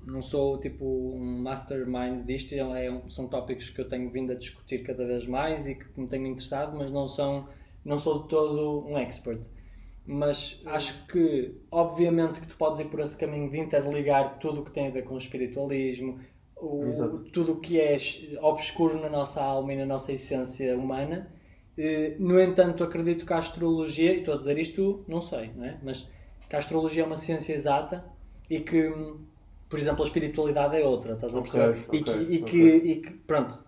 [0.08, 2.54] não sou tipo um mastermind disto.
[2.56, 5.86] É um- são tópicos que eu tenho vindo a discutir cada vez mais e que
[6.00, 7.48] me tenho interessado, mas não, são,
[7.86, 9.42] não sou de todo um expert.
[10.06, 14.66] Mas acho que, obviamente, que tu podes ir por esse caminho de interligar tudo o
[14.66, 16.20] que tem a ver com o espiritualismo,
[16.58, 17.20] o, Exato.
[17.32, 17.96] tudo o que é
[18.42, 21.32] obscuro na nossa alma e na nossa essência humana.
[21.78, 25.66] Eh, No entanto, acredito que a astrologia, e estou a dizer isto, não sei, não
[25.66, 25.78] é?
[25.84, 26.10] mas
[26.50, 28.04] que a astrologia é uma ciência exata
[28.50, 28.92] e que,
[29.70, 31.86] por exemplo, a espiritualidade é outra, estás a perceber?
[31.92, 33.64] e, ok, que, e, que, e que, pronto,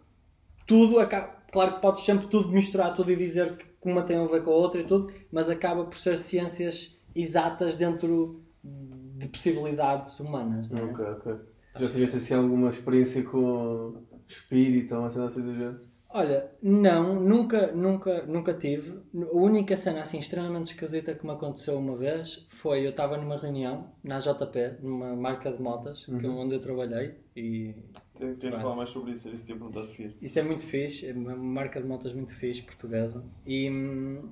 [0.66, 1.42] tudo acaba.
[1.52, 4.52] Claro que podes sempre tudo misturar tudo e dizer que uma tem a ver com
[4.52, 10.80] a outra e tudo, mas acaba por ser ciências exatas dentro de possibilidades humanas, não
[10.80, 10.84] é?
[10.84, 11.36] Ok, ok.
[11.78, 15.91] Já tiveste assim alguma experiência com espírito ou uma cena assim do género?
[16.14, 19.00] Olha, não, nunca, nunca, nunca tive.
[19.16, 23.38] A única cena assim extremamente esquisita que me aconteceu uma vez foi eu estava numa
[23.38, 27.76] reunião na JP, numa marca de motas, que é onde eu trabalhei e
[28.20, 30.18] Tenho que falar mais sobre isso, era isso que te ia perguntar a seguir.
[30.22, 33.24] isso é muito fixe, é uma marca de motas muito fixe, portuguesa.
[33.46, 34.30] E, hum,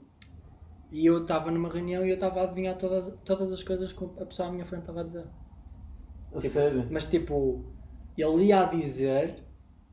[0.92, 4.04] e eu estava numa reunião e eu estava a adivinhar todas, todas as coisas que
[4.04, 5.26] a pessoa à minha frente estava a dizer.
[6.34, 6.88] A Tipo, sério?
[6.92, 7.66] Mas tipo,
[8.18, 9.44] ele ia a dizer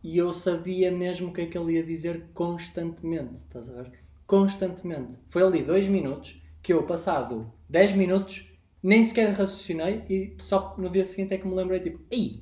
[0.09, 3.91] e eu sabia mesmo o que é que ele ia dizer constantemente, estás a ver?
[4.25, 5.19] Constantemente.
[5.31, 8.49] Foi ali dois minutos que eu, passado 10 minutos,
[8.83, 12.41] nem sequer raciocinei e só no dia seguinte é que me lembrei, tipo, ei,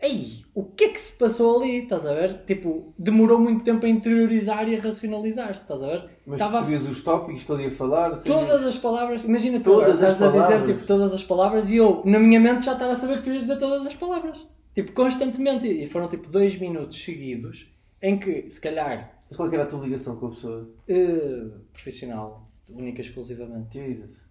[0.00, 2.44] ei, o que é que se passou ali, estás a ver?
[2.44, 6.10] Tipo, demorou muito tempo a interiorizar e a racionalizar-se, estás a ver?
[6.26, 8.14] Mas Estava- percebias os tópicos que ele ia falar?
[8.16, 11.76] sabias- Todas as palavras, imagina tu Todas estás a dizer tipo, todas as palavras e
[11.78, 14.46] eu, na minha mente, já estava a saber que tu ias dizer todas as palavras.
[14.76, 15.66] Tipo, constantemente.
[15.66, 19.66] E foram tipo dois minutos seguidos em que, se calhar, Mas qual é era a
[19.66, 20.70] tua ligação com a pessoa?
[20.86, 23.72] eh, profissional, única e exclusivamente.
[23.76, 24.22] Jesus.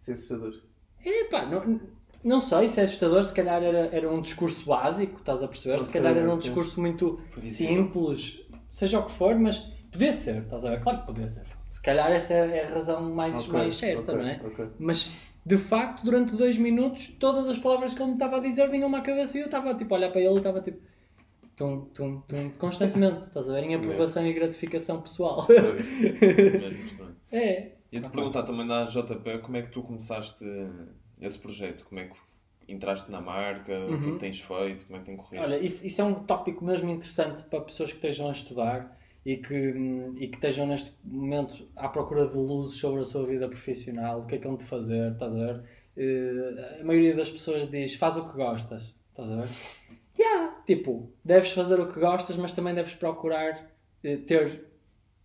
[0.00, 0.54] Isso é assustador.
[1.04, 1.80] Epá, não,
[2.24, 5.80] não sei se é assustador, se calhar era, era um discurso básico, estás a perceber?
[5.82, 7.76] se Ok, calhar era um discurso muito Previsível.
[7.84, 9.58] simples, seja o que for, mas
[9.92, 10.80] podia ser, estás a ver?
[10.80, 11.44] Claro que podia ser.
[11.70, 14.40] Se calhar essa é a razão mais, Ok, mais certa, ok, não é?
[14.44, 14.66] ok.
[14.78, 15.10] Mas
[15.44, 18.96] de facto, durante dois minutos, todas as palavras que ele me estava a dizer vinham-me
[18.96, 20.78] à cabeça e eu estava tipo a olhar para ele e estava tipo.
[21.56, 23.62] Tum, tum, tum, constantemente, estás a ver?
[23.62, 25.46] Em aprovação e gratificação pessoal.
[26.20, 27.16] Mesmo estranho.
[27.30, 27.70] é.
[27.92, 30.44] E te perguntar também da JP como é que tu começaste
[31.20, 31.84] esse projeto?
[31.84, 32.16] Como é que
[32.66, 33.72] entraste na marca?
[33.84, 34.12] O que é Uhum.
[34.14, 34.84] que tens feito?
[34.86, 35.42] Como é que tem corrido?
[35.42, 39.36] Olha, isso, isso é um tópico mesmo interessante para pessoas que estejam a estudar e
[39.38, 39.54] que,
[40.16, 44.26] e que estejam neste momento à procura de luzes sobre a sua vida profissional, o
[44.26, 45.64] que é que hão de fazer, estás a ver?
[45.96, 49.48] Eh, a maioria das pessoas diz, faz o que gostas, estás a ver?
[50.18, 53.70] Yeah, tipo, deves fazer o que gostas, mas também deves procurar
[54.02, 54.66] eh, ter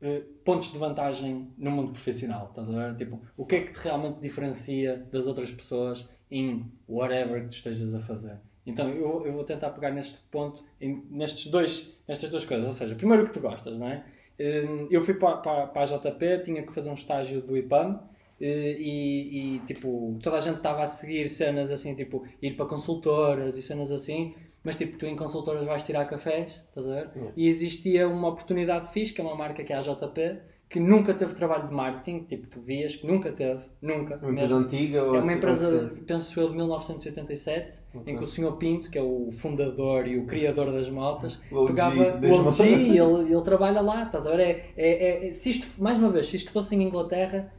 [0.01, 2.95] eh, pontos de vantagem no mundo profissional, estás a ver?
[2.95, 7.55] Tipo, o que é que te realmente diferencia das outras pessoas em whatever que tu
[7.55, 8.39] estejas a fazer.
[8.65, 12.68] Então eu, eu vou tentar pegar neste ponto, nestes dois, nestas duas coisas.
[12.68, 14.03] Ou seja, primeiro o que tu gostas, não é?
[14.39, 17.99] Hum, Eu fui para, para, para a JP, tinha que fazer um estágio do IPAM
[18.39, 22.65] eh, e, e, tipo, toda a gente estava a seguir cenas assim, tipo, ir para
[22.65, 24.34] consultoras e cenas assim,
[24.64, 27.11] mas tipo, tu em consultoras vais tirar cafés, estás a ver?
[27.15, 27.34] Yeah.
[27.35, 30.39] E existia uma oportunidade fixe, que é uma marca que é a JP,
[30.69, 34.17] que nunca teve trabalho de marketing, tipo, tu vias que nunca teve, nunca.
[34.17, 34.31] Uma mesmo.
[34.31, 38.13] empresa antiga ou É uma assim, empresa, penso eu, de 1987, Ok.
[38.13, 38.51] em que o Sr.
[38.57, 42.45] Pinto, que é o fundador e o criador das motas, O pegava o.
[42.47, 44.39] OG e ele, ele trabalha lá, estás a ver?
[44.41, 44.89] É, é,
[45.25, 47.51] é- é- se isto, mais uma vez, se isto fosse em Inglaterra,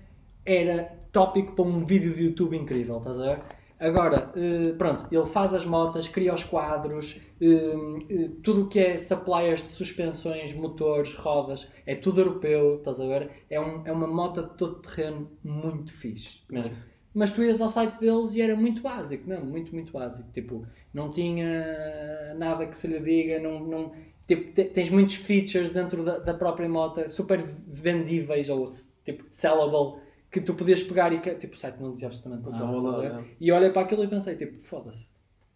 [0.47, 3.41] era tópico para um vídeo de YouTube incrível, estás a ver?
[3.81, 7.47] Agora, eh, pronto, ele faz as motas, cria os quadros, eh,
[8.11, 13.07] eh, tudo o que é suppliers de suspensões, motores, rodas, é tudo europeu, estás a
[13.07, 13.31] ver?
[13.49, 16.77] É, um, é uma moto de todo terreno muito fixe, mesmo.
[17.15, 20.31] Mas tu ias ao site deles e era muito básico mesmo, muito, muito básico.
[20.33, 23.93] Tipo, não tinha nada que se lhe diga, não, não,
[24.27, 28.65] tipo, te- tens muitos features dentro da, da própria moto, super vendíveis ou
[29.05, 30.01] tipo sellable,
[30.31, 32.79] que tu podias pegar e que tipo, o site não dizia absolutamente nada.
[32.81, 33.25] Estás a lá, é.
[33.41, 35.07] E olhei para aquilo e pensei, tipo, foda-se,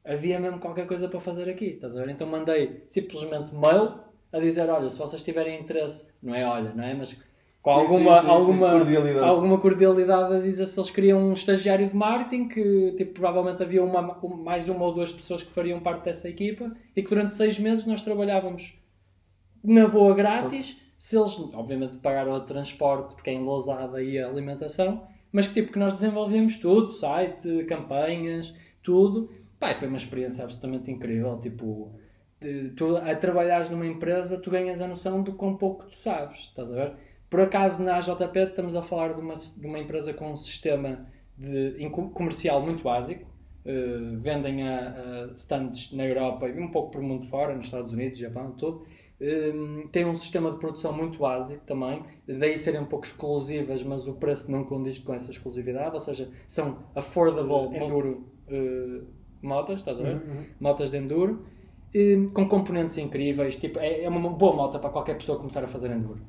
[0.04, 2.10] havia mesmo qualquer coisa para fazer aqui, estás a ver?
[2.10, 3.94] Então mandei simplesmente mail
[4.32, 6.92] a dizer, olha, se vocês tiverem interesse, não é olha, não é?
[6.94, 7.16] Mas
[7.62, 9.26] com Sim, alguma, sim, sim, alguma, cordialidade.
[9.26, 13.82] alguma cordialidade a dizer se eles queriam um estagiário de marketing, que tipo, provavelmente havia
[13.82, 17.32] uma, um- mais uma ou duas pessoas que fariam parte dessa equipa e que durante
[17.32, 18.76] seis meses nós trabalhávamos
[19.62, 24.26] na boa grátis, se eles obviamente pagaram o transporte, porque é em Lousada e a
[24.26, 29.30] alimentação, mas que tipo que nós desenvolvíamos tudo, site, campanhas, tudo.
[29.60, 31.92] E foi uma experiência absolutamente incrível, tipo,
[32.74, 36.72] tu a trabalhares numa empresa, tu ganhas a noção do quão pouco tu sabes, estás
[36.72, 36.92] a ver?
[37.28, 41.06] Por acaso na AJP estamos a falar de uma, de uma empresa com um sistema
[41.36, 43.34] de, comercial muito básico,
[43.66, 47.94] Uh, vendem a, a stands na Europa e um pouco por mundo fora, nos Estados
[47.94, 48.84] Unidos, Japão, tudo.
[49.24, 54.06] Um, tem um sistema de produção muito básico também, daí serem um pouco exclusivas, mas
[54.06, 59.06] o preço não condiz com essa exclusividade, ou seja, são affordable enduro uh,
[59.40, 60.20] motas, estás a ver?
[60.60, 61.42] Motas de enduro,
[61.94, 65.68] um, com componentes incríveis, tipo, é, é uma boa moto para qualquer pessoa começar a
[65.68, 66.20] fazer enduro.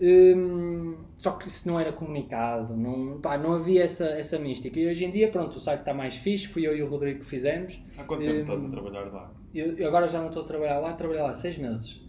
[0.00, 4.78] Um, só que isso não era comunicado, não, pá, não havia essa, essa mística.
[4.80, 7.20] E hoje em dia, pronto, o site está mais fixe, fui eu e o Rodrigo
[7.20, 7.80] que fizemos.
[7.96, 9.32] Há quanto tempo Hum, estás a trabalhar lá?
[9.54, 12.01] Eu, eu agora já não estou a trabalhar lá, trabalhei lá seis meses.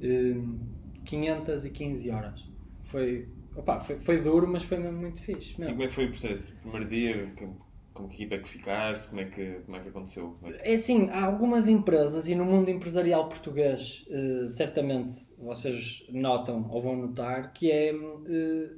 [0.00, 0.58] Um,
[1.04, 2.48] 515 horas.
[2.84, 5.54] Foi, opá, foi, foi duro, mas foi mesmo muito fixe.
[5.56, 5.74] E Mesmo.
[5.74, 6.46] como é que foi o processo?
[6.46, 7.32] Tipo, primeiro dia,
[7.92, 9.08] como que equipa é que ficaste?
[9.08, 10.36] Como é que, como é que aconteceu?
[10.40, 15.14] Como é que- É assim, há algumas empresas e no mundo empresarial português, eh, certamente
[15.38, 18.70] vocês notam ou vão notar que é eh,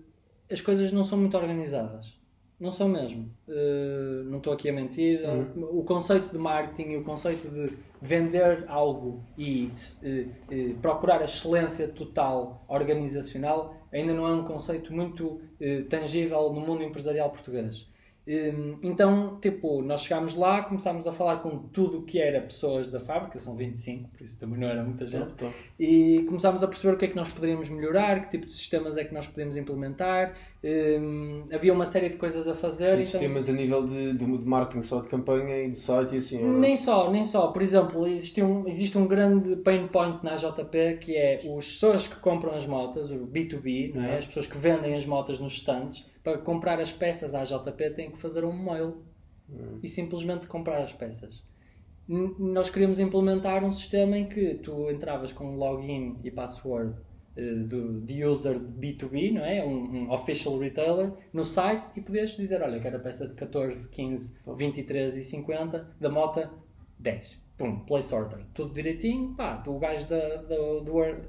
[0.51, 2.18] as coisas não são muito organizadas.
[2.59, 3.31] Não são mesmo.
[3.49, 5.21] Eh, não estou aqui a mentir.
[5.57, 7.73] O conceito de marketing e o conceito de
[8.03, 9.71] vender algo e
[10.03, 15.41] eh, eh, procurar a excelência total organizacional ainda não é um conceito muito
[15.89, 17.89] tangível no mundo empresarial português.
[18.29, 22.91] Hum, Então, tipo, nós chegámos lá, começámos a falar com tudo o que era pessoas
[22.91, 25.33] da fábrica, são 25, por isso também não era muita gente,
[25.81, 28.99] e começámos a perceber o que é que nós poderíamos melhorar, que tipo de sistemas
[28.99, 30.35] é que nós podemos implementar.
[30.63, 32.99] Hum, havia uma série de coisas a fazer.
[32.99, 36.15] E então- sistemas a nível de, de, de marketing só de campanha e de site
[36.15, 36.43] e assim.
[36.43, 37.49] Nem só, nem só.
[37.49, 42.09] Por exemplo, existe um, existe um grande pain point na JP que é as pessoas
[42.09, 44.19] que compram as motas, o B2B, não é?
[44.19, 48.11] as pessoas que vendem as motas nos stands, para comprar as peças à JP têm
[48.11, 49.03] que fazer um mail
[49.83, 51.43] e simplesmente comprar as peças.
[52.09, 56.95] N- Nós queríamos implementar um sistema em que tu entravas com login e password
[57.37, 59.65] eh, do, de user de B2B, não é?
[59.65, 63.89] Um, um official retailer, no site e podias dizer: Olha, quero a peça de 14,
[63.89, 66.47] 15, 23 e 50, da moto
[66.99, 67.41] 10.
[67.57, 68.41] Pum, place order.
[68.55, 70.81] Tudo direitinho, pá, o gajo da, da- do,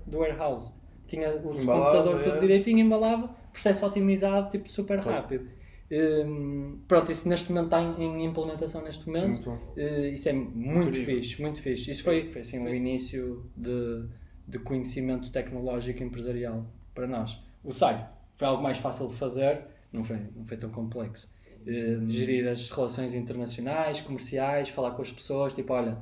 [0.06, 0.72] do warehouse
[1.08, 2.40] tinha o Embalava, computador tudo é.
[2.40, 5.22] direitinho, embalava, processo otimizado, tipo super Claro.
[5.22, 5.50] rápido.
[5.92, 9.28] Hum, pronto, isso neste momento está em, em implementação neste Sim, momento.
[9.28, 9.74] muito bom.
[9.76, 11.16] Eh, isso é muito Incrível.
[11.16, 11.92] fixe, muito fixe.
[11.92, 14.06] Isso foi, foi assim, o início de,
[14.48, 17.42] de conhecimento tecnológico empresarial para nós.
[17.64, 19.62] O site foi algo mais fácil de fazer,
[19.92, 21.28] não foi, não foi tão complexo.
[21.66, 25.98] Eh, gerir as relações internacionais, comerciais, falar com as pessoas, tipo, olha,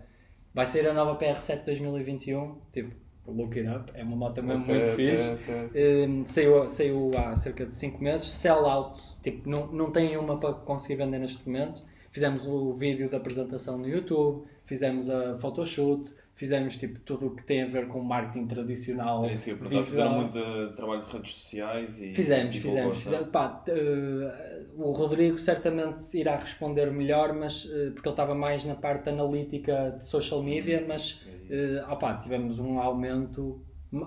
[0.53, 2.93] vai sair a nova PR7 2021, tipo,
[3.33, 5.31] look it up, é uma moto mesmo Ok, muito ok, fixe.
[5.31, 6.05] ok.
[6.07, 10.39] Um, saiu, saiu há cerca de 5 meses, sell out, tipo, não, não tem uma
[10.39, 11.83] para conseguir vender neste momento.
[12.11, 17.43] Fizemos o vídeo da apresentação no YouTube, fizemos a photoshoot, fizemos tipo, tudo o que
[17.43, 19.25] tem a ver com marketing tradicional.
[19.25, 19.83] É isso que eu.
[19.83, 22.13] Fizeram muito trabalho de redes sociais e.
[22.13, 23.01] Fizemos, e fizemos, divulgação.
[23.01, 23.29] fizemos.
[23.29, 28.75] Pá, eh, o Rodrigo certamente irá responder melhor, mas eh, porque ele estava mais na
[28.75, 33.59] parte analítica de social media, mas eh, opá, tivemos um aumento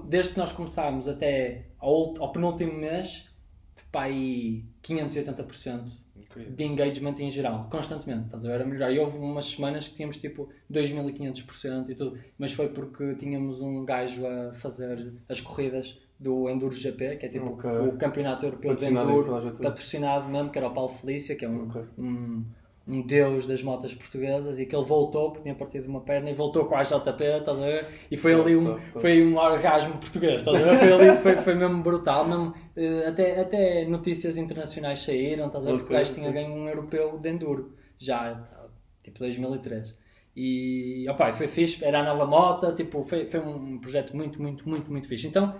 [0.09, 3.28] desde que nós começámos até ao, ao penúltimo mês
[3.77, 5.82] de pá, aí 580%
[6.31, 6.52] Incrível.
[6.55, 8.93] de engagement em geral, constantemente, estás a ver a melhorar.
[8.93, 13.85] E houve umas semanas que tínhamos tipo 2500% e tudo, mas foi porque tínhamos um
[13.85, 17.70] gajo a fazer as corridas do Enduro GP, que é tipo Ok.
[17.70, 21.66] o campeonato europeu de Enduro, patrocinado mesmo, que era o Paulo Felícia, que é um,
[21.69, 21.82] Ok.
[21.98, 22.44] um,
[22.90, 26.34] um deus das motas portuguesas, e que ele voltou porque tinha partido uma perna e
[26.34, 27.86] voltou com a JP, estás a ver?
[28.10, 30.78] E foi ali um, foi um orgasmo português, estás a ver?
[30.78, 35.70] Foi, ali, foi, foi mesmo brutal, mesmo, eh, até, até notícias internacionais saíram, estás a
[35.70, 35.78] ver?
[35.78, 38.48] Porque o gajo tinha ganho um europeu de Enduro, já,
[39.02, 39.94] tipo 2003.
[40.36, 44.68] E, opá, foi fixe, era a nova moto, tipo, foi, foi um projeto muito, muito,
[44.68, 45.26] muito, muito fixe.
[45.26, 45.54] Então,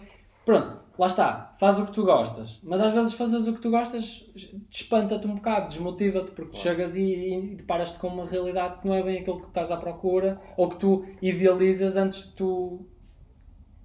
[0.51, 3.70] pronto, lá está, faz o que tu gostas, mas às vezes fazes o que tu
[3.70, 4.28] gostas
[4.70, 8.94] espanta-te um bocado, desmotiva-te, porque tu chegas e, e deparas-te com uma realidade que não
[8.94, 12.86] é bem aquilo que tu estás à procura, ou que tu idealizas antes de tu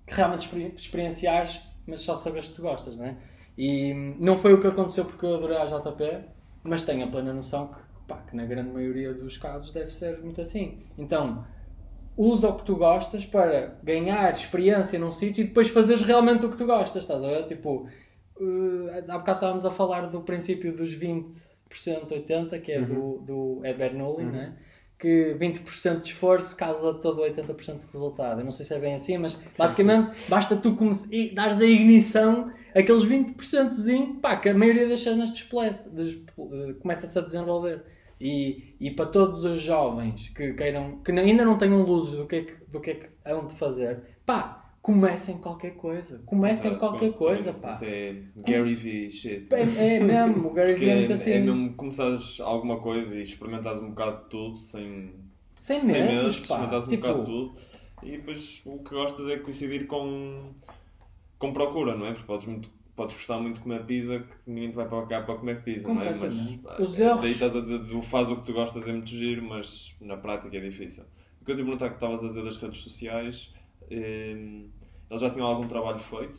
[0.07, 3.17] realmente exper- experienciares, mas só sabes que tu gostas, não é?
[3.57, 6.25] E não foi o que aconteceu porque eu adorei a JP,
[6.63, 10.19] mas tenho a plena noção que, pá, que na grande maioria dos casos deve ser
[10.19, 10.79] muito assim.
[10.97, 11.45] Então,
[12.17, 16.49] usa o que tu gostas para ganhar experiência num sítio e depois fazeres realmente o
[16.49, 17.45] que tu gostas, estás a ver?
[17.45, 17.87] Tipo,
[18.39, 21.29] eh, há bocado estávamos a falar do princípio dos 20%,
[21.69, 24.53] 80%, que é do, do é Bernoulli, não é?
[24.97, 28.39] Que 20% de esforço causa todo 80% de resultado.
[28.39, 30.75] Eu não sei se é bem assim, mas basicamente basta tu
[31.33, 37.19] dares a ignição, aqueles 20%zinho, pá, que a maioria das cenas desplece- des- eh, começa-se
[37.19, 37.83] a desenvolver.
[38.19, 42.35] E, e para todos os jovens que queiram, que ainda não tenham luzes do que
[42.35, 46.21] é que, do que, é que hão de fazer, pá, comecem qualquer coisa.
[46.25, 47.69] Comecem Exato, qualquer pronto, coisa, é- pá.
[47.71, 49.53] Isso é Gary V shit.
[49.53, 51.31] É, é mesmo, o Gary Vee é é, muito assim.
[51.31, 55.13] é mesmo começares alguma coisa e experimentares um bocado de tudo sem,
[55.59, 57.55] Sem sem medos, experimentares um Tipo, bocado de tudo
[58.03, 60.51] e depois o que gostas é coincidir com,
[61.39, 62.11] com procura, não é?
[62.11, 65.21] Porque podes, muito, podes gostar muito de comer pizza que ninguém te vai para cá
[65.21, 66.13] para comer pizza, não é?
[66.15, 66.81] Mas Completamente.
[66.81, 69.43] Os ah, erros- daí estás a dizer faz o que tu gostas é muito giro,
[69.43, 71.03] mas na prática é difícil.
[71.41, 73.53] O que eu te perguntar que estavas a dizer das redes sociais,
[73.91, 74.69] hum,
[75.09, 76.33] eles já tinham algum trabalho feito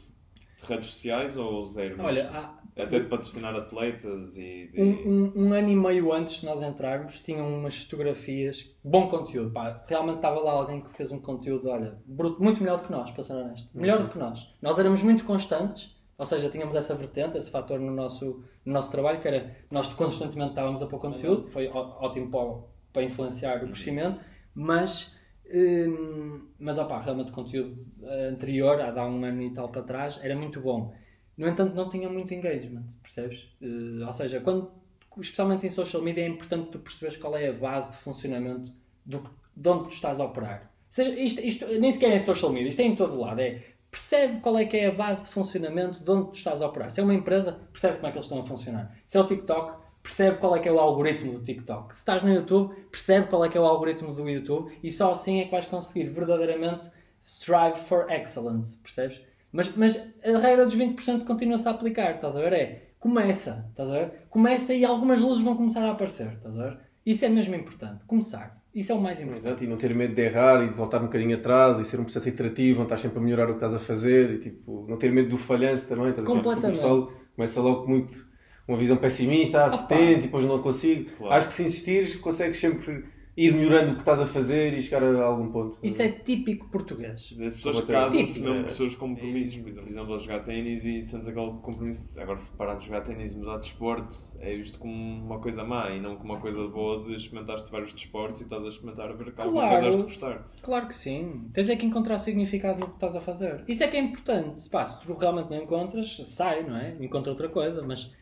[0.60, 1.90] de redes sociais ou zero?
[1.96, 2.08] mesmo?
[2.08, 4.68] Olha, há Até de patrocinar atletas e.
[4.72, 9.08] de- um, um- um ano e meio antes de nós entrarmos, tinham umas fotografias, bom
[9.08, 9.50] conteúdo.
[9.52, 12.92] Pá, realmente estava lá alguém que fez um conteúdo, olha, bruto, muito melhor do que
[12.92, 13.68] nós, para ser honesto.
[13.74, 14.46] Melhor do que nós.
[14.60, 18.90] Nós éramos muito constantes, ou seja, tínhamos essa vertente, esse fator no nosso, no nosso
[18.90, 22.62] trabalho, que era nós constantemente estávamos a pôr conteúdo, foi ó- ótimo para,
[22.92, 24.20] para influenciar o crescimento,
[24.54, 25.14] mas.
[25.52, 29.82] hum, mas opá, realmente o conteúdo eh, anterior, há de um ano e tal para
[29.82, 30.94] trás, era muito bom.
[31.36, 33.48] No entanto, não tinha muito engagement, percebes?
[33.60, 34.70] Eh, ou seja, quando,
[35.18, 38.72] especialmente em social media, é importante tu perceberes qual é a base de funcionamento
[39.04, 39.22] do,
[39.54, 40.72] de onde tu estás a operar.
[40.88, 43.40] Seja, isto, isto nem sequer é social media, isto é em todo lado.
[43.40, 43.62] É,
[43.96, 46.90] percebe qual é que é a base de funcionamento de onde tu estás a operar.
[46.90, 48.94] Se é uma empresa, percebe como é que eles estão a funcionar.
[49.06, 51.94] Se é o TikTok, percebe qual é que é o algoritmo do TikTok.
[51.94, 55.12] Se estás no YouTube, percebe qual é que é o algoritmo do YouTube e só
[55.12, 56.90] assim é que vais conseguir verdadeiramente
[57.22, 59.18] strive for excellence, percebes?
[59.50, 62.52] Mas, mas a regra dos 20% continua-se a aplicar, estás a ver?
[62.52, 64.26] É, começa, estás a ver?
[64.28, 66.78] Começa e algumas luzes vão começar a aparecer, estás a ver?
[67.06, 68.62] Isso é mesmo importante, começar.
[68.76, 69.46] Isso é o mais importante.
[69.46, 71.98] Exato, e não ter medo de errar e de voltar um bocadinho atrás e ser
[71.98, 74.84] um processo iterativo, onde estás sempre a melhorar o que estás a fazer e tipo,
[74.86, 76.10] não ter medo do falhanço também.
[76.10, 77.26] Estás a O pessoal Completamente.
[77.34, 78.26] começa logo muito
[78.68, 81.10] uma visão pessimista, ah, se e depois não consigo.
[81.16, 81.34] Claro.
[81.34, 83.04] Acho que se insistires consegues sempre
[83.36, 85.78] ir melhorando o que estás a fazer e chegar a algum ponto.
[85.82, 87.28] Isso é típico português.
[87.32, 89.56] As pessoas casam-se mesmo é- com os seus compromissos.
[89.60, 92.14] Por exemplo, por exemplo, a jogar ténis e sentes aquele compromisso.
[92.14, 95.38] de- Agora, se parar de jogar ténis e mudar de desporto, é visto como uma
[95.38, 98.68] coisa má e não como uma coisa boa de experimentaste vários desportos e estás a
[98.68, 99.74] experimentar a ver que alguma Claro.
[99.82, 100.48] coisa has de gostar.
[100.62, 101.50] Claro que sim.
[101.52, 103.64] Tens é que encontrar significado no que estás a fazer.
[103.68, 104.68] Isso é que é importante.
[104.70, 106.96] Pá, se tu realmente não encontras, sai, não é?
[107.00, 107.82] Encontra outra coisa.
[107.82, 108.14] Mas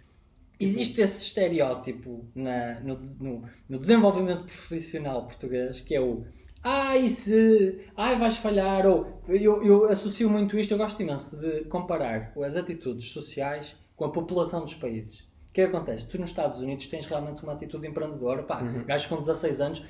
[0.58, 6.24] existe esse estereótipo na- no, no- no desenvolvimento profissional português que é o
[6.62, 11.64] ai se, ai vais falhar, ou eu, eu associo muito isto, eu gosto imenso de
[11.64, 15.20] comparar as atitudes sociais com a população dos países.
[15.20, 16.08] O que é que acontece?
[16.08, 19.84] Tu nos Estados Unidos tens realmente uma atitude empreendedora, pá, gajos com 16 anos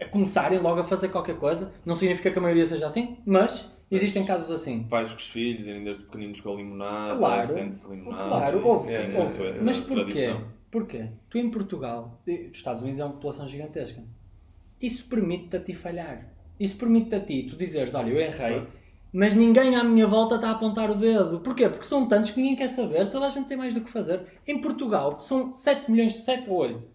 [0.00, 1.72] a começarem logo a fazer qualquer coisa.
[1.84, 4.84] Não significa que a maioria seja assim, mas existem casos assim.
[4.84, 7.46] Pais com os filhos, irem desde pequeninos com a limonada, Claro.
[7.70, 8.24] de limonada.
[8.24, 9.46] Claro, houve, enfim, houve.
[9.48, 9.94] essa Mas porquê?
[10.04, 10.44] tradição.
[10.70, 11.08] Porquê?
[11.28, 14.02] Tu em Portugal, os Estados Unidos é uma população gigantesca.
[14.80, 16.32] Isso permite-te a ti falhar.
[16.58, 18.68] Isso permite-te a ti, tu dizeres, olha, eu errei, Claro.
[19.12, 21.40] mas ninguém à minha volta está a apontar o dedo.
[21.40, 21.68] Porquê?
[21.68, 24.20] Porque são tantos que ninguém quer saber, toda a gente tem mais do que fazer.
[24.46, 26.88] Em Portugal são 7 milhões, 7 ou 8.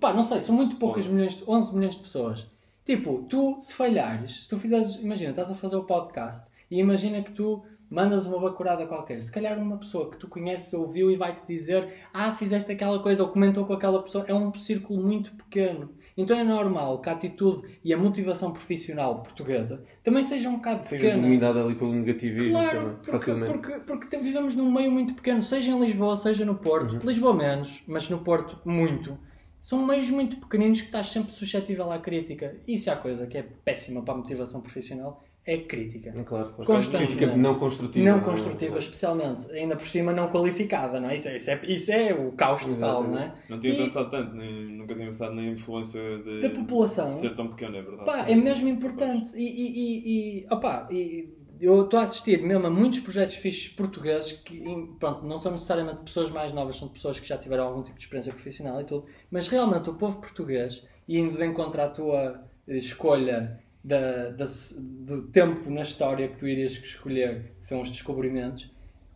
[0.00, 1.14] Pá, não sei, são muito poucas 11.
[1.16, 2.46] milhões, 11 milhões de pessoas.
[2.88, 7.20] Tipo, tu, se falhares, se tu fizeres, imagina, estás a fazer o podcast e imagina
[7.22, 9.22] que tu mandas uma bacurada qualquer.
[9.22, 13.22] Se calhar uma pessoa que tu conheces ouviu e vai-te dizer ah, fizeste aquela coisa
[13.22, 14.24] ou comentou com aquela pessoa.
[14.26, 15.90] É um círculo muito pequeno.
[16.16, 20.86] Então é normal que a atitude e a motivação profissional portuguesa também seja um bocado
[20.86, 21.22] Seja pequena.
[21.22, 23.52] dominada ali pelo negativismo Claro, também, porque, facilmente.
[23.52, 26.94] porque, porque te- vivemos num meio muito pequeno, seja em Lisboa, seja no Porto.
[26.94, 27.00] Uhum.
[27.04, 29.16] Lisboa menos, mas no Porto muito.
[29.60, 32.56] São meios muito pequeninos que estás sempre suscetível à crítica.
[32.66, 36.10] Isso é a coisa que é péssima para a motivação profissional, é crítica.
[36.10, 36.64] É Claro, claro.
[36.66, 37.16] Constantemente.
[37.16, 38.04] Crítica não construtiva.
[38.10, 38.20] Não é?
[38.20, 39.50] construtiva, especialmente.
[39.50, 41.14] Ainda por cima não qualificada, não é?
[41.14, 43.32] Isso é, isso é, isso é o caos total, não é?
[43.48, 47.08] Não tinha E- pensado tanto, nem, nunca tinha pensado na influência de, Da população.
[47.08, 48.04] de ser tão pequeno, é verdade.
[48.04, 49.36] Pá, é mesmo importante.
[49.38, 53.68] E, e, e, e, opá, e eu estou a assistir mesmo a muitos projetos fixos
[53.68, 54.62] portugueses que,
[54.98, 58.04] pronto, não são necessariamente pessoas mais novas, são pessoas que já tiveram algum tipo de
[58.04, 62.44] experiência profissional e tudo, mas realmente o povo português, e indo de encontro à tua
[62.66, 64.46] eh, escolha da, da-
[64.78, 68.70] do tempo na história que tu irias escolher, que são os descobrimentos,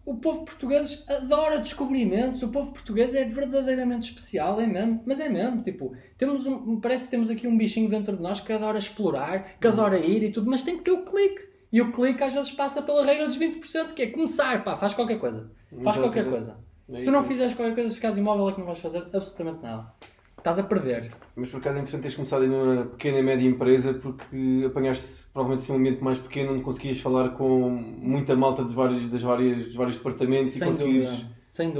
[0.05, 2.43] o povo português adora descobrimentos.
[2.43, 5.01] O povo português é verdadeiramente especial, é mesmo.
[5.07, 8.41] Mas é mesmo, tipo, temos um, parece que temos aqui um bichinho dentro de nós
[8.41, 11.52] que adora explorar, que adora ir e tudo, mas tem que ter o clique.
[11.73, 14.93] E o clique às vezes passa pela regra dos 20%, que é começar, pá, faz
[14.93, 15.51] qualquer coisa.
[15.71, 16.31] Faz Exato, qualquer exato.
[16.31, 16.57] coisa.
[16.93, 18.99] É Se tu não fizeres qualquer coisa, se ficares imóvel, é que não vais fazer
[18.99, 19.91] absolutamente nada.
[20.37, 21.13] Estás a perder.
[21.37, 25.25] Mas por acaso é interessante teres começado em uma pequena e média empresa porque apanhaste
[25.33, 29.23] provavelmente assim, um ambiente mais pequeno onde conseguias falar com muita malta dos vários, das
[29.23, 31.27] várias, dos vários departamentos Sem e conseguires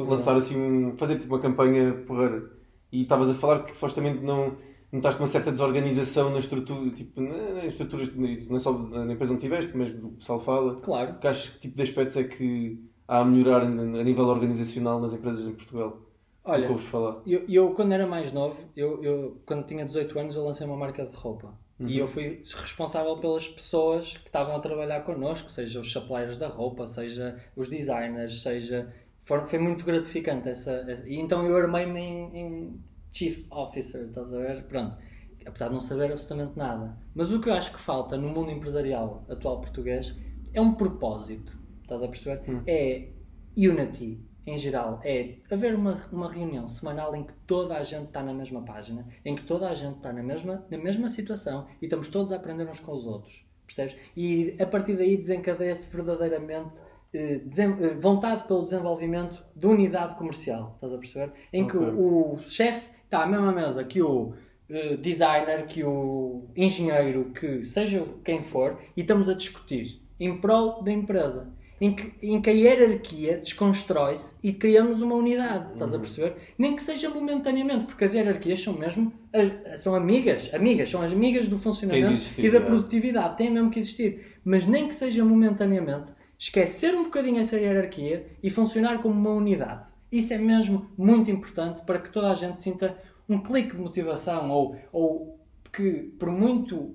[0.07, 2.51] lançar assim, fazer tipo uma campanha porreira.
[2.93, 4.57] E estavas a falar que supostamente não
[4.93, 9.33] notaste uma certa desorganização na estrutura, tipo, na- nas estruturas, não é só na empresa
[9.33, 10.81] onde estiveste, mas do que o pessoal fala.
[10.81, 11.19] Claro.
[11.19, 12.79] Que acho que tipo de aspectos é que
[13.09, 13.69] há a melhorar a
[14.05, 15.99] nível organizacional nas empresas em Portugal?
[16.45, 17.23] Olha, que falar?
[17.27, 20.77] Eu, eu, quando era mais novo, eu, eu, quando tinha 18 anos, eu lancei uma
[20.77, 21.57] marca de roupa.
[21.79, 21.89] Uhum.
[21.89, 26.49] E eu fui responsável pelas pessoas que estavam a trabalhar connosco, seja os suppliers da
[26.49, 28.93] roupa, seja os designers, seja.
[29.25, 30.71] for- foi muito gratificante essa.
[30.89, 32.81] essa- E então eu armei-me em, em
[33.13, 34.65] Chief Officer, estás a ver?
[34.65, 34.97] Pronto.
[35.45, 36.97] Apesar de não saber absolutamente nada.
[37.15, 40.17] Mas o que eu acho que falta no mundo empresarial atual português
[40.55, 41.57] é um propósito.
[41.83, 42.43] Estás a perceber?
[42.67, 43.09] É
[43.57, 45.01] unity em geral.
[45.05, 49.07] É haver uma, uma reunião semanal em que toda a gente está na mesma página,
[49.25, 52.37] em que toda a gente está na mesma, na mesma situação e estamos todos a
[52.37, 53.45] aprender uns com os outros.
[53.67, 53.97] Percebes?
[54.17, 56.81] E a partir daí desencadeia-se verdadeiramente
[57.15, 60.73] eh, eh, vontade pelo desenvolvimento de unidade comercial.
[60.75, 61.33] Estás a perceber?
[61.53, 64.33] Em que o, o chefe está à mesma mesa que o
[64.71, 70.83] eh, designer, que o engenheiro, que seja quem for, e estamos a discutir em prol
[70.83, 71.53] da empresa.
[71.79, 76.35] Em que, em que a hierarquia desconstrói-se e criamos uma unidade, estás a perceber?
[76.57, 81.13] Nem que seja momentaneamente, porque as hierarquias são mesmo as- são amigas, amigas, são as
[81.13, 82.61] amigas do funcionamento existir, e da é.
[82.61, 84.39] produtividade, têm mesmo que existir.
[84.45, 89.92] Mas nem que seja momentaneamente, esquecer um bocadinho essa hierarquia e funcionar como uma unidade.
[90.13, 92.97] Isso é mesmo muito importante para que toda a gente sinta
[93.29, 95.41] um clique de motivação ou, ou
[95.73, 96.95] que por muito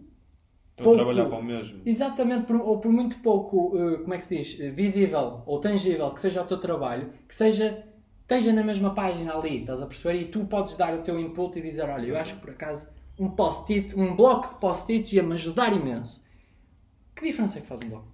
[0.75, 1.81] Para pouco- trabalhar para o mesmo.
[1.83, 6.11] Exatamente, por- ou por muito pouco, eh, como é que se diz, visível ou tangível
[6.11, 7.83] que seja o teu trabalho, que seja,
[8.21, 10.21] esteja na mesma página ali, estás a perceber?
[10.21, 12.89] E tu podes dar o teu input e dizer, olha, eu acho que por acaso
[13.19, 16.23] um post-it, um bloco de post-its ia-me ajudar imenso.
[17.15, 18.05] Que diferença é que faz um bloco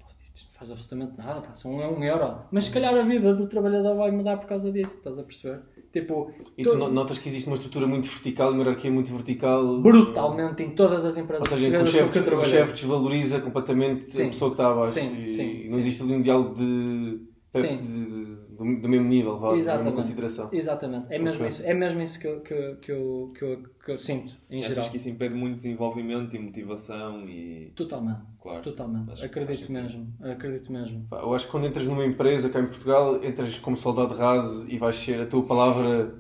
[0.64, 2.38] faz absolutamente nada, pá, são um, um euro.
[2.52, 5.62] Mas se calhar a vida do trabalhador vai mudar por causa disso, estás a perceber?
[5.92, 9.82] Tipo, E tu- no- notas que existe uma estrutura muito vertical, uma hierarquia muito vertical.
[9.82, 14.24] brutalmente em todas as empresas Ou seja, o chefe, o chefe desvaloriza completamente Sim.
[14.26, 14.94] a pessoa que está abaixo.
[14.94, 17.20] Sim, e sim, não existe ali um diálogo de,
[17.54, 20.50] de- do, do mesmo nível, vá, da mesma consideração.
[20.52, 21.08] Exatamente.
[21.14, 23.92] É mesmo isso, é mesmo isso que, eu, que, eu- que, eu, que, eu, que
[23.92, 24.90] eu sinto, em Achas geral.
[24.90, 27.72] que isso impede muito desenvolvimento e motivação e.
[27.76, 28.22] Totalmente.
[28.42, 28.62] Claro.
[28.64, 29.24] Totalmente.
[29.24, 30.08] Acredito mesmo.
[30.22, 31.06] Acredito mesmo.
[31.10, 34.66] Pá, Eu acho que quando entras numa empresa cá em Portugal, entras como soldado raso
[34.70, 36.16] e vais ser, a tua palavra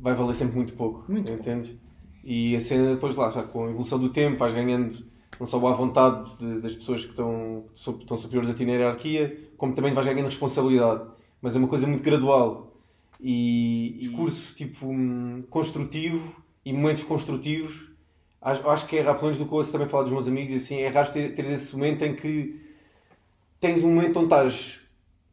[0.00, 1.04] vai valer sempre muito pouco.
[1.10, 1.40] Muito pouco.
[1.42, 1.76] entendes?
[2.22, 5.04] E a cena depois lá, já com a evolução do tempo, vais ganhando
[5.38, 9.36] não só a vontade de- das pessoas que estão, estão superiores a ti na hierarquia,
[9.56, 11.02] como também vais ganhando responsabilidade.
[11.44, 12.74] Mas é uma coisa muito gradual.
[13.20, 17.90] E discurso tipo hum, construtivo e momentos construtivos,
[18.40, 20.26] acho, acho que é raro, pelo menos do que eu ouço também falar dos meus
[20.26, 22.58] amigos, e assim, é raro ter, ter esse momento em que
[23.60, 24.80] tens um momento onde estás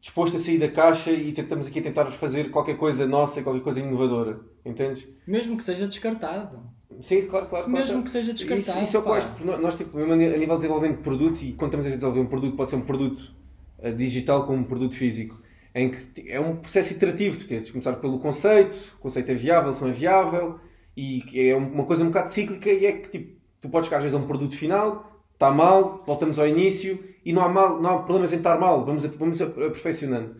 [0.02, 3.62] disposto a sair da caixa e estamos aqui a tentar fazer qualquer coisa nossa, qualquer
[3.62, 4.38] coisa inovadora.
[4.66, 5.08] Entendes?
[5.26, 6.60] Mesmo que seja descartado.
[7.00, 7.64] Sim, claro, claro.
[7.64, 8.04] claro Mesmo claro.
[8.04, 8.60] que seja descartado.
[8.60, 11.02] Isso, isso é o que eu porque Nós, tipo, mesmo a nível de desenvolvimento de
[11.02, 13.32] produto, e quando estamos a desenvolver um produto, pode ser um produto
[13.78, 15.40] eh, digital como um produto físico,
[15.74, 17.38] em que é um processo iterativo.
[17.38, 20.60] Tu tens de começar pelo conceito, o conceito é viável, se não é viável,
[20.96, 24.02] e é uma coisa um bocado cíclica, e é que tipo, tu podes chegar às
[24.02, 27.90] vezes a um produto final, está mal, voltamos ao início, e não há, mal, não
[27.90, 30.36] há problemas em estar mal, vamos, vamos aperfeiçoando.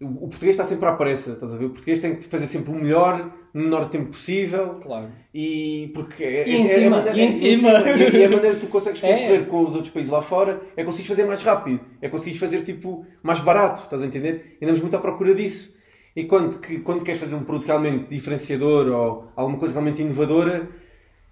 [0.00, 1.66] O, o português está sempre à pressa, estás a ver?
[1.66, 5.08] O português tem que fazer sempre o melhor, no menor tempo possível, Claro.
[5.34, 7.68] e porque é, E é- em é a cima, maneira- e em é- cima.
[7.70, 9.12] e é a maneira que tu consegues É.
[9.12, 12.62] concorrer com os outros países lá fora é conseguires fazer mais rápido, é conseguires fazer
[12.64, 14.56] tipo mais barato, estás a entender?
[14.60, 15.78] E andamos muito à procura disso.
[16.14, 20.68] E quando, que, quando queres fazer um produto realmente diferenciador ou alguma coisa realmente inovadora,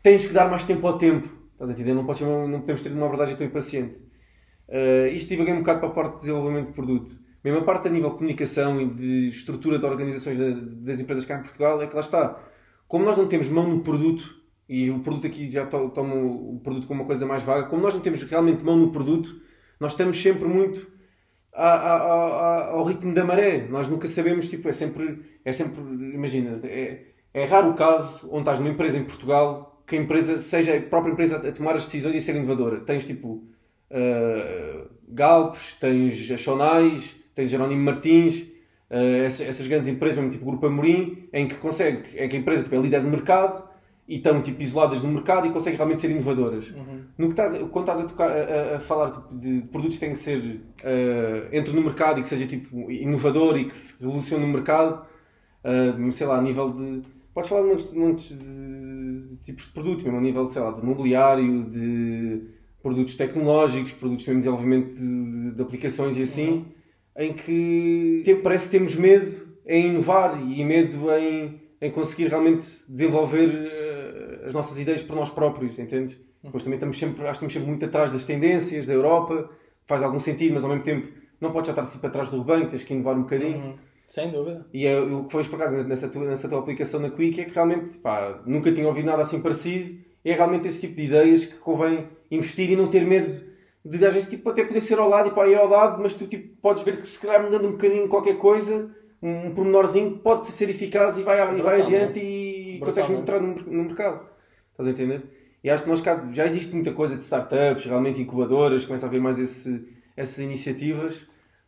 [0.03, 1.95] tens que dar mais tempo ao tempo, estás a entender?
[1.95, 3.95] Não, podes, não podemos ter uma abordagem tão impaciente.
[4.69, 7.17] Uh, isto divaguei um bocado para a parte de desenvolvimento de produto.
[7.45, 10.51] Mesmo a parte a nível de comunicação e de estrutura de organizações da-
[10.91, 12.41] das empresas cá em Portugal é que lá está.
[12.87, 14.37] Como nós não temos mão no produto,
[14.69, 17.83] e o produto aqui já to- toma o produto como uma coisa mais vaga, como
[17.83, 19.41] nós não temos realmente mão no produto,
[19.81, 20.91] nós estamos sempre muito
[21.53, 23.67] ao ritmo da maré.
[23.69, 25.81] Nós nunca sabemos, tipo, é sempre, é sempre
[26.15, 30.39] imagina, é, é raro o caso onde estás numa empresa em Portugal que a empresa
[30.39, 32.81] seja a própria empresa a tomar as decisões e a ser inovadora.
[32.81, 33.43] Tens tipo
[33.91, 38.41] uh, Galpes, tens a Shonais, tens Jerónimo Martins,
[38.91, 42.35] uh, essas, essas, grandes empresas, mesmo tipo o Grupo Amorim, em que consegue, em que
[42.35, 43.63] a empresa tipo, é líder de mercado
[44.09, 46.69] e estão tipo, isoladas no mercado e conseguem realmente ser inovadoras.
[46.71, 47.03] Uhum.
[47.17, 50.15] No que estás, quando estás a, tocar, a, a falar tipo, de produtos que têm
[50.15, 54.45] que ser uh, entre no mercado e que seja tipo, inovador e que se revolucione
[54.45, 55.07] no mercado,
[55.63, 57.03] uh, sei lá, a nível de.
[57.33, 60.85] Podes falar de muitos, muitos de, tipos de produtos, mesmo a nível sei lá, de
[60.85, 62.43] mobiliário, de
[62.83, 66.78] produtos tecnológicos, produtos mesmo de desenvolvimento de, de aplicações e assim, uhum.
[67.19, 73.49] Em que parece que temos medo em inovar e medo em, em conseguir realmente desenvolver
[73.49, 76.15] uh, as nossas ideias por nós próprios, entendes?
[76.15, 76.23] Uhum.
[76.45, 79.51] Depois também estamos sempre, acho que estamos sempre muito atrás das tendências da Europa,
[79.85, 81.09] faz algum sentido, mas ao mesmo tempo
[81.41, 83.59] não podes já estar sempre atrás do rebanho, tens que inovar um bocadinho.
[83.59, 83.75] Uhum.
[84.07, 84.67] Sem dúvida.
[84.73, 87.45] E é, o que foi por acaso nessa tua, nessa tua aplicação na Quick é
[87.45, 89.99] que realmente pá, nunca tinha ouvido nada assim parecido.
[90.25, 93.48] É realmente esse tipo de ideias que convém investir e não ter medo
[93.85, 96.15] de às vezes tipo, até poder ser ao lado e para ir ao lado, mas
[96.15, 98.91] tu tipo, podes ver que se calhar mudando um bocadinho qualquer coisa,
[99.23, 103.55] um, um pormenorzinho, pode ser eficaz e vai, e vai adiante e consegues entrar no,
[103.55, 104.27] no mercado.
[104.71, 105.23] Estás a entender?
[105.63, 109.09] E acho que nós cá já existe muita coisa de startups, realmente incubadoras, começa a
[109.09, 111.17] haver mais esse, essas iniciativas,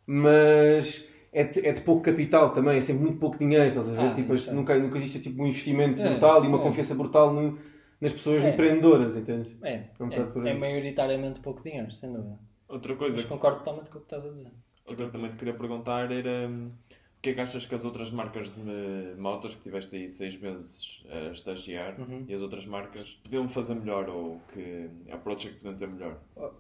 [0.07, 3.93] mas é de, é de, pouco capital também, é sempre muito pouco dinheiro, estás a
[3.93, 4.09] ver?
[4.09, 4.53] Ah, tipo, é.
[4.53, 6.63] nunca, nunca existe tipo, um investimento é, brutal e uma é.
[6.63, 7.59] confiança brutal no,
[8.01, 8.51] nas pessoas é.
[8.51, 9.57] empreendedoras, entende?
[9.63, 12.39] É, é, um é, maioritariamente pouco dinheiro, sem dúvida.
[12.69, 13.17] Outra coisa.
[13.17, 14.51] Mas concordo totalmente com o que estás a dizer.
[14.81, 17.85] Outra coisa também te queria perguntar era hum, o que é que achas que as
[17.85, 22.25] outras marcas de motos que tiveste aí seis meses a estagiar uhum.
[22.27, 26.19] e as outras marcas podiam fazer melhor ou que approach é que podiam ter melhor?
[26.37, 26.51] Oh.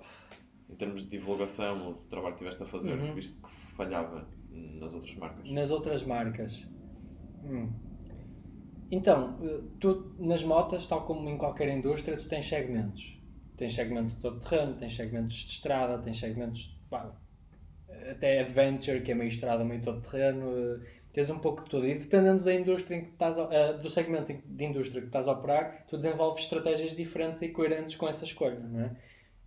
[0.68, 3.14] Em termos de divulgação, o trabalho que tiveste a fazer, uhum.
[3.14, 5.50] visto que falhava nas outras marcas?
[5.50, 6.68] Nas outras marcas.
[7.42, 7.70] Hum.
[8.90, 9.38] Então,
[9.78, 13.18] tu nas motas, tal como em qualquer indústria, tu tens segmentos.
[13.56, 17.14] Tens segmento de todo terreno, tens segmentos de estrada, tens segmentos pá,
[18.10, 20.80] até adventure, que é meio estrada, meio todo terreno.
[21.12, 21.86] Tens um pouco de tudo.
[21.86, 25.32] E dependendo da indústria em que estás, uh, do segmento de indústria que estás a
[25.32, 28.96] operar, tu desenvolves estratégias diferentes e coerentes com essa escolha, não é?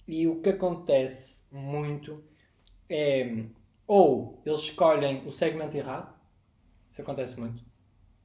[0.08, 2.24] E o que acontece muito
[2.90, 3.46] é
[3.88, 6.14] ou eles escolhem o segmento errado,
[6.90, 7.64] isso acontece muito,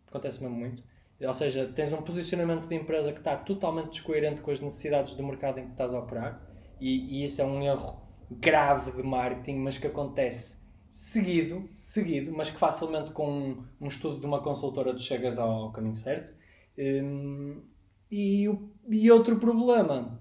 [0.06, 0.82] acontece mesmo muito,
[1.26, 5.22] ou seja, tens um posicionamento de empresa que está totalmente descoerente com as necessidades do
[5.24, 6.40] mercado em que estás a operar,
[6.80, 8.00] e, e isso é um erro
[8.30, 10.58] grave de marketing, mas que acontece
[10.90, 15.50] seguido, seguido, mas que facilmente com um, um estudo de uma consultora tu chegas ao,
[15.50, 16.34] ao caminho certo.
[16.78, 17.62] Um,
[18.10, 18.48] e,
[18.88, 20.20] e outro problema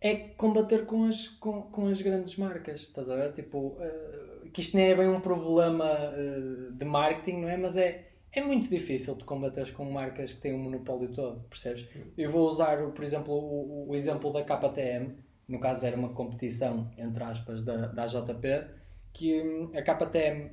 [0.00, 3.32] é combater com as, com, com as grandes marcas, estás a ver?
[3.32, 7.56] Tipo, uh, que isto nem é bem um problema uh, de marketing, não é?
[7.56, 11.88] Mas é, é muito difícil de combater com marcas que têm um monopólio todo, percebes?
[12.16, 15.16] Eu vou usar, por exemplo, o, o exemplo da KTM,
[15.48, 18.66] no caso era uma competição, entre aspas, da, da JP,
[19.14, 20.50] que hum, a KTM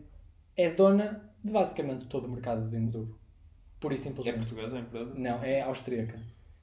[0.55, 3.19] é dona de basicamente todo o mercado de enduro.
[3.81, 4.35] Pura e simplesmente.
[4.35, 5.13] É portuguesa a empresa?
[5.15, 6.17] Não, é austríaca.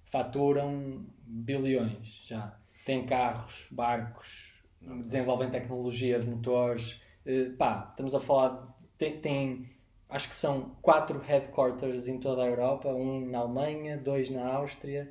[0.07, 2.57] Faturam bilhões já
[2.87, 7.03] têm carros, barcos, desenvolvem tecnologia de motores.
[7.27, 8.75] Uh, pá, estamos a falar.
[8.97, 9.69] Tem, tem,
[10.11, 15.11] acho que são quatro headquarters em toda a Europa: um na Alemanha, dois na Áustria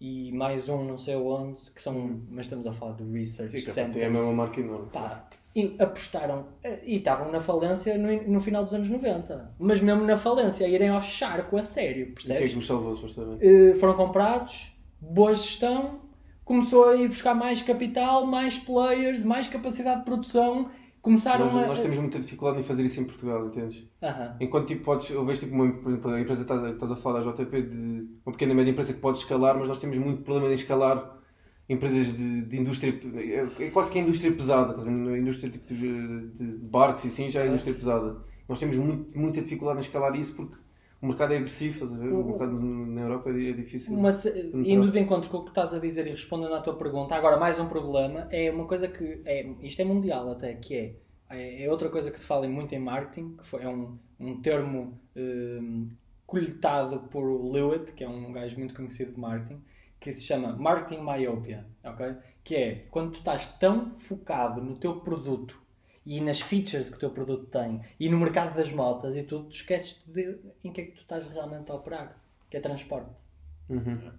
[0.00, 1.96] e mais um não sei onde, que são.
[1.96, 2.26] Hum.
[2.30, 3.94] Mas estamos a falar de research Sim, centers.
[3.94, 4.90] Tem a mesma marca enorme.
[4.90, 9.54] Pá, e apostaram eh, e estavam na falência no, no, final dos anos 90.
[9.58, 12.28] Mas mesmo na falência, irem ao charco a sério, percebes?
[12.28, 13.44] E o que é que nos salvou, supostamente?
[13.44, 16.00] Uh, foram comprados, boa gestão,
[16.44, 20.70] começou a ir buscar mais capital, mais players, mais capacidade de produção.
[21.02, 21.66] Começaram nós, a...
[21.66, 23.86] nós temos muita dificuldade em fazer isso em Portugal, entendes?
[24.40, 27.32] Enquanto tipo, podes, eu vejo tipo, uma, exemplo, a empresa que estás, a falar da
[27.32, 30.54] JP, de uma pequena média empresa que pode escalar, mas nós temos muito problema em
[30.54, 31.18] escalar
[31.68, 35.14] empresas de, de indústria, é, é quase que a indústria pesada, estás a ver?
[35.14, 38.16] A indústria tipo, de, de barcos e assim já é a indústria pesada.
[38.48, 40.56] Nós temos muito, muita dificuldade em escalar isso porque
[41.00, 42.12] o mercado é agressivo, estás a ver?
[42.12, 43.96] O, mercado na Europa é, é difícil.
[43.96, 47.14] Mas, indo de encontro com o que estás a dizer e respondendo à tua pergunta,
[47.14, 50.94] agora mais um problema é uma coisa que é, isto é mundial até, que é,
[51.30, 54.40] é, é outra coisa que se fala muito em marketing, que foi, é um, um
[54.40, 55.88] termo um,
[56.26, 59.62] coletado por Lewitt, que é um gajo muito conhecido de marketing,
[60.00, 62.16] que se chama marketing myopia, ok?
[62.42, 65.60] Que é quando tu estás tão focado no teu produto
[66.08, 69.44] e nas features que o teu produto tem e no mercado das motas e tudo,
[69.44, 72.16] tu esqueces de em que é que tu estás realmente a operar,
[72.48, 73.10] que é transporte.
[73.68, 74.10] Uhum.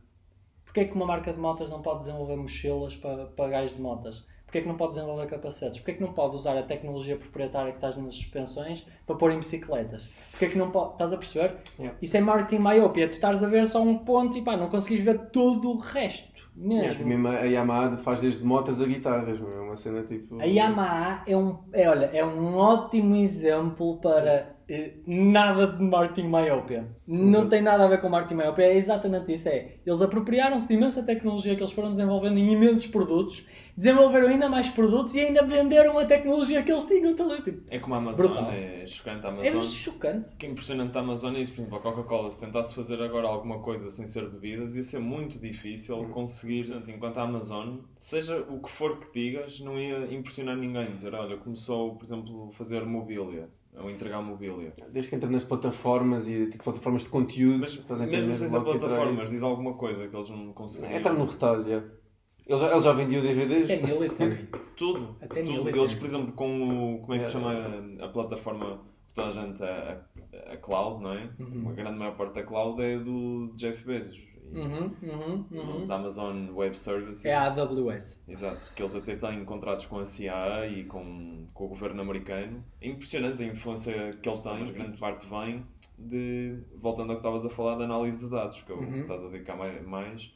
[0.64, 3.82] Porquê é que uma marca de motas não pode desenvolver mochilas para, para gajos de
[3.82, 4.24] motas?
[4.46, 5.80] Porquê é que não pode desenvolver capacetes?
[5.80, 9.32] Porquê é que não pode usar a tecnologia proprietária que estás nas suspensões para pôr
[9.32, 10.08] em bicicletas?
[10.30, 10.92] Porquê é que não pode.
[10.92, 11.58] Estás a perceber?
[11.80, 11.98] Yeah.
[12.00, 13.08] Isso é marketing myopia.
[13.08, 16.29] Tu estás a ver só um ponto e pá, não conseguis ver todo o resto.
[16.60, 17.08] Mesmo.
[17.08, 19.50] mesmo a Yamaha faz desde motas a guitarras, meu.
[19.50, 20.42] é uma cena tipo.
[20.42, 24.59] A Yamaha é um, é, olha, é um ótimo exemplo para
[25.06, 26.88] nada de marketing myopia.
[27.08, 29.50] Não tem nada a ver com marketing myopia, é exatamente isso.
[29.50, 34.50] É, eles apropriaram-se de imensa tecnologia que eles foram desenvolvendo em imensos produtos, desenvolveram ainda
[34.50, 37.16] mais produtos e ainda venderam a tecnologia que eles tinham.
[37.20, 38.52] Ali, tipo, É como a Amazon, Brutal.
[38.52, 39.62] é chocante a é Amazon.
[39.64, 40.30] chocante.
[40.34, 43.02] O que é impressionante da Amazon é isso, por exemplo, a Coca-Cola, se tentasse fazer
[43.02, 47.78] agora alguma coisa sem ser bebidas, ia ser muito difícil conseguir, portanto, enquanto a Amazon,
[47.98, 50.94] seja o que for que digas, não ia impressionar ninguém.
[50.94, 53.50] Dizer, olha, começou, por exemplo, a fazer mobília,
[53.82, 54.74] ou entregar mobília.
[54.92, 58.78] Desde que entra nas plataformas e tipo, plataformas de conteúdo, Mas mesmo sem ser entra
[58.78, 60.94] plataformas, diz alguma coisa que eles não conseguiram.
[60.94, 61.84] É estar no retalho, é.
[62.48, 63.70] Ele já, ele já vendia DVDs.
[63.70, 64.50] É military.
[64.76, 65.16] Tudo.
[65.22, 65.52] Até tudo.
[65.52, 65.78] military.
[65.80, 67.00] Eles, por exemplo, com o.
[67.02, 67.34] Como é que se É.
[67.34, 67.54] chama
[68.02, 69.62] a, a plataforma que toda a gente.
[69.64, 70.02] A,
[70.50, 71.30] a, a cloud, não é?
[71.40, 71.70] Uhum.
[71.70, 74.28] A grande maior parte da cloud é do Jeff Bezos.
[74.54, 75.76] Uhum, uhum, uhum.
[75.76, 77.26] Os Amazon Web Services.
[77.26, 78.22] É a AWS.
[78.28, 82.64] Exato, que eles até têm contratos com a CIA e com, com o governo americano.
[82.82, 85.66] É impressionante a influência que ele tem, mas grande parte vem
[85.98, 89.02] de, voltando ao que estavas a falar, da análise de dados, que que Uhum.
[89.02, 90.34] estás a dedicar mais, mais,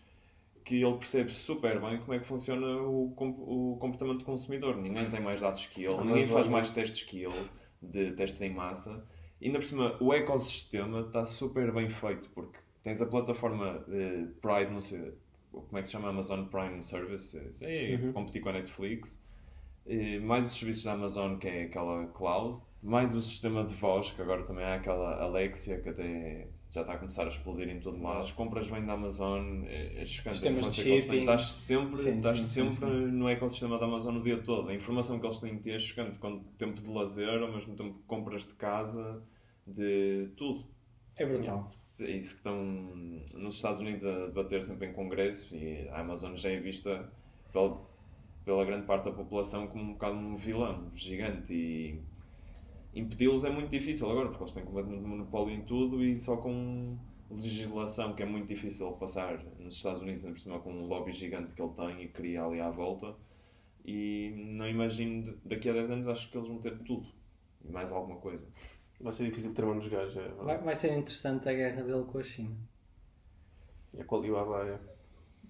[0.63, 4.75] que ele percebe super bem como é que funciona o, o comportamento do consumidor.
[4.77, 7.49] Ninguém tem mais dados que ele, ninguém faz mais testes que ele,
[7.81, 9.05] de testes em massa.
[9.41, 14.27] E ainda por cima, o ecossistema está super bem feito, porque tens a plataforma eh,
[14.41, 15.13] Pride, não sei
[15.51, 18.13] como é que se chama, Amazon Prime Services, é Uhum.
[18.13, 19.23] competir com a Netflix,
[19.87, 24.11] eh, mais os serviços da Amazon, que é aquela cloud, mais o sistema de voz,
[24.11, 27.79] que agora também há aquela Alexia, que até já está a começar a explodir em
[27.79, 28.17] todo lado.
[28.19, 31.19] As compras vêm da Amazon, é, é chocante a Sistemas de shipping.
[31.19, 34.69] Estás sempre, Sim, estás sim, sim, sempre no ecossistema da Amazon o dia todo.
[34.69, 37.75] A informação que eles têm de ti é chocante, com tempo de lazer, ao mesmo
[37.75, 39.23] tempo que compras de casa,
[39.67, 40.65] de tudo.
[41.15, 41.71] É brutal.
[41.99, 42.55] É isso que estão
[43.33, 47.09] nos Estados Unidos a debater sempre em congressos e a Amazon já é vista
[47.51, 47.79] pela,
[48.43, 52.01] pela grande parte da população como um bocado um vilão gigante e
[52.95, 56.97] impedi-los é muito difícil agora porque eles têm completamente monopólio em tudo e só com
[57.29, 61.13] legislação que é muito difícil passar nos Estados Unidos, ainda por cima com um lobby
[61.13, 63.15] gigante que ele tem e cria ali à volta
[63.85, 67.07] e não imagino daqui a 10 anos acho que eles vão ter tudo
[67.63, 68.47] e mais alguma coisa.
[69.03, 70.27] Vai ser difícil ter mão nos gajos, é.
[70.29, 72.55] Vai, vai ser interessante a guerra dele com a China.
[73.93, 74.79] E a qual e o Abaia.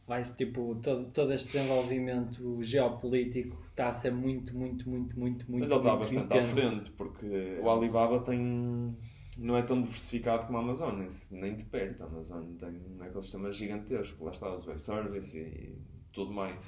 [0.05, 5.59] vai tipo todo, todo este desenvolvimento geopolítico está a ser muito muito muito muito muito
[5.61, 6.55] Mas ele está muito bastante à intenso.
[6.69, 8.97] frente, porque o Alibaba tem.
[9.37, 12.03] não é tão diversificado como a Amazon, nem, de perto.
[12.03, 15.77] A Amazon tem um ecossistema gigantesco, lá está, os web services e
[16.11, 16.59] tudo mais.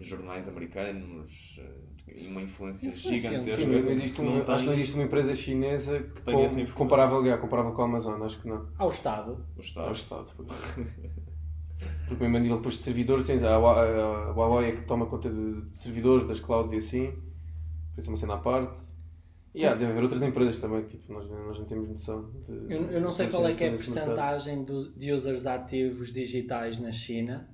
[0.00, 3.62] Jornais americanos eh, e uma influência gigantesca.
[3.62, 6.34] Sim, não existe uma, não acho que não tem existe uma empresa chinesa que tem
[6.34, 6.74] com- essa influência.
[6.74, 8.68] comparável, yeah, comparável com a Amazon, acho que não.
[8.78, 9.92] ao Estado o Ao Estado.
[9.92, 10.32] Estado.
[12.08, 16.26] Porque, mesmo a nível depois de servidores, a Huawei é que toma conta de, servidores,
[16.26, 17.10] das clouds e assim.
[17.94, 18.84] Por isso é uma cena à parte.
[19.54, 22.30] E há, deve haver outras empresas também, tipo, nós, nós não temos noção.
[22.48, 26.12] De, eu, eu não sei qual é que é a percentagem dos- de users ativos
[26.12, 27.48] digitais na China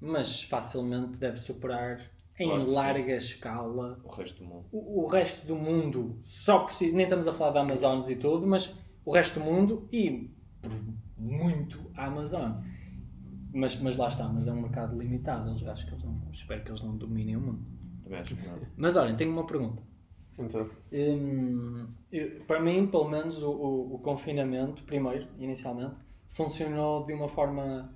[0.00, 1.98] mas facilmente deve superar
[2.38, 2.74] em Claro que sim.
[2.74, 4.64] larga escala O resto do mundo.
[4.72, 8.16] o, o resto do mundo só por si, nem estamos a falar da Amazonas e
[8.16, 10.30] tudo, mas o resto do mundo e
[10.60, 10.70] por
[11.18, 12.52] muito a Amazon.
[13.52, 15.48] Mas, mas lá está, mas é um mercado limitado.
[15.50, 17.64] Eles, acho que eles não, espero que eles não dominem o mundo.
[18.04, 18.58] Também acho que não.
[18.76, 19.82] Mas olhem, tenho uma pergunta.
[20.38, 25.94] Então, Hum, eu- para mim, pelo menos, o, o- o confinamento, primeiro, inicialmente,
[26.28, 27.90] funcionou de uma forma.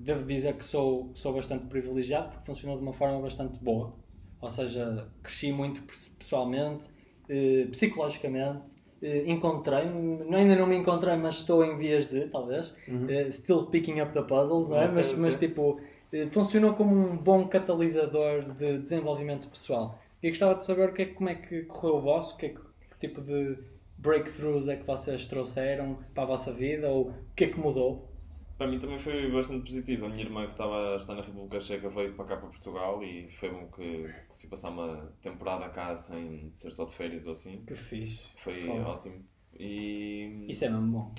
[0.00, 3.94] Devo dizer que sou, sou bastante privilegiado, porque funcionou de uma forma bastante boa.
[4.40, 6.88] Ou seja, cresci muito pes- pessoalmente,
[7.28, 8.74] eh, psicologicamente.
[9.02, 12.74] eh, Encontrei-me, ainda não me encontrei, mas estou em vias de, talvez.
[13.10, 14.88] eh, still picking up the puzzles, não é?
[14.94, 15.80] Mas, mas tipo,
[16.28, 19.98] funcionou como um bom catalisador de desenvolvimento pessoal.
[20.22, 22.60] E gostava de saber que é, como é que correu o vosso, que, é que,
[22.60, 23.58] que tipo de
[23.98, 28.08] breakthroughs é que vocês trouxeram para a vossa vida, ou o que é que mudou.
[28.56, 30.06] Para mim também foi bastante positivo.
[30.06, 33.02] A minha irmã que estava a estar na República Checa veio para cá para Portugal
[33.02, 37.32] e foi bom que consegui passar uma temporada cá sem ser só de férias ou
[37.32, 37.64] assim.
[37.66, 38.22] Que fixe.
[38.36, 39.24] Foi ótimo.
[39.58, 41.14] E Isso é mesmo bom.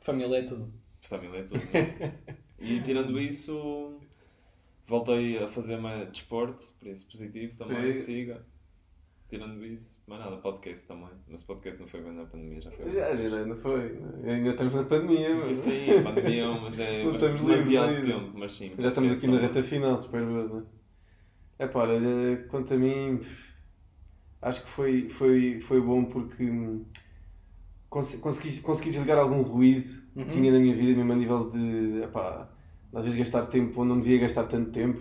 [0.00, 0.72] Família é tudo.
[1.02, 1.58] família é tudo.
[1.58, 2.18] né?
[2.58, 4.00] e tirando isso,
[4.86, 8.00] voltei a fazer mais desporto, por isso positivo também, Sim.
[8.02, 8.46] siga.
[9.28, 11.10] Tirando isso, mais nada, podcast também.
[11.28, 12.90] Mas podcast não foi bem na pandemia, já foi.
[12.90, 13.98] já, já não foi.
[14.24, 18.06] Ainda estamos na pandemia, mas sim, a pandemia mas é Não estamos demasiado ainda.
[18.06, 18.72] tempo, mas sim.
[18.78, 19.48] já estamos aqui na também.
[19.48, 20.54] reta final, espero.
[20.54, 20.62] Né?
[21.58, 23.20] É pá, olha, quanto a mim,
[24.40, 26.86] acho que foi, foi, foi bom porque hum,
[27.90, 30.28] cons- consegui, consegui desligar algum ruído que Uhum.
[30.30, 32.48] tinha na minha vida, mesmo a nível de, epá,
[32.94, 35.00] às vezes gastar tempo onde não devia gastar tanto tempo,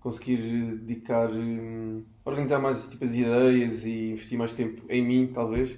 [0.00, 0.36] conseguir
[0.76, 5.76] dedicar, hum, organizar mais tipo, as ideias e investir mais tempo em mim, talvez.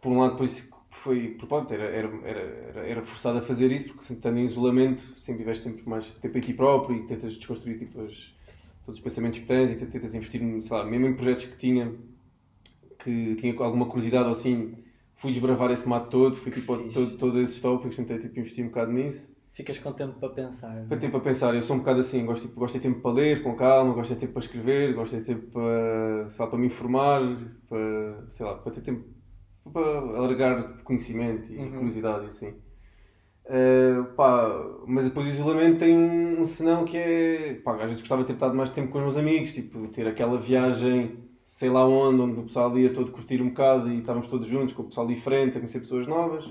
[0.00, 3.88] Por um lado, depois foi, por pronto, era, era, era, era, forçado a fazer isso,
[3.88, 7.34] porque sempre estando em isolamento, sempre tiveste sempre mais tempo em ti próprio e tentas
[7.34, 8.32] desconstruir tipo, as,
[8.84, 11.92] todos os pensamentos que tens e tentas investir, sei lá, mesmo em projetos que tinha,
[12.98, 14.74] que tinha alguma curiosidade ou assim,
[15.16, 18.68] fui desbravar esse mato todo, fui tipo, todo, todos esses tópicos, tentei tipo, investir um
[18.68, 19.37] bocado nisso.
[19.58, 20.86] Ficas com tempo para pensar.
[20.88, 23.10] Para tempo a pensar, eu sou um bocado assim, gosto, tipo, gosto de tempo para
[23.10, 26.58] ler com calma, gosto de tempo para escrever, gosto de tempo para, sei lá, para
[26.60, 27.20] me informar,
[27.68, 29.04] para, sei lá, para ter tempo
[29.72, 31.72] para alargar conhecimento e Uhum.
[31.72, 32.54] curiosidade e assim.
[33.46, 34.48] Eh, pá,
[34.86, 38.28] mas depois o isolamento tem um, um senão que é, pá, às vezes gostava de
[38.28, 41.16] ter estado mais tempo com os meus amigos, tipo, ter aquela viagem,
[41.46, 44.72] sei lá onde, onde o pessoal ia todo curtir um bocado e estávamos todos juntos
[44.72, 46.44] com o pessoal diferente, a conhecer pessoas novas.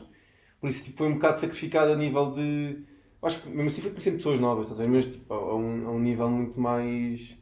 [0.60, 2.84] Por isso tipo, foi um bocado sacrificado a nível de.
[3.22, 4.90] Acho que mesmo assim foi conhecer pessoas novas, estás a ver?
[4.90, 7.36] Mas tipo, a, um, a um nível muito mais.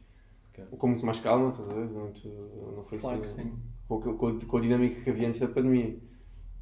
[0.78, 1.86] com muito mais calma, estás a ver?
[1.88, 2.28] Muito,
[2.76, 3.42] não foi Claro assim.
[3.42, 3.52] sim.
[3.88, 5.96] Com, com, com a dinâmica que havia antes da pandemia.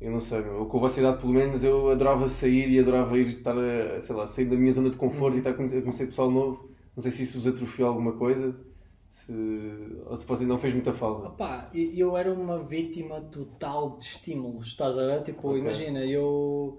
[0.01, 0.66] Eu não sei, meu.
[0.66, 4.15] com a vossa idade, pelo menos, eu adorava sair e adorava ir estar a, sei
[4.15, 6.69] lá, sair da minha zona de conforto e estar a conhe- a conhecer pessoal novo.
[6.95, 8.55] Não sei se isso vos atrofiou alguma coisa,
[9.09, 9.32] se,
[10.07, 11.28] ou se você não fez muita falta.
[11.28, 15.23] Opá, e- eu era uma vítima total de estímulos, estás a ver?
[15.23, 15.59] Tipo, Ok.
[15.61, 16.78] imagina, eu.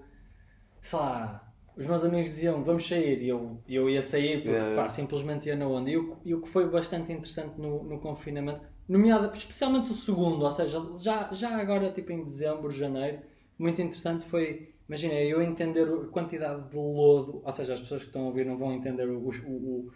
[0.80, 1.45] sei lá,
[1.76, 4.76] os meus amigos diziam vamos sair e eu, eu ia sair porque Yeah.
[4.76, 5.90] pá, simplesmente ia na onda.
[5.90, 10.44] E o, e o que foi bastante interessante no, no confinamento, nomeada, especialmente o segundo,
[10.44, 13.18] ou seja, já, já agora tipo em dezembro, janeiro,
[13.58, 14.70] muito interessante foi.
[14.88, 18.46] Imagina, eu entender a quantidade de lodo, ou seja, as pessoas que estão a ouvir
[18.46, 19.90] não vão entender o, o,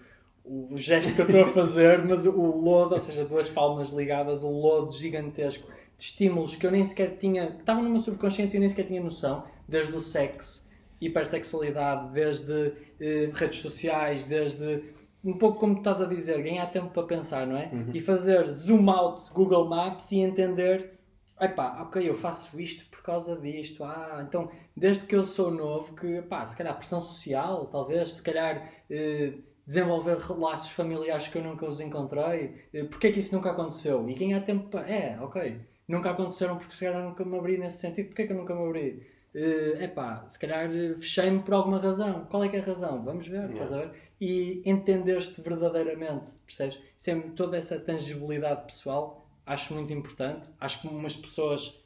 [0.44, 3.90] o, o gesto que eu estou a fazer, mas o lodo, ou seja, duas palmas
[3.90, 8.00] ligadas, o lodo gigantesco de estímulos que eu nem sequer tinha, que estavam no meu
[8.00, 10.59] subconsciente e eu nem sequer tinha noção, desde o sexo,
[11.00, 14.82] hipersexualidade, desde eh, redes sociais, desde
[15.24, 17.70] um pouco como tu estás a dizer, ganhar tempo para pensar, não é?
[17.92, 20.98] E fazer zoom out Google Maps e entender,
[21.40, 25.94] epá, ok, eu faço isto por causa disto, ah, então desde que eu sou novo,
[25.94, 29.34] que pá, se calhar pressão social, talvez, se calhar eh,
[29.66, 34.08] desenvolver laços familiares que eu nunca os encontrei, eh, porque é que isso nunca aconteceu?
[34.08, 37.78] E ganhar tempo para, é, ok, nunca aconteceram porque se calhar nunca me abri nesse
[37.78, 39.06] sentido, porque é que eu nunca me abri?
[39.34, 42.26] É epá, se calhar eh, fechei-me por alguma razão.
[42.28, 43.02] Qual é que é a razão?
[43.02, 43.90] Vamos ver, estás a ver?
[44.20, 46.78] E entender-te verdadeiramente, percebes?
[46.96, 50.50] Sempre toda essa tangibilidade pessoal acho muito importante.
[50.60, 51.80] Acho que umas pessoas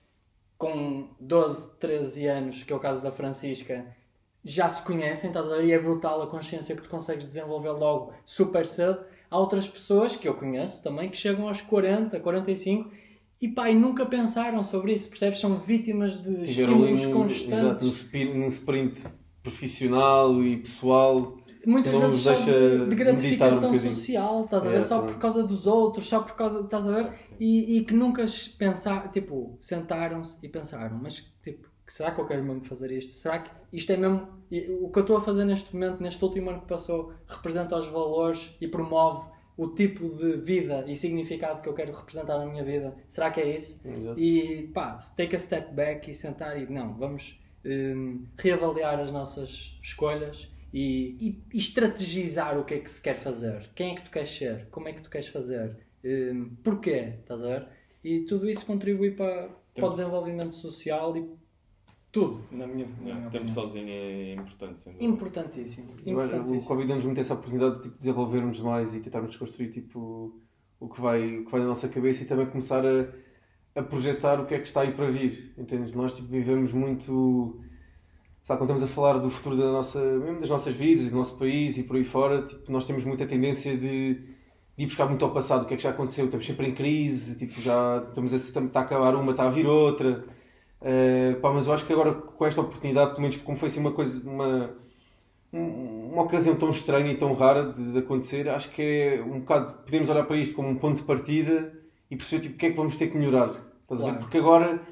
[0.59, 3.87] com 12, 13 anos, que é o caso da Francisca,
[4.45, 5.65] já se conhecem, estás a ver?
[5.65, 9.05] E é brutal a consciência que tu consegues desenvolver logo super cedo.
[9.31, 12.91] Há outras pessoas que eu conheço também que chegam aos 40, 45
[13.45, 15.39] e pá, e nunca pensaram sobre isso, percebes?
[15.41, 17.87] São vítimas de estímulos exato, num, constantes.
[17.89, 19.07] sprint, num sprint
[19.43, 21.37] profissional e pessoal.
[21.67, 24.83] Muitas vezes só de, de gratificação um social, estás a É, ver?
[24.83, 25.07] Só sim.
[25.07, 27.13] por causa dos outros, só por causa, estás a ver?
[27.41, 28.25] E, e que nunca
[28.59, 33.13] pensaram, tipo, sentaram-se e pensaram, mas tipo, será que eu quero mesmo fazer isto?
[33.15, 34.29] Será que isto é mesmo.
[34.81, 37.87] O que eu estou a fazer neste momento, neste último ano que passou, representa os
[37.87, 42.65] valores e promove o tipo de vida e significado que eu quero representar na minha
[42.65, 42.95] vida?
[43.07, 43.81] Será que é isso?
[43.87, 44.19] Exato.
[44.19, 49.79] E pá, take a step back e sentar e não, vamos hum, reavaliar as nossas
[49.83, 51.17] escolhas e,
[51.53, 53.71] e- estrategizar o que é que se quer fazer.
[53.75, 54.67] Quem é que tu queres ser?
[54.71, 55.77] Como é que tu queres fazer?
[56.05, 57.15] Hum, porquê?
[57.21, 57.69] Estás a ver?
[58.03, 61.29] E tudo isso contribui para, para o desenvolvimento social e
[62.15, 63.31] tudo, na minha, na minha Yeah, opinião.
[63.31, 65.05] tempo sozinho é importante, sem dúvida.
[65.05, 65.93] Importantíssimo.
[66.63, 66.65] O.
[66.65, 70.33] Covid dá-nos muito essa oportunidade de tipo, desenvolvermos mais e tentarmos desconstruir tipo,
[70.79, 74.41] o, que vai, o que vai na nossa cabeça e também começar a, a projetar
[74.41, 75.55] o que é que está aí para vir.
[75.59, 75.93] Entendes?
[75.93, 77.61] Nós tipo, vivemos muito.
[78.43, 81.37] Sabe, quando estamos a falar do futuro da nossa, mesmo das nossas vidas, do nosso
[81.37, 84.25] país e por aí fora, tipo, nós temos muita tendência de, de
[84.79, 86.27] ir buscar muito ao passado o que é que já aconteceu.
[86.27, 89.67] Estamos sempre em crise, tipo, já estamos a, está a acabar uma, está a vir
[89.67, 90.25] outra.
[90.85, 93.81] Uh, pá, mas eu acho que agora com esta oportunidade, pelo menos como foi assim
[93.81, 94.71] uma coisa, uma,
[95.53, 99.41] um- uma ocasião tão estranha e tão rara de, de acontecer, acho que é um
[99.41, 101.73] bocado, podemos olhar para isto como um ponto de partida
[102.11, 103.51] e perceber tipo, o que é que vamos ter que melhorar.
[103.83, 104.11] Estás a ver?
[104.11, 104.19] Claro.
[104.19, 104.83] Porque agora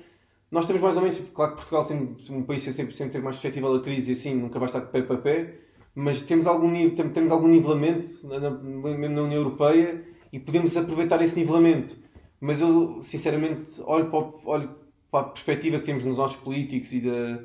[0.51, 3.37] nós temos mais ou menos, tipo, claro que Portugal sempre, um país sempre, sempre mais
[3.37, 5.55] suscetível à crise e assim, nunca vai estar de pé para pé,
[5.95, 10.03] mas temos algum, temos algum nivelamento, mesmo na União Europeia,
[10.33, 11.97] e podemos aproveitar esse nivelamento.
[12.41, 14.82] Mas eu, sinceramente, olho para, olho
[15.13, 17.43] para a perspectiva que temos nos nossos políticos e da,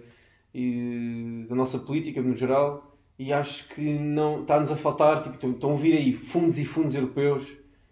[0.56, 5.74] e da nossa política no geral, e acho que não está-nos a faltar, tipo, estão-
[5.74, 7.46] a vir aí fundos e fundos europeus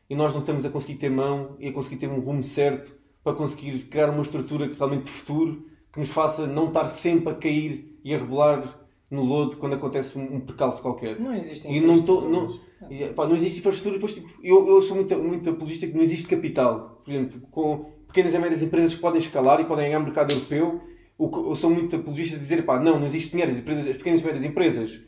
[0.10, 2.96] e nós não estamos a conseguir ter mão e a conseguir ter um rumo certo
[3.24, 7.30] para conseguir criar uma estrutura que realmente de futuro que nos faça não estar sempre
[7.34, 8.80] a cair e a rebolar
[9.10, 11.20] no lodo quando acontece um, percalço qualquer.
[11.20, 13.96] Não existem E não, tô, não, e, pá, não existe infraestrutura.
[13.96, 17.02] Depois, tipo, eu, eu sou muito, muito apologista que não existe capital.
[17.04, 20.82] Por exemplo, com pequenas e médias empresas que podem escalar e podem ganhar mercado europeu,
[21.18, 23.52] o que- eu sou muito apologista de dizer, pá, não, não existe dinheiro.
[23.52, 25.00] As, empresas, as pequenas e médias empresas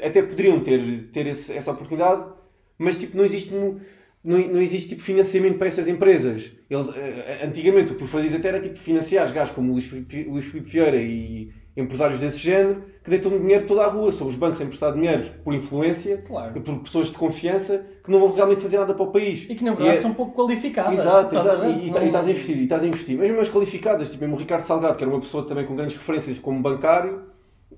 [0.00, 2.24] até poderiam ter, ter esse- essa oportunidade,
[2.78, 3.52] mas tipo, não existe.
[3.52, 3.80] Não,
[4.24, 6.52] não, existe tipo, financiamento para essas empresas.
[6.70, 9.72] Eles, eh, eh, antigamente o que tu fazias até era tipo, financiar gajos como o
[9.74, 14.12] Luís Filipe, Vieira e empresários desse género que deitam dinheiro toda à rua.
[14.12, 16.60] São os bancos a emprestar dinheiro por influência Claro.
[16.60, 19.46] por pessoas de confiança que não vão realmente fazer nada para o país.
[19.48, 20.98] E que na verdade é- são pouco qualificadas.
[21.00, 21.60] Exato, estás exato.
[21.60, 21.86] ver?
[21.86, 23.18] E, Não- e estás a investir, e estás a investir.
[23.18, 25.96] Mesmo as qualificadas, tipo mesmo o Ricardo Salgado, que era uma pessoa também com grandes
[25.96, 27.22] referências como bancário,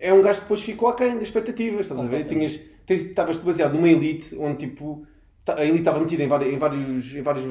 [0.01, 2.27] é um gajo que depois ficou aquém das expectativas, estás a ver?
[2.27, 5.07] Tinhas, tens- estavas baseado numa elite onde tipo
[5.47, 7.45] a elite estava metida em vários, em vários, em vários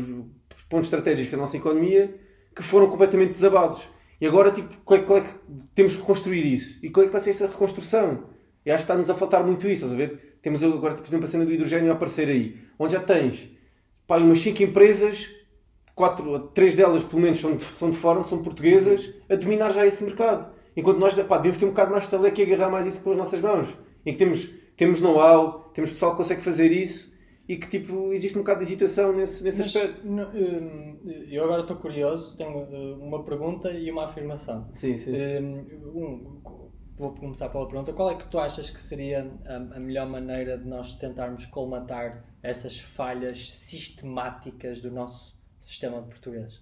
[0.67, 2.15] pontos estratégicos da nossa economia
[2.55, 3.81] que foram completamente desabados.
[4.19, 5.29] E agora, tipo, qual é, qual é que
[5.75, 6.79] temos que reconstruir isso?
[6.83, 8.23] E qual é que vai ser essa reconstrução?
[8.65, 10.32] E acho que está-nos a faltar muito isso, estás a ver?
[10.43, 13.49] Temos agora, por exemplo, a cena do hidrogênio a aparecer aí, onde já tens
[14.05, 15.31] pá, umas 5 empresas,
[15.95, 19.85] quatro, três delas pelo menos são de, são de fora, são portuguesas, a dominar já
[19.85, 20.53] esse mercado.
[20.75, 23.11] Enquanto nós pá, devemos ter um bocado mais de talento e agarrar mais isso com
[23.11, 23.69] as nossas mãos.
[24.05, 27.13] Em que temos, temos know-how, temos pessoal que consegue fazer isso
[27.47, 30.05] e que tipo, existe um bocado de hesitação nesse, nesse Mas, aspecto.
[30.05, 30.97] não, hum,
[31.29, 34.69] eu agora estou curioso, tenho uh, uma pergunta e uma afirmação.
[34.75, 35.13] Sim, sim.
[35.13, 35.65] Hum,
[35.95, 36.62] um,
[36.97, 37.93] vou começar pela pergunta.
[37.93, 42.23] Qual é que tu achas que seria a, a melhor maneira de nós tentarmos colmatar
[42.41, 46.61] essas falhas sistemáticas do nosso sistema português?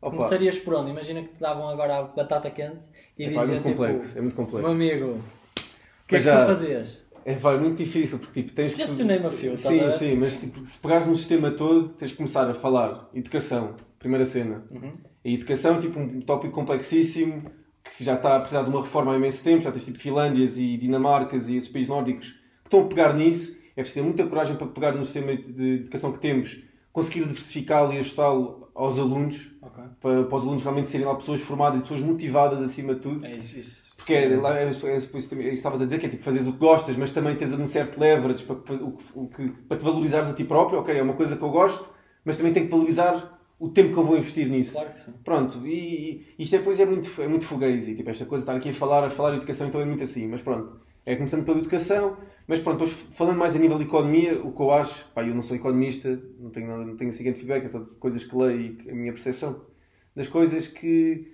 [0.00, 0.90] Opa, Começarias por onde?
[0.90, 2.86] Imagina que te davam agora a batata quente
[3.18, 4.62] e é diziam muito complexo, tipo, é muito complexo.
[4.62, 7.08] meu amigo, o que é que já- tu fazias?
[7.24, 9.02] É, vai, muito difícil, porque tipo, tens Just que...
[9.02, 11.90] to name a few, estás a Sim, sim, mas tipo, se pegares no sistema todo,
[11.90, 14.64] tens de começar a falar educação, primeira cena.
[14.70, 14.96] Uhum.
[15.24, 17.50] E educação é tipo um tópico complexíssimo,
[17.96, 20.58] que já está a precisar de uma reforma há imenso tempo, já tens tipo Finlândias
[20.58, 23.56] e Dinamarcas e esses países nórdicos que estão a pegar nisso.
[23.76, 26.58] É preciso ter muita coragem para pegar no sistema de educação que temos,
[26.92, 29.84] conseguir diversificá-lo e ajustá-lo aos alunos, Ok.
[30.00, 33.24] para, para os alunos realmente serem lá pessoas formadas e pessoas motivadas acima de tudo.
[33.24, 33.92] É isso, isso.
[33.96, 36.46] Porque é, lá, é, é, é, isso que estavas a dizer, que é tipo fazeres
[36.46, 39.84] o que gostas, mas também tens um certo leverage para, o, o que, para te
[39.84, 40.78] valorizares a ti próprio.
[40.80, 41.88] Ok, é uma coisa que eu gosto,
[42.24, 44.72] mas também tenho que valorizar o tempo que eu vou investir nisso.
[44.72, 45.12] Claro que sim.
[45.24, 47.96] Pronto, e, e isto depois é muito, é muito fugazi.
[47.96, 50.02] Tipo, esta coisa de estar aqui a falar, a falar de educação, então é muito
[50.04, 50.28] assim.
[50.28, 52.16] Mas pronto, é começando pela educação,
[52.46, 55.34] mas pronto, depois falando mais a nível de economia, o que eu acho, pá, eu
[55.34, 58.36] não sou economista, não tenho, não tenho assim grande feedback, é só de coisas que
[58.36, 59.66] leio e a minha percepção
[60.14, 61.32] das coisas que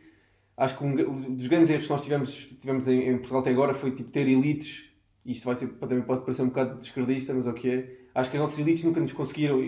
[0.57, 2.31] acho que um, um dos grandes erros que nós tivemos,
[2.61, 4.85] tivemos em, em Portugal até agora foi tipo, ter elites,
[5.25, 7.97] isto vai ser, também pode parecer um bocado descredista, mas é o que é.
[8.15, 9.61] Acho que as nossas elites nunca nos conseguiram,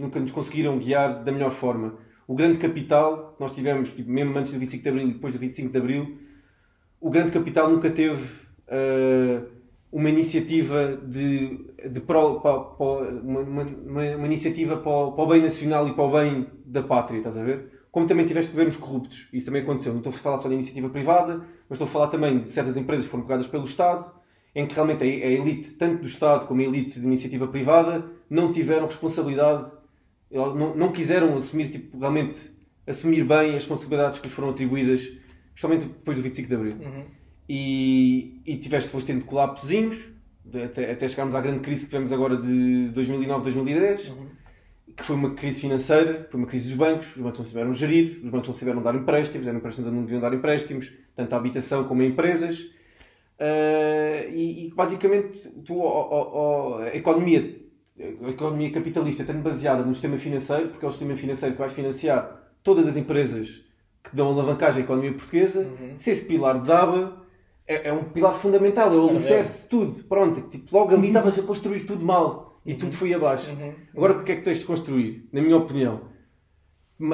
[0.00, 1.94] nunca nos conseguiram guiar da melhor forma.
[2.26, 5.38] O grande capital nós tivemos, tipo, mesmo antes do 25 de Abril e depois do
[5.40, 6.18] 25 de Abril,
[7.00, 8.24] o grande capital nunca teve
[8.68, 9.40] eh,
[9.92, 11.58] uma iniciativa de,
[11.90, 12.84] de pro, pa- pa-
[13.22, 16.82] uma, uma, uma- iniciativa para o, para o bem nacional e para o bem da
[16.82, 17.80] pátria, estás a ver?
[17.90, 19.92] Como também tiveste governos corruptos, isso também aconteceu.
[19.92, 22.76] Não estou a falar só de iniciativa privada, mas estou a falar também de certas
[22.76, 24.12] empresas que foram pegadas pelo Estado,
[24.54, 28.52] em que realmente a elite, tanto do Estado como a elite de iniciativa privada, não
[28.52, 29.68] tiveram responsabilidade,
[30.30, 32.40] não, não quiseram assumir, tipo, realmente,
[32.86, 35.00] assumir bem as responsabilidades que lhes foram atribuídas,
[35.54, 37.04] especialmente depois do 25 de Abril Uhum.
[37.48, 39.98] e, e tiveste depois tendo colapsozinhos,
[40.64, 44.26] até, até chegarmos à grande crise que tivemos agora de 2009, 2010, Uhum.
[44.96, 48.20] que foi uma crise financeira, foi uma crise dos bancos, os bancos não souberam gerir,
[48.24, 52.02] os bancos não souberam dar empréstimos, empréstimos não deviam dar empréstimos, tanto à habitação como
[52.02, 52.66] a empresas,
[53.42, 57.58] Ah, e, e basicamente tu, ó- ó- ó, a economia
[58.24, 61.68] a economia capitalista estando baseada no sistema financeiro, porque é o sistema financeiro que vai
[61.68, 63.62] financiar todas as empresas
[64.02, 65.94] que dão alavancagem à economia portuguesa, Uhum.
[65.98, 67.22] se esse pilar desaba,
[67.66, 70.04] é, é um pilar fundamental, é o alicerce de tudo.
[70.04, 73.50] Pronto, tipo, logo ali estavas a construir tudo mal e tudo foi abaixo.
[73.50, 73.72] Uhum.
[73.94, 75.28] Agora o que é que tens de construir?
[75.32, 76.00] Na minha opinião,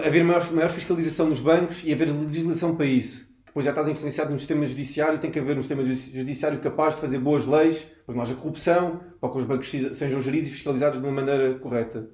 [0.04, 3.26] haver maior, maior fiscalização nos bancos e haver legislação para isso.
[3.56, 6.94] Depois já estás influenciado no sistema judiciário, tem que haver um sistema judici- judiciário capaz
[6.94, 10.20] de fazer boas leis, para que não haja corrupção, para que os bancos se- sejam
[10.20, 12.06] geridos e fiscalizados de uma maneira correta.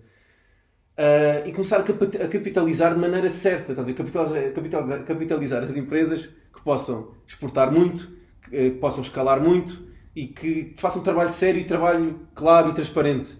[0.96, 1.82] Ah, e começar a
[2.28, 3.94] capitalizar de maneira certa, estás a ver?
[3.94, 8.08] Capitalizar, capitalizar, capitalizar as empresas que possam exportar muito,
[8.48, 9.82] que, eh, que possam escalar muito
[10.14, 13.30] e que façam um trabalho sério e trabalho claro e transparente.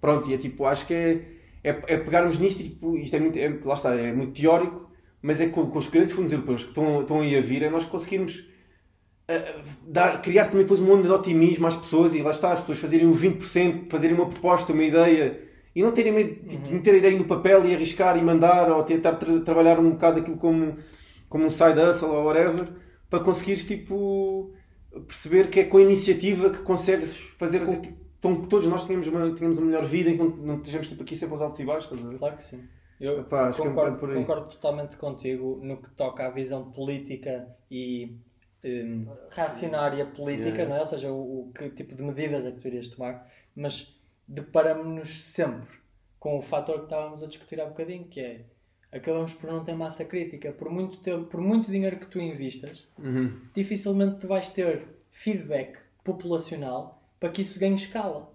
[0.00, 1.12] Pronto, e é tipo, acho que é,
[1.64, 4.87] é, é pegarmos nisto e tipo, isto é muito, é, lá está, é muito teórico,
[5.22, 7.70] mas é com, com os grandes fundos europeus que estão, estão aí a vir, é
[7.70, 8.44] nós conseguirmos
[9.28, 12.60] ah, dar, criar também depois um mundo de otimismo às pessoas e lá está, as
[12.60, 15.40] pessoas fazerem o 20%, fazerem uma proposta, uma ideia
[15.74, 18.70] e não terem medo tipo, de meter a ideia no papel e arriscar e mandar
[18.70, 20.76] ou tentar tra- trabalhar um bocado aquilo como,
[21.28, 22.68] como um side hustle ou whatever
[23.10, 24.52] para conseguires tipo
[25.06, 29.06] perceber que é com a iniciativa que consegues fazer com que que todos nós tenhamos
[29.06, 31.60] uma, tenhamos uma melhor vida e que não, não estejamos tipo, aqui sempre aos altos
[31.60, 31.94] e baixos.
[32.18, 32.68] Claro que sim.
[33.00, 38.16] Eu Epá, é um concordo, concordo totalmente contigo no que toca à visão política e
[38.64, 40.68] hum, racionária política, Yeah.
[40.68, 40.80] não é?
[40.80, 43.96] Ou seja, o, o que tipo de medidas é que tu irias tomar, mas
[44.26, 45.78] deparamos-nos sempre
[46.18, 48.44] com o fator que estávamos a discutir há bocadinho, que é
[48.90, 50.50] acabamos por não ter massa crítica.
[50.50, 53.38] Por muito, tempo, por muito dinheiro que tu investas, Uhum.
[53.54, 58.32] dificilmente tu vais ter feedback populacional para que isso ganhe escala.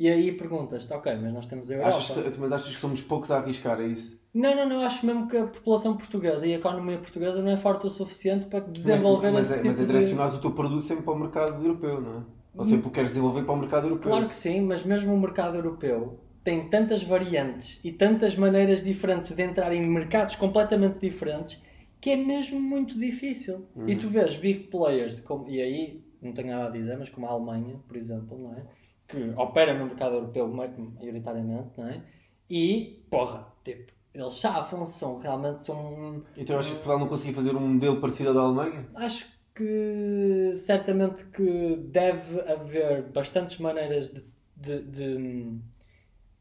[0.00, 1.98] E aí perguntas-te, ok, mas nós temos a Europa.
[1.98, 4.18] Achas que, mas achas que somos poucos a arriscar, é isso?
[4.32, 4.80] Não, não, não.
[4.80, 8.46] Acho mesmo que a população portuguesa e a economia portuguesa não é forte o suficiente
[8.46, 9.86] para desenvolver mas, esse é, tipo mas é de...
[9.88, 12.22] direcionares o teu produto sempre para o mercado europeu, não é?
[12.56, 14.10] Ou sempre o queres desenvolver para o mercado europeu.
[14.10, 19.36] Claro que sim, mas mesmo o mercado europeu tem tantas variantes e tantas maneiras diferentes
[19.36, 21.60] de entrar em mercados completamente diferentes
[22.00, 23.66] que é mesmo muito difícil.
[23.86, 27.26] E tu vês big players, como, e aí não tenho nada a dizer, mas como
[27.26, 28.62] a Alemanha, por exemplo, não é?
[29.10, 32.02] Que opera no mercado europeu maioritariamente, não é?
[32.48, 37.54] E, porra, tipo, eles chafam-se, são realmente são Então achas que Portugal não conseguia fazer
[37.54, 38.86] um modelo parecido ao da Alemanha?
[38.94, 44.24] Acho que certamente que deve haver bastantes maneiras de,
[44.56, 45.60] de- de, hum,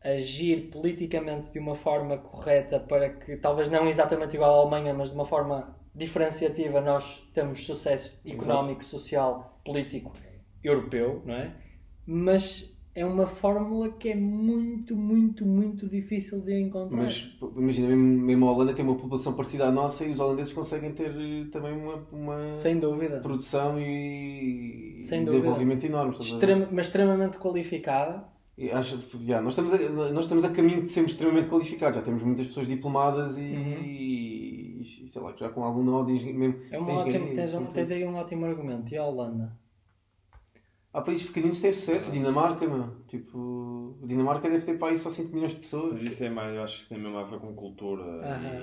[0.03, 5.09] agir politicamente de uma forma correta para que, talvez não exatamente igual à Alemanha, mas
[5.09, 10.13] de uma forma diferenciativa, nós temos sucesso económico, social, político,
[10.63, 11.51] europeu, não é?
[12.11, 16.97] Mas é uma fórmula que é muito, muito, muito difícil de encontrar.
[17.03, 20.51] Mas imagina, mesmo, mesmo a Holanda tem uma população parecida à nossa e os holandeses
[20.51, 23.19] conseguem ter eh, também uma, uma Sem dúvida.
[23.19, 25.41] produção e, Sem e dúvida.
[25.43, 26.15] desenvolvimento enorme.
[26.19, 28.23] Extrema- mas extremamente qualificada.
[28.73, 29.77] Acho, já, nós, estamos a,
[30.11, 31.95] nós estamos a caminho de sermos extremamente qualificados.
[31.95, 36.55] Já temos muitas pessoas diplomadas e, e, sei lá, já com algum nó mesmo.
[36.71, 38.91] É uma ótima, engenharia, tens, tens aí um ótimo argumento.
[38.91, 39.55] E a Holanda?
[40.91, 42.09] Há países pequeninos que têm sucesso.
[42.09, 42.89] A Dinamarca, meu.
[43.07, 45.93] Tipo, a Dinamarca deve ter para aí só 5 milhões de pessoas.
[45.93, 48.03] Mas isso é mais, eu acho que tem mesmo a ver com cultura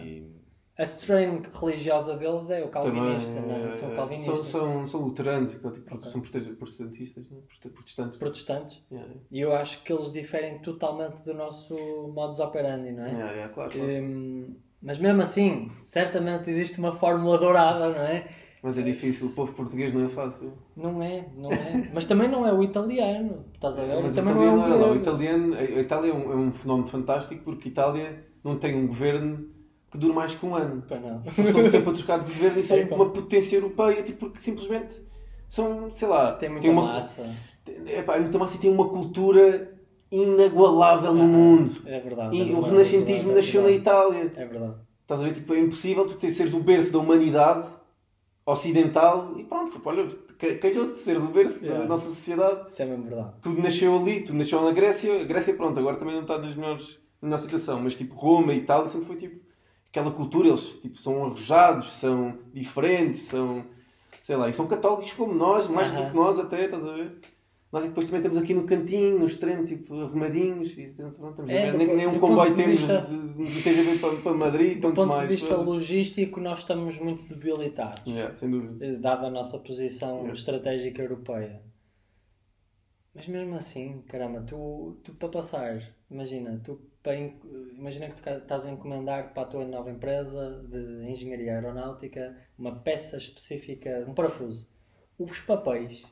[0.04, 0.34] e.
[0.78, 3.70] A strain religiosa deles é o calvinista, Também, não é?
[3.70, 4.40] São eh, calvinistas.
[4.40, 6.10] São, são, são luteranos, então, tipo, Ok.
[6.10, 7.38] são prote- protestantistas, né?
[7.48, 8.18] Prote- protestantes.
[8.18, 8.84] Protestantes.
[8.92, 11.74] Yeah, E eu acho que eles diferem totalmente do nosso
[12.14, 13.10] modus operandi, não é?
[13.10, 13.90] yeah, yeah, claro, claro.
[13.90, 18.28] Hum, mas mesmo assim, certamente existe uma fórmula dourada, não é?
[18.66, 20.52] Mas é difícil, o povo português não é fácil.
[20.76, 21.88] Não é, não é.
[21.94, 24.02] Mas também não é o italiano, estás a ver?
[24.02, 26.34] Mas o também italiano, não é olha lá, o italiano, a Itália é um, é
[26.34, 29.46] um fenómeno fantástico porque a Itália não tem um governo
[29.88, 30.82] que dure mais que um ano.
[30.82, 31.22] Pá, não.
[31.24, 35.00] Estão sempre a trocar de governo e são É uma potência europeia, tipo, porque simplesmente
[35.48, 37.22] são, sei lá, Tem muita têm uma, massa.
[37.86, 39.78] Epá, é muita massa e tem uma cultura
[40.10, 41.72] inagualável no Ah, mundo.
[41.86, 42.36] É verdade.
[42.36, 43.70] E é o renascentismo é nasceu na.
[43.70, 44.32] Itália.
[44.34, 44.74] É verdade.
[45.02, 45.34] Estás a ver?
[45.34, 47.76] Tipo, é impossível tu seres o berço da humanidade
[48.46, 50.08] ocidental e pronto, foi, olha,
[50.38, 51.82] ca- calhou-te seres o berço Yeah.
[51.82, 52.68] da nossa sociedade.
[52.68, 53.32] Isso é mesmo verdade.
[53.42, 55.20] Tudo nasceu ali, tudo nasceu na Grécia.
[55.20, 58.54] A Grécia, pronto, agora também não está nas melhores, na melhor situação, mas tipo, Roma
[58.54, 59.44] e Itália sempre foi tipo
[59.90, 63.64] aquela cultura, eles tipo, são arrojados, são diferentes, são
[64.22, 66.02] sei lá, e são católicos como nós, mais Aham.
[66.04, 67.18] do que nós até, estás a ver?
[67.82, 71.70] Que depois também estamos aqui no cantinho, no extremo, tipo, arrumadinhos, e pronto, estamos É,
[71.72, 74.80] do nem, nem um do comboio de temos de, de, de TGV para, para Madrid,
[74.80, 75.22] Do ponto mais.
[75.28, 75.70] de vista foda-se.
[75.70, 78.06] logístico, nós estamos muito debilitados.
[78.06, 78.84] Yeah, sem dúvida.
[78.84, 80.32] eh, dada a nossa posição Yeah.
[80.32, 81.62] estratégica europeia.
[83.14, 88.66] Mas mesmo assim, caramba, tu, tu para passar, imagina, tu para, imagina que tu estás
[88.66, 94.68] a encomendar para a tua nova empresa de engenharia aeronáutica uma peça específica, um parafuso.
[95.18, 96.02] Os papéis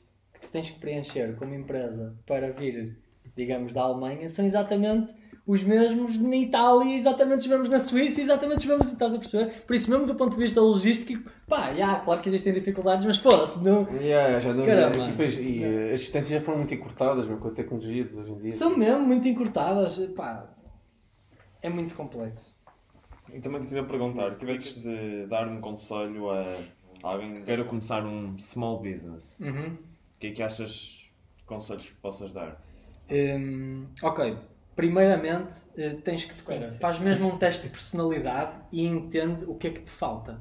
[0.45, 2.99] que tu tens que preencher como empresa para vir,
[3.37, 5.13] digamos, da Alemanha são exatamente
[5.47, 9.63] os mesmos na Itália, exatamente os mesmos na Suíça, exatamente os mesmos, estás a perceber?
[9.67, 13.19] Por isso, mesmo do ponto de vista logístico, pá, já, claro que existem dificuldades, mas
[13.19, 15.05] foda-se, não, Yeah, já não, Caramba.
[15.05, 18.15] tipo, as- e eh, as distâncias já foram muito encurtadas mesmo, com a tecnologia de
[18.17, 18.53] hoje em dia.
[18.53, 20.49] são mesmo muito encurtadas, pá,
[21.63, 22.55] é muito complexo.
[23.33, 26.59] E também te queria perguntar, se tivesses de dar um conselho a
[27.03, 29.77] alguém que queira começar um small business, Uhum.
[30.25, 31.11] O que é que achas
[31.45, 32.59] conselhos que possas dar?
[33.11, 34.39] Hum, ok,
[34.75, 36.79] primeiramente eh, tens que te conhecer.
[36.81, 40.41] Faz mesmo um teste de personalidade e entende o que é que te falta.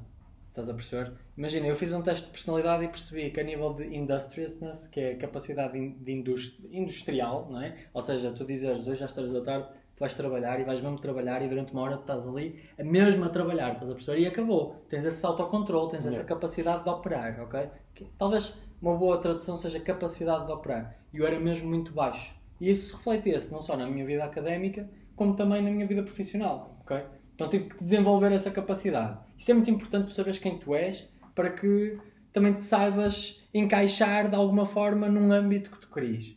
[0.49, 1.11] Estás a perceber?
[1.35, 4.99] Imagina, eu fiz um teste de personalidade e percebi que a nível de industriousness, que
[4.99, 7.76] é a capacidade de indus- industrial, não é?
[7.93, 10.97] Ou seja, tu dizeres hoje às 3 da tarde tu vais trabalhar e vais mesmo
[10.99, 14.22] trabalhar e durante uma hora tu estás ali a mesmo a trabalhar, estás a perceber?
[14.22, 14.85] E acabou.
[14.89, 16.27] Tens esse autocontrole, tens essa Yeah.
[16.30, 17.69] capacidade de operar, ok?
[17.95, 18.53] Que- Talvez
[18.84, 20.97] uma boa tradução seja capacidade de operar.
[21.14, 24.23] E eu era mesmo muito baixo E isso se refletia-se não só na minha vida
[24.26, 26.77] académica, como também na minha vida profissional.
[26.81, 27.01] ok?
[27.34, 29.19] Então tive que desenvolver essa capacidade.
[29.38, 31.97] Isso é muito importante tu saberes quem tu és para que
[32.34, 36.35] também te saibas encaixar de alguma forma num âmbito que tu querias.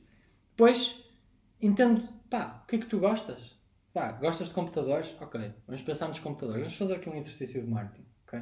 [0.50, 1.02] Depois,
[1.60, 3.56] entendo, pá, o que é que tu gostas?
[3.92, 5.16] Pá, gostas de computadores?
[5.20, 6.62] Ok, vamos pensar nos computadores.
[6.62, 8.06] Vamos fazer aqui um exercício de marketing.
[8.26, 8.40] ok?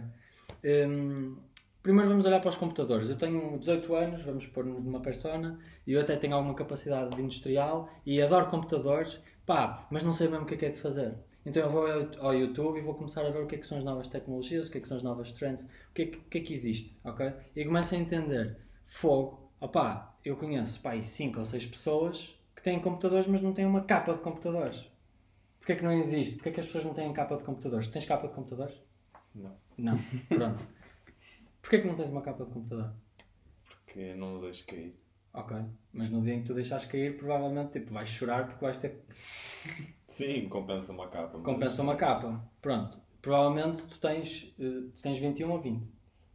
[0.65, 1.39] Hum,
[1.85, 3.09] primeiro vamos olhar para os computadores.
[3.11, 7.89] Eu tenho 18 anos, vamos pôr-nos numa persona, e eu até tenho alguma capacidade industrial
[8.05, 11.15] e adoro computadores, pá, mas não sei mesmo o que é que é de fazer.
[11.47, 11.87] Então eu vou
[12.21, 14.69] ao- YouTube e vou começar a ver o que é que são as novas tecnologias,
[14.69, 16.55] o que é que são as novas trends, o que é que, que, é que
[16.55, 17.33] existe, ok?
[17.55, 18.57] E começo a entender,
[18.87, 23.67] fogo, opá, eu conheço, pá, 5 ou 6 pessoas que têm computadores, mas não têm
[23.67, 24.91] uma capa de computadores.
[25.59, 26.35] Porquê é que não existe?
[26.37, 27.89] Porquê é que as pessoas não têm capa de computadores?
[27.89, 28.75] Tens capa de computadores?
[29.35, 29.55] Não.
[29.77, 29.99] Não.
[30.29, 30.67] Pronto.
[31.65, 32.93] Porquê é que não tens uma capa de computador?
[33.87, 34.95] Que não o deixo cair.
[35.33, 35.57] Ok.
[35.95, 39.01] Mas no dia em que tu deixares cair, provavelmente tipo, vais chorar porque vais ter
[40.07, 41.39] Sim, compensa uma capa.
[41.39, 42.45] mas- compensa uma capa.
[42.61, 42.99] Pronto.
[43.23, 45.89] Provavelmente tu tens, eh, tu tens 21 ou 20.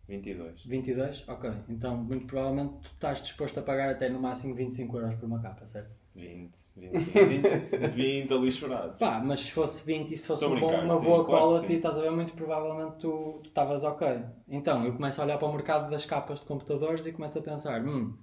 [0.08, 0.66] 22.
[0.66, 1.30] 22?
[1.30, 1.52] Ok.
[1.70, 5.40] Então, muito provavelmente tu estás disposto a pagar até no máximo 25 euros por uma
[5.40, 5.92] capa, certo?
[6.16, 9.00] 20, 25, 20 ali chorados.
[9.00, 11.74] Pá, mas se fosse 20 e se fosse um bom- uma sim, boa claro quality,
[11.74, 14.22] estás a ver, muito provavelmente tu tu estavas ok.
[14.48, 17.42] Então, eu começo a olhar para o mercado das capas de computadores e começo a
[17.42, 18.14] pensar, hum,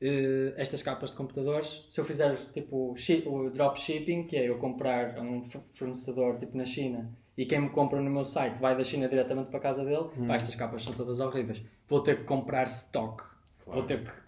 [0.00, 4.58] eh, estas capas de computadores, se eu fizer tipo shi- o dropshipping, que é eu
[4.58, 5.42] comprar a um
[5.72, 9.48] fornecedor tipo na China e quem me compra no meu site vai da China diretamente
[9.48, 10.26] para a casa dele, Hum.
[10.28, 11.62] pá, estas capas são todas horríveis.
[11.88, 13.22] Vou ter que comprar stock,
[13.64, 13.80] Claro.
[13.80, 14.23] vou ter que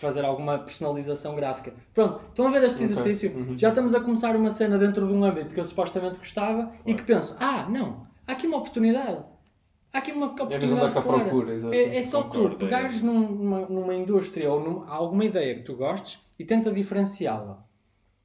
[0.00, 1.74] fazer alguma personalização gráfica.
[1.94, 3.30] Pronto, estão a ver este exercício?
[3.36, 3.58] Uhum.
[3.58, 6.92] Já estamos a começar uma cena dentro de um âmbito que eu supostamente gostava e
[6.94, 6.96] Claro.
[6.98, 9.22] que penso, ah, não, há aqui uma oportunidade.
[9.92, 11.24] Há aqui uma É oportunidade da clara.
[11.24, 11.74] procura.
[11.76, 12.54] É, é só tu é.
[12.54, 17.64] pegares num- numa, numa indústria ou num, alguma ideia que tu gostes e tenta diferenciá-la.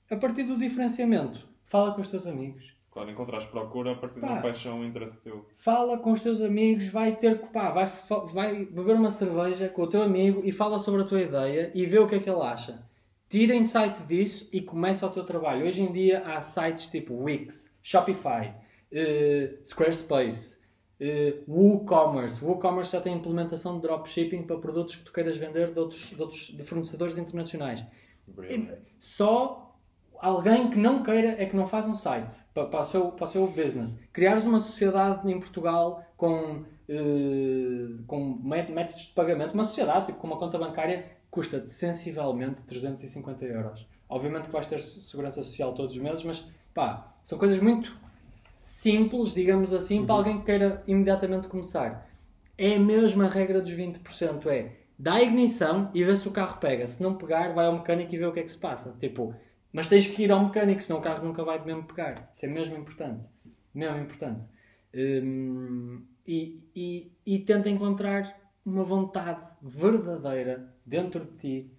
[0.09, 2.74] A partir do diferenciamento, fala com os teus amigos.
[2.95, 4.31] Claro, encontrares procura a partir de Pá.
[4.31, 5.45] uma paixão e interesse teu.
[5.57, 7.85] Fala com os teus amigos, vai ter que, pá, vai,
[8.31, 11.85] vai beber uma cerveja com o teu amigo e fala sobre a tua ideia e
[11.85, 12.87] vê o que é que ele acha.
[13.27, 15.65] Tira insight disso e começa o teu trabalho.
[15.65, 18.53] Hoje em dia há sites tipo Wix, Shopify,
[18.89, 20.61] eh, Squarespace,
[20.97, 22.45] eh, WooCommerce.
[22.45, 26.21] WooCommerce já tem implementação de dropshipping para produtos que tu queiras vender de outros, de
[26.21, 27.85] outros de fornecedores internacionais.
[28.25, 28.69] Brilliant.
[29.01, 29.64] Só
[30.19, 33.25] alguém que não queira é que não faz um site para, para, o, seu, para
[33.25, 33.99] o seu business.
[34.13, 40.19] Criares uma sociedade em Portugal com, eh, com mé- métodos de pagamento, uma sociedade tipo,
[40.19, 43.87] com uma conta bancária custa sensivelmente 350 euros.
[44.07, 47.95] Obviamente que vais ter se- segurança social todos os meses, mas pá, são coisas muito
[48.55, 52.09] simples, digamos assim, para alguém que queira imediatamente começar.
[52.57, 56.87] É a mesma regra dos 20%, é dá ignição e vê se o carro pega.
[56.87, 58.95] Se não pegar, vai ao mecânico e vê o que é que se passa.
[58.97, 59.33] Tipo,
[59.75, 62.29] mas tens que ir ao mecânico, senão o carro nunca vai mesmo pegar.
[62.33, 63.27] Isso é mesmo importante.
[63.73, 64.47] Mesmo importante.
[64.95, 71.71] Hum, e, e, e tenta encontrar uma vontade verdadeira dentro de ti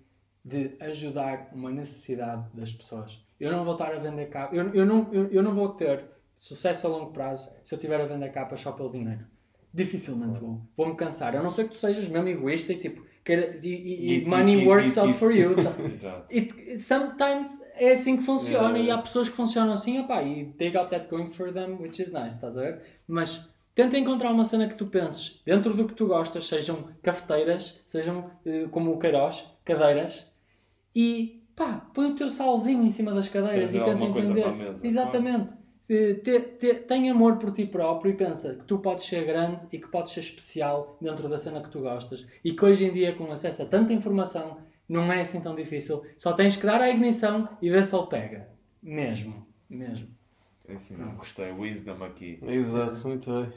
[0.44, 3.26] de ajudar uma necessidade das pessoas.
[3.40, 4.58] Eu não vou estar a vender capas.
[4.58, 6.04] Eu, eu, não, eu, eu não vou ter
[6.36, 9.24] sucesso a longo prazo se eu estiver a vender capas só pelo dinheiro.
[9.72, 10.60] Dificilmente vou.
[10.76, 11.34] Vou-me cansar.
[11.34, 15.12] A não ser que tu sejas mesmo egoísta e tipo, queira, e, money works out
[15.14, 15.54] for you.
[15.62, 15.74] tá?
[15.90, 16.26] Exato.
[16.78, 18.82] Sometimes é assim que funciona É.
[18.82, 22.00] e há pessoas que funcionam assim opá, e they got that going for them, which
[22.00, 22.82] is nice, estás a ver?
[23.06, 27.82] Mas tenta encontrar uma cena que tu penses dentro do que tu gostas, sejam cafeteiras,
[27.84, 30.24] sejam eh, como o Queiroz, cadeiras,
[30.94, 34.52] e pá, põe o teu salzinho em cima das cadeiras Trazer e tenta entender.
[34.56, 35.50] mesa, Exatamente.
[35.50, 39.66] Se- te- te- tem amor por ti próprio e pensa que tu podes ser grande
[39.72, 42.92] e que podes ser especial dentro da cena que tu gostas e que hoje em
[42.92, 44.58] dia, com acesso a tanta informação,
[44.88, 46.02] não é assim tão difícil.
[46.16, 48.48] Só tens que dar a ignição e ver se ele pega.
[48.82, 49.46] Mesmo.
[49.68, 50.08] Mesmo.
[50.68, 51.50] É assim, não gostei.
[51.52, 52.38] Wisdom aqui.
[52.42, 53.52] Exato, muito bem.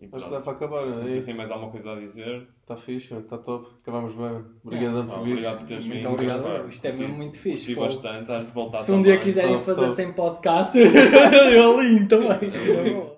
[0.00, 1.08] E Acho que dá para acabar, não Não é?
[1.08, 2.48] sei se tem mais alguma coisa a dizer.
[2.64, 3.68] Está fixe, está top.
[3.82, 4.42] Acabamos bem.
[4.64, 5.32] Obrigado por vir.
[5.32, 6.12] Obrigado por teres Muito vindo.
[6.14, 6.42] obrigado.
[6.44, 6.68] Gaspar.
[6.70, 7.74] Isto é mesmo muito fixe.
[7.74, 8.32] Curti bastante.
[8.32, 12.50] Has de voltar Se um dia quiserem fazer sem podcast, eu lindo também.